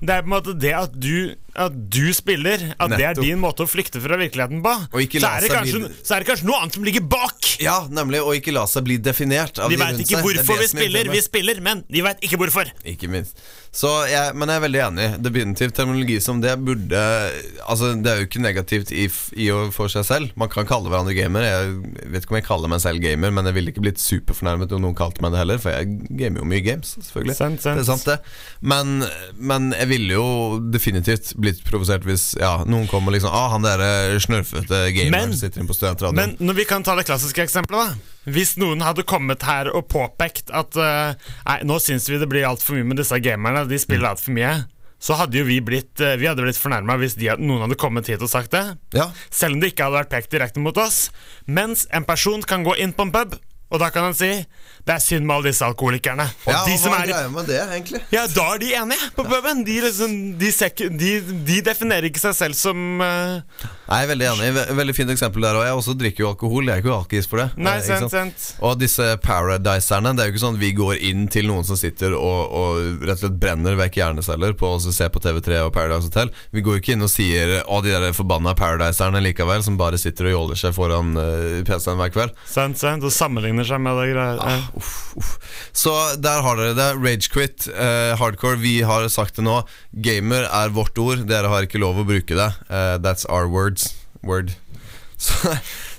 det 0.00 0.10
er 0.14 0.22
på 0.22 0.30
en 0.30 0.34
måte 0.36 0.54
det 0.60 0.74
at 0.78 0.94
du, 0.94 1.34
at 1.58 1.74
du 1.90 2.12
spiller, 2.16 2.62
at 2.78 2.92
det 2.94 3.04
er 3.10 3.18
din 3.18 3.40
måte 3.42 3.64
å 3.64 3.68
flykte 3.70 4.00
fra 4.02 4.18
virkeligheten 4.20 4.62
på. 4.64 4.74
Ikke 5.04 5.20
Så 5.22 5.30
er, 5.30 5.48
kanskje, 5.52 5.80
bli- 5.84 6.00
så 6.06 6.16
er 6.16 6.24
det 6.24 6.28
kanskje 6.30 6.46
noe 6.48 6.60
annet 6.62 6.78
som 6.78 6.86
ligger 6.86 7.04
bak! 7.10 7.48
Ja, 7.62 7.80
nemlig. 7.90 8.20
Og 8.22 8.36
ikke 8.38 8.54
la 8.54 8.64
seg 8.70 8.84
bli 8.86 8.98
definert 9.02 9.58
av 9.58 9.70
De 9.72 9.76
de 9.76 9.82
veit 9.82 9.96
rundt 9.96 10.04
ikke 10.06 10.14
seg. 10.14 10.28
Det 10.28 10.34
er 10.34 10.44
hvorfor 10.44 10.54
det 10.54 10.58
vi 10.60 10.68
er 10.68 10.74
spiller. 10.74 11.10
Vi 11.14 11.22
spiller, 11.26 11.60
men 11.64 11.84
de 11.90 12.04
veit 12.06 12.22
ikke 12.28 12.38
hvorfor. 12.38 12.70
Ikke 12.86 13.10
minst. 13.10 13.40
Så 13.78 13.90
jeg, 14.08 14.32
men 14.38 14.48
jeg 14.48 14.56
er 14.58 14.64
veldig 14.64 14.80
enig. 14.86 15.08
Definitivt 15.22 15.74
terminologi 15.76 16.20
som 16.24 16.38
det 16.40 16.54
burde 16.64 17.00
Altså 17.68 17.90
Det 18.00 18.10
er 18.10 18.22
jo 18.22 18.26
ikke 18.28 18.40
negativt 18.40 18.92
i, 18.96 19.08
i 19.36 19.50
og 19.52 19.72
for 19.76 19.90
seg 19.92 20.06
selv. 20.08 20.30
Man 20.40 20.48
kan 20.52 20.66
kalle 20.68 20.88
hverandre 20.90 21.14
gamer. 21.16 21.44
Jeg 21.44 21.74
vet 22.14 22.24
ikke 22.24 22.32
om 22.36 22.38
jeg 22.40 22.46
kaller 22.48 22.72
meg 22.72 22.80
selv 22.84 23.02
gamer, 23.04 23.34
men 23.34 23.48
jeg 23.50 23.54
ville 23.58 23.72
ikke 23.74 23.84
blitt 23.84 24.00
superfornærmet 24.02 24.72
om 24.76 24.82
noen 24.86 24.96
kalte 24.98 25.22
meg 25.24 25.34
det 25.34 25.42
heller, 25.42 25.58
for 25.62 25.74
jeg 25.74 25.98
gamer 26.18 26.42
jo 26.42 26.48
mye 26.48 26.62
games, 26.64 26.94
selvfølgelig. 27.02 27.36
Sent, 27.38 27.62
sent. 27.64 27.76
Det 27.78 27.84
er 27.84 27.90
sant, 27.90 28.06
det. 28.08 28.18
Men, 28.62 29.04
men 29.36 29.70
jeg 29.76 29.88
ville 29.92 30.16
jo 30.16 30.26
definitivt 30.72 31.34
blitt 31.36 31.47
provosert 31.66 32.06
hvis 32.08 32.30
ja, 32.40 32.62
noen 32.68 32.86
kommer 32.90 33.14
liksom 33.14 33.32
Ah, 33.34 33.50
han 33.54 33.64
der 33.66 34.18
snørfete 34.22 34.86
gameren 34.96 35.34
sitter 35.36 35.62
inne 35.62 35.70
på 35.70 35.76
studentradioen. 35.76 36.16
Men 36.18 36.48
når 36.48 36.60
vi 36.62 36.66
kan 36.68 36.86
ta 36.86 36.94
det 36.98 37.06
klassiske 37.08 37.44
eksempelet, 37.44 37.92
da. 37.92 38.16
Hvis 38.32 38.56
noen 38.60 38.82
hadde 38.84 39.06
kommet 39.08 39.44
her 39.48 39.70
og 39.72 39.86
påpekt 39.88 40.50
at 40.52 40.76
uh, 40.76 41.14
Nei, 41.48 41.60
nå 41.64 41.78
syns 41.80 42.08
vi 42.10 42.18
det 42.20 42.28
blir 42.28 42.44
altfor 42.48 42.76
mye 42.76 42.90
med 42.90 43.00
disse 43.00 43.16
gamerne, 43.24 43.64
de 43.70 43.78
spiller 43.80 44.10
altfor 44.10 44.36
mye. 44.36 44.56
Så 44.98 45.14
hadde 45.14 45.38
jo 45.38 45.44
vi 45.46 45.60
blitt 45.62 46.00
eh, 46.02 46.16
Vi 46.18 46.26
hadde 46.26 46.42
blitt 46.42 46.58
fornærma 46.58 46.96
hvis 46.98 47.14
de, 47.18 47.28
noen 47.38 47.62
hadde 47.62 47.78
kommet 47.78 48.08
hit 48.10 48.22
og 48.24 48.30
sagt 48.32 48.50
det. 48.56 48.64
ja, 48.98 49.06
Selv 49.30 49.54
om 49.54 49.60
det 49.62 49.70
ikke 49.72 49.86
hadde 49.86 50.00
vært 50.00 50.10
pekt 50.10 50.32
direkte 50.34 50.62
mot 50.62 50.76
oss. 50.82 51.12
Mens 51.46 51.86
en 51.94 52.06
person 52.08 52.42
kan 52.42 52.66
gå 52.66 52.74
inn 52.82 52.92
på 52.96 53.06
en 53.06 53.14
pub, 53.14 53.36
og 53.68 53.82
da 53.82 53.90
kan 53.92 54.08
han 54.08 54.16
si 54.16 54.32
det 54.88 54.94
er 54.94 55.02
synd 55.04 55.26
med 55.28 55.34
alle 55.36 55.50
disse 55.50 55.66
alkoholikerne. 55.66 56.24
Og 56.46 56.52
ja 56.54 56.60
de 56.64 56.76
som 56.80 56.94
hva 56.94 57.02
er 57.02 57.10
greia 57.10 57.28
med 57.32 57.48
det, 57.50 57.58
egentlig? 57.60 58.00
ja, 58.14 58.22
da 58.32 58.44
er 58.54 58.60
de 58.62 58.68
enige 58.78 59.08
på 59.16 59.24
puben. 59.28 59.60
De, 59.66 59.74
liksom, 59.84 60.14
de, 60.40 60.52
de, 60.96 61.10
de 61.44 61.58
definerer 61.66 62.08
ikke 62.08 62.22
seg 62.22 62.36
selv 62.38 62.56
som 62.56 63.02
uh... 63.02 63.66
Nei, 63.88 64.00
veldig 64.08 64.28
enig. 64.30 64.48
Veldig 64.78 64.94
fint 64.96 65.12
eksempel 65.12 65.44
der. 65.44 65.58
Og 65.60 65.66
jeg 65.66 65.76
også 65.80 65.94
drikker 66.00 66.24
jo 66.24 66.30
alkohol. 66.30 66.70
Jeg 66.70 66.78
er 66.78 66.84
ikke 66.84 66.94
alkis 66.94 67.28
for 67.28 67.42
det. 67.42 67.48
Nei, 67.60 67.74
sent, 67.84 68.06
sant, 68.06 68.14
sant? 68.14 68.40
sant. 68.40 68.62
Og 68.64 68.78
disse 68.80 69.10
paradiserne, 69.24 70.14
det 70.16 70.24
er 70.24 70.30
jo 70.30 70.36
ikke 70.36 70.44
sånn 70.46 70.56
at 70.56 70.62
vi 70.62 70.72
går 70.76 71.04
inn 71.10 71.28
til 71.32 71.48
noen 71.50 71.68
som 71.68 71.76
sitter 71.80 72.16
og, 72.16 72.40
og 72.48 73.04
rett 73.04 73.18
og 73.18 73.26
slett 73.26 73.38
brenner 73.40 73.76
vekk 73.80 74.00
hjerneceller 74.00 74.56
på 74.60 74.72
å 74.76 74.80
se 74.80 75.08
på 75.12 75.22
TV3 75.24 75.60
og 75.66 75.72
Paradise 75.76 76.08
Hotel. 76.08 76.32
Vi 76.56 76.64
går 76.64 76.78
jo 76.78 76.84
ikke 76.84 76.96
inn 76.96 77.04
og 77.04 77.12
sier 77.12 77.58
'Å, 77.60 77.80
de 77.84 77.92
der 77.92 78.16
forbanna 78.16 78.54
paradiserne' 78.56 79.20
likevel, 79.24 79.64
som 79.64 79.76
bare 79.80 80.00
sitter 80.00 80.30
og 80.30 80.36
jåler 80.36 80.60
seg 80.60 80.76
foran 80.76 81.12
uh, 81.16 81.60
PC-en 81.68 82.00
hver 82.00 82.12
kveld. 82.14 82.36
Sant, 82.48 82.80
sant, 82.80 83.04
og 83.04 83.12
sammenligner 83.12 83.57
seg 83.66 83.80
med 83.82 83.96
det 83.98 84.06
greia. 84.12 84.36
Ah, 84.38 84.68
uff, 84.78 84.92
uff. 85.18 85.32
Så 85.74 85.94
der 86.22 86.42
har 86.44 86.58
dere 86.60 86.76
det. 86.78 86.88
Ragequit, 87.02 87.68
eh, 87.72 88.14
hardcore. 88.20 88.60
Vi 88.62 88.80
har 88.86 89.08
sagt 89.08 89.36
det 89.36 89.46
nå. 89.46 89.62
Gamer 90.04 90.46
er 90.46 90.74
vårt 90.74 90.98
ord. 90.98 91.26
Dere 91.26 91.50
har 91.50 91.66
ikke 91.66 91.82
lov 91.82 91.98
å 91.98 92.06
bruke 92.06 92.38
det. 92.38 92.50
Eh, 92.68 92.96
that's 93.02 93.26
our 93.28 93.48
words. 93.48 93.94
Word. 94.22 94.54
Så, 95.18 95.56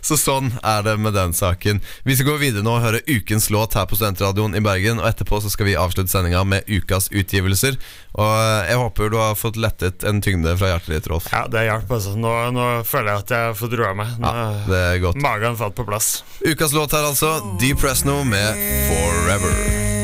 så 0.10 0.18
sånn 0.20 0.52
er 0.66 0.84
det 0.86 0.96
med 1.02 1.14
den 1.16 1.34
saken. 1.38 1.82
Vi 2.08 2.16
skal 2.18 2.32
gå 2.32 2.38
videre 2.42 2.66
nå 2.66 2.76
og 2.80 2.84
høre 2.86 3.02
ukens 3.08 3.50
låt 3.54 3.78
her 3.78 3.86
på 3.90 3.98
Studentradioen 4.00 4.58
i 4.58 4.64
Bergen. 4.66 5.02
Og 5.02 5.08
etterpå 5.10 5.40
så 5.44 5.52
skal 5.54 5.70
vi 5.70 5.78
avslutte 5.80 6.12
sendinga 6.12 6.42
med 6.48 6.66
ukas 6.70 7.12
utgivelser. 7.14 7.78
Og 8.18 8.34
jeg 8.70 8.80
håper 8.82 9.14
du 9.14 9.20
har 9.22 9.38
fått 9.40 9.60
lettet 9.62 10.04
en 10.10 10.22
tyngde 10.26 10.56
fra 10.60 10.74
hjertet 10.74 10.96
ditt, 10.98 11.12
Rolf. 11.12 11.30
Ja, 11.34 11.46
det 11.52 11.68
hjalp. 11.70 11.92
Altså. 12.00 12.16
Nå, 12.18 12.34
nå 12.56 12.68
føler 12.90 13.14
jeg 13.14 13.26
at 13.28 13.36
jeg 13.38 13.60
fått 13.62 13.78
roa 13.80 13.94
meg. 13.98 14.18
Nå, 14.20 14.34
Ja, 14.40 14.50
det 14.70 14.82
er 14.88 15.04
godt. 15.06 15.22
Magen 15.22 15.60
falt 15.60 15.78
på 15.78 15.86
plass. 15.88 16.12
Ukas 16.46 16.74
låt 16.74 16.98
her, 16.98 17.06
altså. 17.12 17.36
Deep 17.62 17.80
Presno 17.84 18.24
med 18.28 18.68
Forever. 18.90 19.99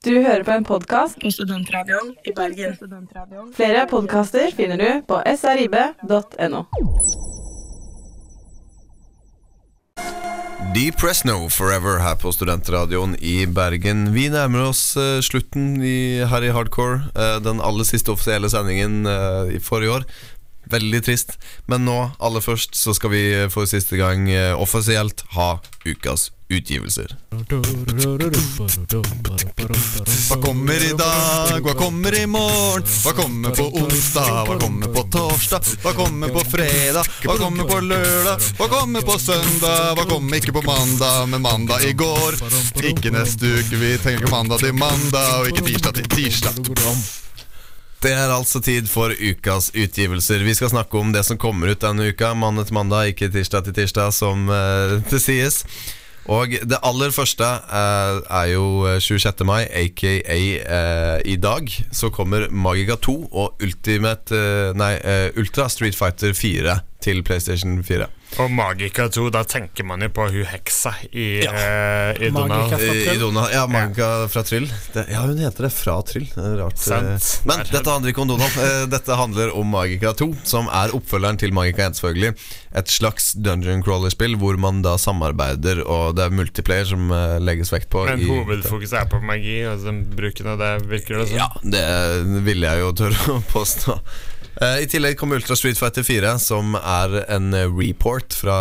Du 0.00 0.14
hører 0.24 0.40
på 0.48 0.54
en 0.56 0.62
podkast 0.64 1.18
På 1.20 1.28
Studentradioen 1.28 2.14
i 2.24 2.32
Bergen. 2.32 2.72
Flere 3.52 3.82
podkaster 3.84 4.46
finner 4.56 4.80
du 4.80 5.02
på 5.04 5.18
srib.no. 5.36 6.62
Deep 10.72 10.96
Press 10.96 11.20
No 11.28 11.50
Forever 11.52 12.00
her 12.00 12.16
på 12.16 12.32
Studentradioen 12.32 13.12
i 13.20 13.44
Bergen. 13.44 14.06
Vi 14.16 14.30
nærmer 14.32 14.70
oss 14.70 14.96
uh, 14.96 15.20
slutten 15.20 15.82
i, 15.84 16.24
her 16.24 16.48
i 16.48 16.54
Hardcore. 16.56 17.02
Uh, 17.12 17.36
den 17.44 17.60
aller 17.60 17.84
siste 17.84 18.16
offisielle 18.16 18.48
sendingen 18.48 19.04
eh, 19.04 19.56
i 19.58 19.60
forrige 19.60 19.98
år. 19.98 20.08
Veldig 20.70 21.00
trist. 21.06 21.36
Men 21.66 21.84
nå, 21.88 21.98
aller 22.18 22.44
først, 22.44 22.76
så 22.78 22.94
skal 22.96 23.14
vi 23.14 23.24
for 23.52 23.66
siste 23.70 23.98
gang 24.00 24.28
eh, 24.30 24.52
offisielt 24.54 25.24
ha 25.36 25.56
ukas 25.84 26.30
utgivelser. 26.50 27.16
Hva 30.28 30.36
kommer 30.42 30.82
i 30.82 30.92
dag, 30.98 31.60
hva 31.62 31.74
kommer 31.78 32.16
i 32.18 32.26
morgen? 32.26 32.86
Hva 33.04 33.12
kommer 33.14 33.54
på 33.54 33.68
onsdag, 33.80 34.48
hva 34.48 34.58
kommer 34.58 34.90
på 34.94 35.04
torsdag? 35.14 35.70
Hva 35.84 35.94
kommer 35.94 36.34
på 36.34 36.44
fredag, 36.50 37.06
hva 37.22 37.38
kommer 37.38 37.70
på 37.70 37.78
lørdag? 37.86 38.50
Hva 38.58 38.68
kommer 38.74 39.06
på 39.06 39.18
søndag, 39.22 39.94
hva 39.98 40.08
kommer 40.10 40.42
ikke 40.42 40.56
på 40.58 40.66
mandag? 40.66 41.22
Men 41.30 41.46
mandag 41.46 41.86
i 41.86 41.94
går, 41.94 42.40
ikke 42.92 43.14
neste 43.14 43.54
uke. 43.60 43.80
Vi 43.80 43.94
tenker 44.02 44.30
mandag 44.34 44.66
til 44.66 44.74
mandag, 44.74 45.32
og 45.40 45.52
ikke 45.54 45.66
tirsdag 45.70 46.00
til 46.00 46.14
tirsdag. 46.18 46.54
Det 48.00 48.14
er 48.16 48.30
altså 48.32 48.62
tid 48.64 48.86
for 48.88 49.12
ukas 49.12 49.70
utgivelser. 49.76 50.40
Vi 50.40 50.54
skal 50.56 50.70
snakke 50.72 50.96
om 50.96 51.10
det 51.12 51.20
som 51.28 51.36
kommer 51.36 51.68
ut 51.68 51.82
denne 51.82 52.08
uka. 52.08 52.32
Mandag 52.32 52.70
til 52.70 52.78
mandag, 52.78 53.12
ikke 53.12 53.28
tirsdag 53.28 53.66
til 53.66 53.76
tirsdag, 53.76 54.14
som 54.16 54.48
uh, 54.48 54.96
det 55.10 55.20
sies. 55.20 55.66
Og 56.30 56.52
det 56.68 56.78
aller 56.84 57.10
første 57.14 57.46
eh, 57.48 58.18
er 58.28 58.50
jo 58.52 58.84
26. 59.00 59.40
mai, 59.48 59.64
aka 59.64 60.12
eh, 60.20 61.16
i 61.24 61.36
dag. 61.40 61.72
Så 61.92 62.10
kommer 62.14 62.46
Magica 62.50 62.94
2 63.00 63.14
og 63.32 63.64
Ultimate 63.64 64.36
eh, 64.36 64.76
Nei, 64.76 64.92
eh, 65.00 65.28
Ultra 65.40 65.68
Street 65.72 65.96
Fighter 65.96 66.36
4 66.36 66.76
til 67.02 67.24
PlayStation 67.24 67.80
4. 67.84 68.06
Og 68.38 68.50
Magica 68.54 69.08
2, 69.10 69.24
da 69.34 69.40
tenker 69.44 69.84
man 69.84 70.00
jo 70.04 70.08
på 70.14 70.28
hun 70.30 70.44
heksa 70.46 70.92
i, 71.10 71.42
Ja. 71.42 71.50
eh, 71.50 72.20
i 72.22 72.30
Donald. 72.30 73.50
Ja, 73.52 73.66
Magica 73.66 74.28
fra 74.30 74.42
Tryll. 74.46 74.68
Det, 74.94 75.04
ja, 75.10 75.20
hun 75.26 75.36
heter 75.42 75.66
det 75.66 75.72
fra 75.74 75.96
Tryll. 76.06 76.28
Det 76.30 76.44
er 76.46 76.54
rart. 76.62 76.78
Sant. 76.78 77.10
eh. 77.10 77.48
Men 77.50 77.64
dette 77.72 77.90
handler 77.90 78.12
ikke 78.14 78.22
om 78.22 78.28
Donald. 78.30 78.56
Eh, 78.62 78.86
Dette 78.86 79.16
handler 79.18 79.50
om 79.58 79.66
Magica 79.74 80.12
2, 80.14 80.30
som 80.46 80.68
er 80.70 80.94
oppfølgeren 80.96 81.38
til 81.42 81.52
Magica 81.52 81.88
1, 81.90 81.98
selvfølgelig. 81.98 82.32
Et 82.80 82.88
slags 82.88 83.32
dungeon 83.34 83.82
crawler-spill 83.82 84.36
hvor 84.38 84.56
man 84.62 84.80
da 84.86 84.94
samarbeider, 84.96 85.82
og 85.84 86.14
det 86.16 86.28
er 86.28 86.30
multiplayer 86.30 86.86
som 86.86 87.10
eh, 87.10 87.38
legges 87.42 87.72
vekt 87.74 87.90
på. 87.90 88.06
Men 88.06 88.22
hovedfokuset 88.30 89.00
er 89.02 89.10
på 89.10 89.20
magi, 89.26 89.58
og 89.66 89.80
så 89.82 89.92
bruken 90.16 90.46
av 90.54 90.58
det 90.62 90.72
virker 90.88 91.18
det 91.24 91.28
som. 91.32 91.36
Ja, 91.36 91.50
det 91.64 92.44
vil 92.46 92.62
jeg 92.62 92.78
jo 92.86 92.92
tørre 92.94 93.34
å 93.36 93.40
påstå. 93.50 93.98
Eh, 94.56 94.82
I 94.82 94.86
tillegg 94.90 95.14
kommer 95.16 95.36
Ultra 95.38 95.54
Street 95.56 95.78
Fighter 95.78 96.02
4, 96.02 96.32
som 96.42 96.74
er 96.76 97.12
en 97.30 97.52
eh, 97.54 97.68
report 97.70 98.34
fra 98.34 98.56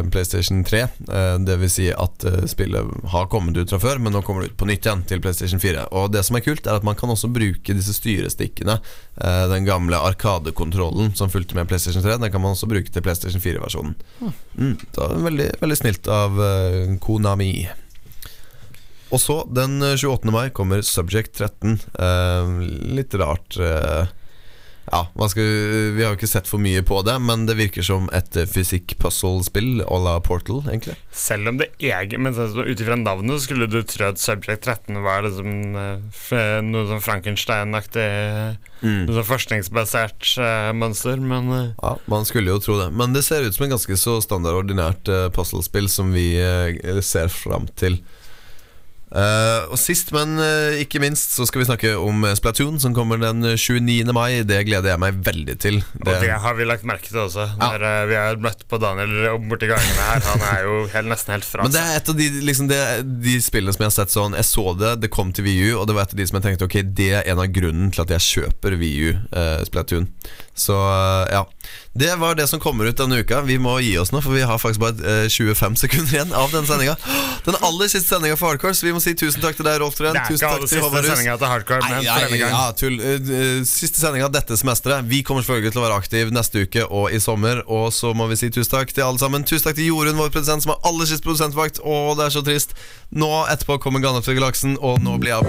eh, 0.00 0.08
PlayStation 0.10 0.64
3. 0.66 0.80
Eh, 0.80 1.36
Det 1.46 1.56
vil 1.60 1.70
si 1.70 1.86
at 1.92 2.26
spillet 2.50 2.90
har 3.12 3.28
kommet 3.32 3.56
ut 3.56 3.70
fra 3.70 3.78
før, 3.80 4.02
men 4.02 4.12
nå 4.16 4.24
kommer 4.26 4.42
det 4.44 4.52
ut 4.52 4.58
på 4.60 4.68
nytt 4.68 4.88
igjen 4.88 5.04
til 5.08 5.22
PlayStation 5.24 5.62
4. 5.62 5.86
Og 5.94 6.10
det 6.12 6.24
som 6.26 6.36
er 6.36 6.44
kult, 6.44 6.66
er 6.66 6.80
at 6.80 6.86
man 6.86 6.98
kan 6.98 7.12
også 7.14 7.30
bruke 7.32 7.76
disse 7.78 7.94
styrestikkene. 7.96 8.80
Den 9.54 9.68
gamle 9.68 10.00
Arkadekontrollen 10.10 11.14
som 11.16 11.30
fulgte 11.32 11.56
med 11.56 11.70
PlayStation 11.70 12.02
3, 12.04 12.18
den 12.24 12.32
kan 12.34 12.42
man 12.42 12.56
også 12.56 12.68
bruke 12.70 12.90
til 12.90 13.04
PlayStation 13.06 13.40
4-versjonen. 13.44 13.94
Mm, 14.58 14.74
det 14.82 14.98
var 14.98 15.14
veldig, 15.28 15.48
veldig 15.62 15.78
snilt 15.78 16.10
av 16.10 16.42
Konami. 17.04 17.52
Og 19.14 19.20
så, 19.22 19.36
den 19.54 19.78
eh, 19.84 19.94
28. 19.94 20.32
mai, 20.34 20.48
kommer 20.50 20.82
Subject 20.82 21.36
13. 21.38 21.78
Eh, 22.02 22.52
litt 22.98 23.14
rart 23.20 23.58
Ja, 24.90 25.06
skal 25.30 25.46
vi, 25.96 26.02
har 26.02 26.12
jo 26.12 26.18
ikke 26.18 26.28
sett 26.30 26.48
for 26.50 26.62
mye 26.62 26.82
på 26.86 27.00
det, 27.06 27.16
men 27.24 27.46
det 27.48 27.56
virker 27.58 27.86
som 27.86 28.10
et 28.16 28.36
eh, 28.36 28.48
fysikk-puzzle-spill 28.48 29.84
à 29.86 30.00
la 30.04 30.18
Portal, 30.24 30.62
egentlig. 30.68 30.96
Selv 31.14 31.48
om 31.48 31.60
det 31.60 31.70
egen 31.78 32.22
Men 32.24 32.34
ut 32.34 32.80
ifra 32.80 32.96
navnet 32.98 33.42
skulle 33.42 33.68
du 33.70 33.80
tro 33.88 34.10
at 34.10 34.20
Subject 34.20 34.66
13 34.66 35.00
var 35.04 35.24
liksom 35.26 35.78
eh, 35.80 36.60
noe 36.64 36.86
sånn 36.90 37.04
Frankenstein-aktig 37.04 38.08
Mm. 38.84 39.06
Noe 39.06 39.16
sånn 39.16 39.28
forskningsbasert 39.28 40.34
uh, 40.36 40.70
mønster, 40.76 41.20
men 41.20 41.48
uh. 41.48 41.62
Ja, 41.78 41.94
Man 42.10 42.26
skulle 42.28 42.52
jo 42.52 42.60
tro 42.60 42.76
det. 42.80 42.90
Men 42.92 43.16
det 43.16 43.24
ser 43.24 43.46
ut 43.46 43.56
som 43.56 43.66
en 43.66 43.72
ganske 43.76 43.96
så 44.00 44.18
standard 44.24 44.60
ordinært 44.60 45.08
uh, 45.08 45.28
puzzlespill 45.34 45.88
som 45.92 46.12
vi 46.14 46.34
eh, 46.36 47.00
ser 47.04 47.32
fram 47.32 47.68
til. 47.80 48.02
Eh, 49.14 49.70
og 49.70 49.78
Sist, 49.78 50.10
men 50.14 50.34
uh, 50.40 50.74
ikke 50.80 50.98
minst, 51.02 51.36
så 51.36 51.46
skal 51.46 51.62
vi 51.62 51.66
snakke 51.68 51.92
om 52.00 52.24
eh, 52.26 52.34
Splatoon, 52.34 52.80
som 52.82 52.94
kommer 52.96 53.20
den 53.22 53.44
29. 53.54 54.10
mai. 54.16 54.42
Det 54.46 54.58
gleder 54.66 54.90
jeg 54.90 55.02
meg 55.02 55.20
veldig 55.26 55.54
til. 55.62 55.78
Og 56.02 56.10
det 56.24 56.32
har 56.42 56.56
vi 56.58 56.66
lagt 56.66 56.86
merke 56.88 57.06
til 57.06 57.22
også. 57.22 57.46
Når 57.60 57.84
uh, 57.84 58.00
vi 58.10 58.18
har 58.18 58.40
møtt 58.42 58.64
på 58.70 58.80
Daniel 58.82 59.38
borti 59.46 59.70
gangene 59.70 60.08
her. 60.08 60.24
Han 60.32 60.46
er 60.50 60.66
jo 60.66 60.80
helt, 60.96 61.10
nesten 61.12 61.36
helt 61.36 61.46
fra 61.46 61.66
Men 61.66 61.76
det 61.76 61.84
er 61.84 62.00
et 62.00 62.10
av 62.10 62.18
de, 62.18 62.28
liksom 62.48 62.70
det, 62.70 62.80
de 63.22 63.36
spillene 63.44 63.76
som 63.76 63.84
jeg 63.84 63.92
har 63.92 63.96
sett 63.98 64.14
sånn 64.14 64.34
Jeg 64.38 64.46
så 64.48 64.64
det, 64.78 64.94
det 65.04 65.10
kom 65.14 65.30
til 65.34 65.46
VU, 65.46 65.76
og 65.78 65.86
det 65.88 65.96
var 65.96 66.08
et 66.08 66.14
av 66.16 66.20
de 66.20 66.26
som 66.28 66.38
jeg 66.38 66.46
tenkte 66.48 66.68
Ok, 66.68 66.78
det 66.96 67.10
er 67.20 67.30
en 67.30 67.42
av 67.42 67.52
grunnen 67.54 67.92
til 67.94 68.02
at 68.04 68.14
jeg 68.16 68.26
kjøper 68.26 68.78
VU 68.80 69.12
uh, 69.14 69.62
Splatoon. 69.68 70.10
Så 70.58 70.74
ja. 71.30 71.44
Det 71.94 72.10
var 72.18 72.34
det 72.34 72.48
som 72.50 72.58
kommer 72.60 72.88
ut 72.90 72.96
denne 72.98 73.20
uka. 73.22 73.40
Vi 73.46 73.54
må 73.62 73.76
gi 73.78 73.92
oss 74.02 74.10
nå, 74.10 74.18
for 74.24 74.34
vi 74.34 74.42
har 74.42 74.58
faktisk 74.58 74.80
bare 74.82 75.22
eh, 75.24 75.28
25 75.30 75.76
sekunder 75.78 76.14
igjen 76.16 76.32
av 76.34 76.50
denne 76.50 76.66
sendinga. 76.66 76.96
Den 77.46 77.54
aller 77.62 77.90
siste 77.92 78.08
sendinga 78.16 78.34
for 78.40 78.50
Hardcore, 78.50 78.74
så 78.74 78.88
vi 78.88 78.94
må 78.96 79.02
si 79.04 79.12
tusen 79.14 79.38
takk 79.44 79.54
til 79.60 79.66
deg, 79.68 79.78
Rolf 79.82 79.94
Tren. 79.98 80.16
Tusen 80.26 80.42
takk 80.42 80.64
til 80.66 80.82
Håvard 80.82 81.06
Rus. 81.06 81.22
til 81.22 81.46
Hardcore, 81.52 81.84
men 81.86 82.02
Nei, 82.02 82.16
nei, 82.32 82.40
ja, 82.40 82.64
tull. 82.74 82.98
Eh, 82.98 83.20
eh, 83.38 83.60
Siste 83.68 84.02
sendinga 84.02 84.26
dette 84.34 84.58
semesteret. 84.58 85.06
Vi 85.06 85.22
kommer 85.26 85.46
selvfølgelig 85.46 85.74
til 85.76 85.82
å 85.82 85.86
være 85.86 86.00
aktiv 86.02 86.32
neste 86.34 86.64
uke 86.66 86.82
og 86.88 87.14
i 87.14 87.20
sommer. 87.22 87.62
Og 87.70 87.92
så 87.94 88.10
må 88.16 88.26
vi 88.32 88.40
si 88.42 88.50
tusen 88.50 88.74
takk 88.74 88.90
til 88.96 89.06
alle 89.06 89.22
sammen. 89.22 89.46
Tusen 89.46 89.68
takk 89.68 89.78
til 89.78 89.92
Jorunn, 89.92 90.18
vår 90.18 90.34
produsent, 90.34 90.66
som 90.66 90.74
har 90.74 90.82
aller 90.90 91.06
siste 91.10 91.22
produsentvakt. 91.26 91.78
Å, 91.84 92.00
det 92.18 92.26
er 92.26 92.34
så 92.34 92.42
trist. 92.46 92.74
Nå 93.14 93.30
etterpå 93.52 93.78
kommer 93.86 94.02
Gandalf 94.02 94.26
til 94.26 94.40
galaksen, 94.40 94.74
og 94.82 94.98
nå 95.04 95.14
blir 95.22 95.36
jeg 95.36 95.42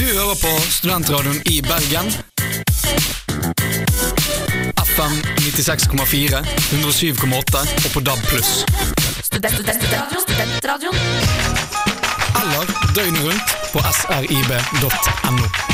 Du 0.00 0.06
hører 0.16 0.38
på 0.40 0.56
Studentradioen 0.78 1.42
i 1.52 1.60
Bergen. 1.66 2.08
FM 4.96 5.14
96,4, 5.38 6.44
107,8 6.72 7.58
og 7.84 7.90
på 7.92 8.00
DAB+. 8.00 8.18
Eller 12.40 12.64
døgnet 12.94 13.24
rundt 13.24 13.42
på 13.72 13.78
srib.no. 13.92 15.66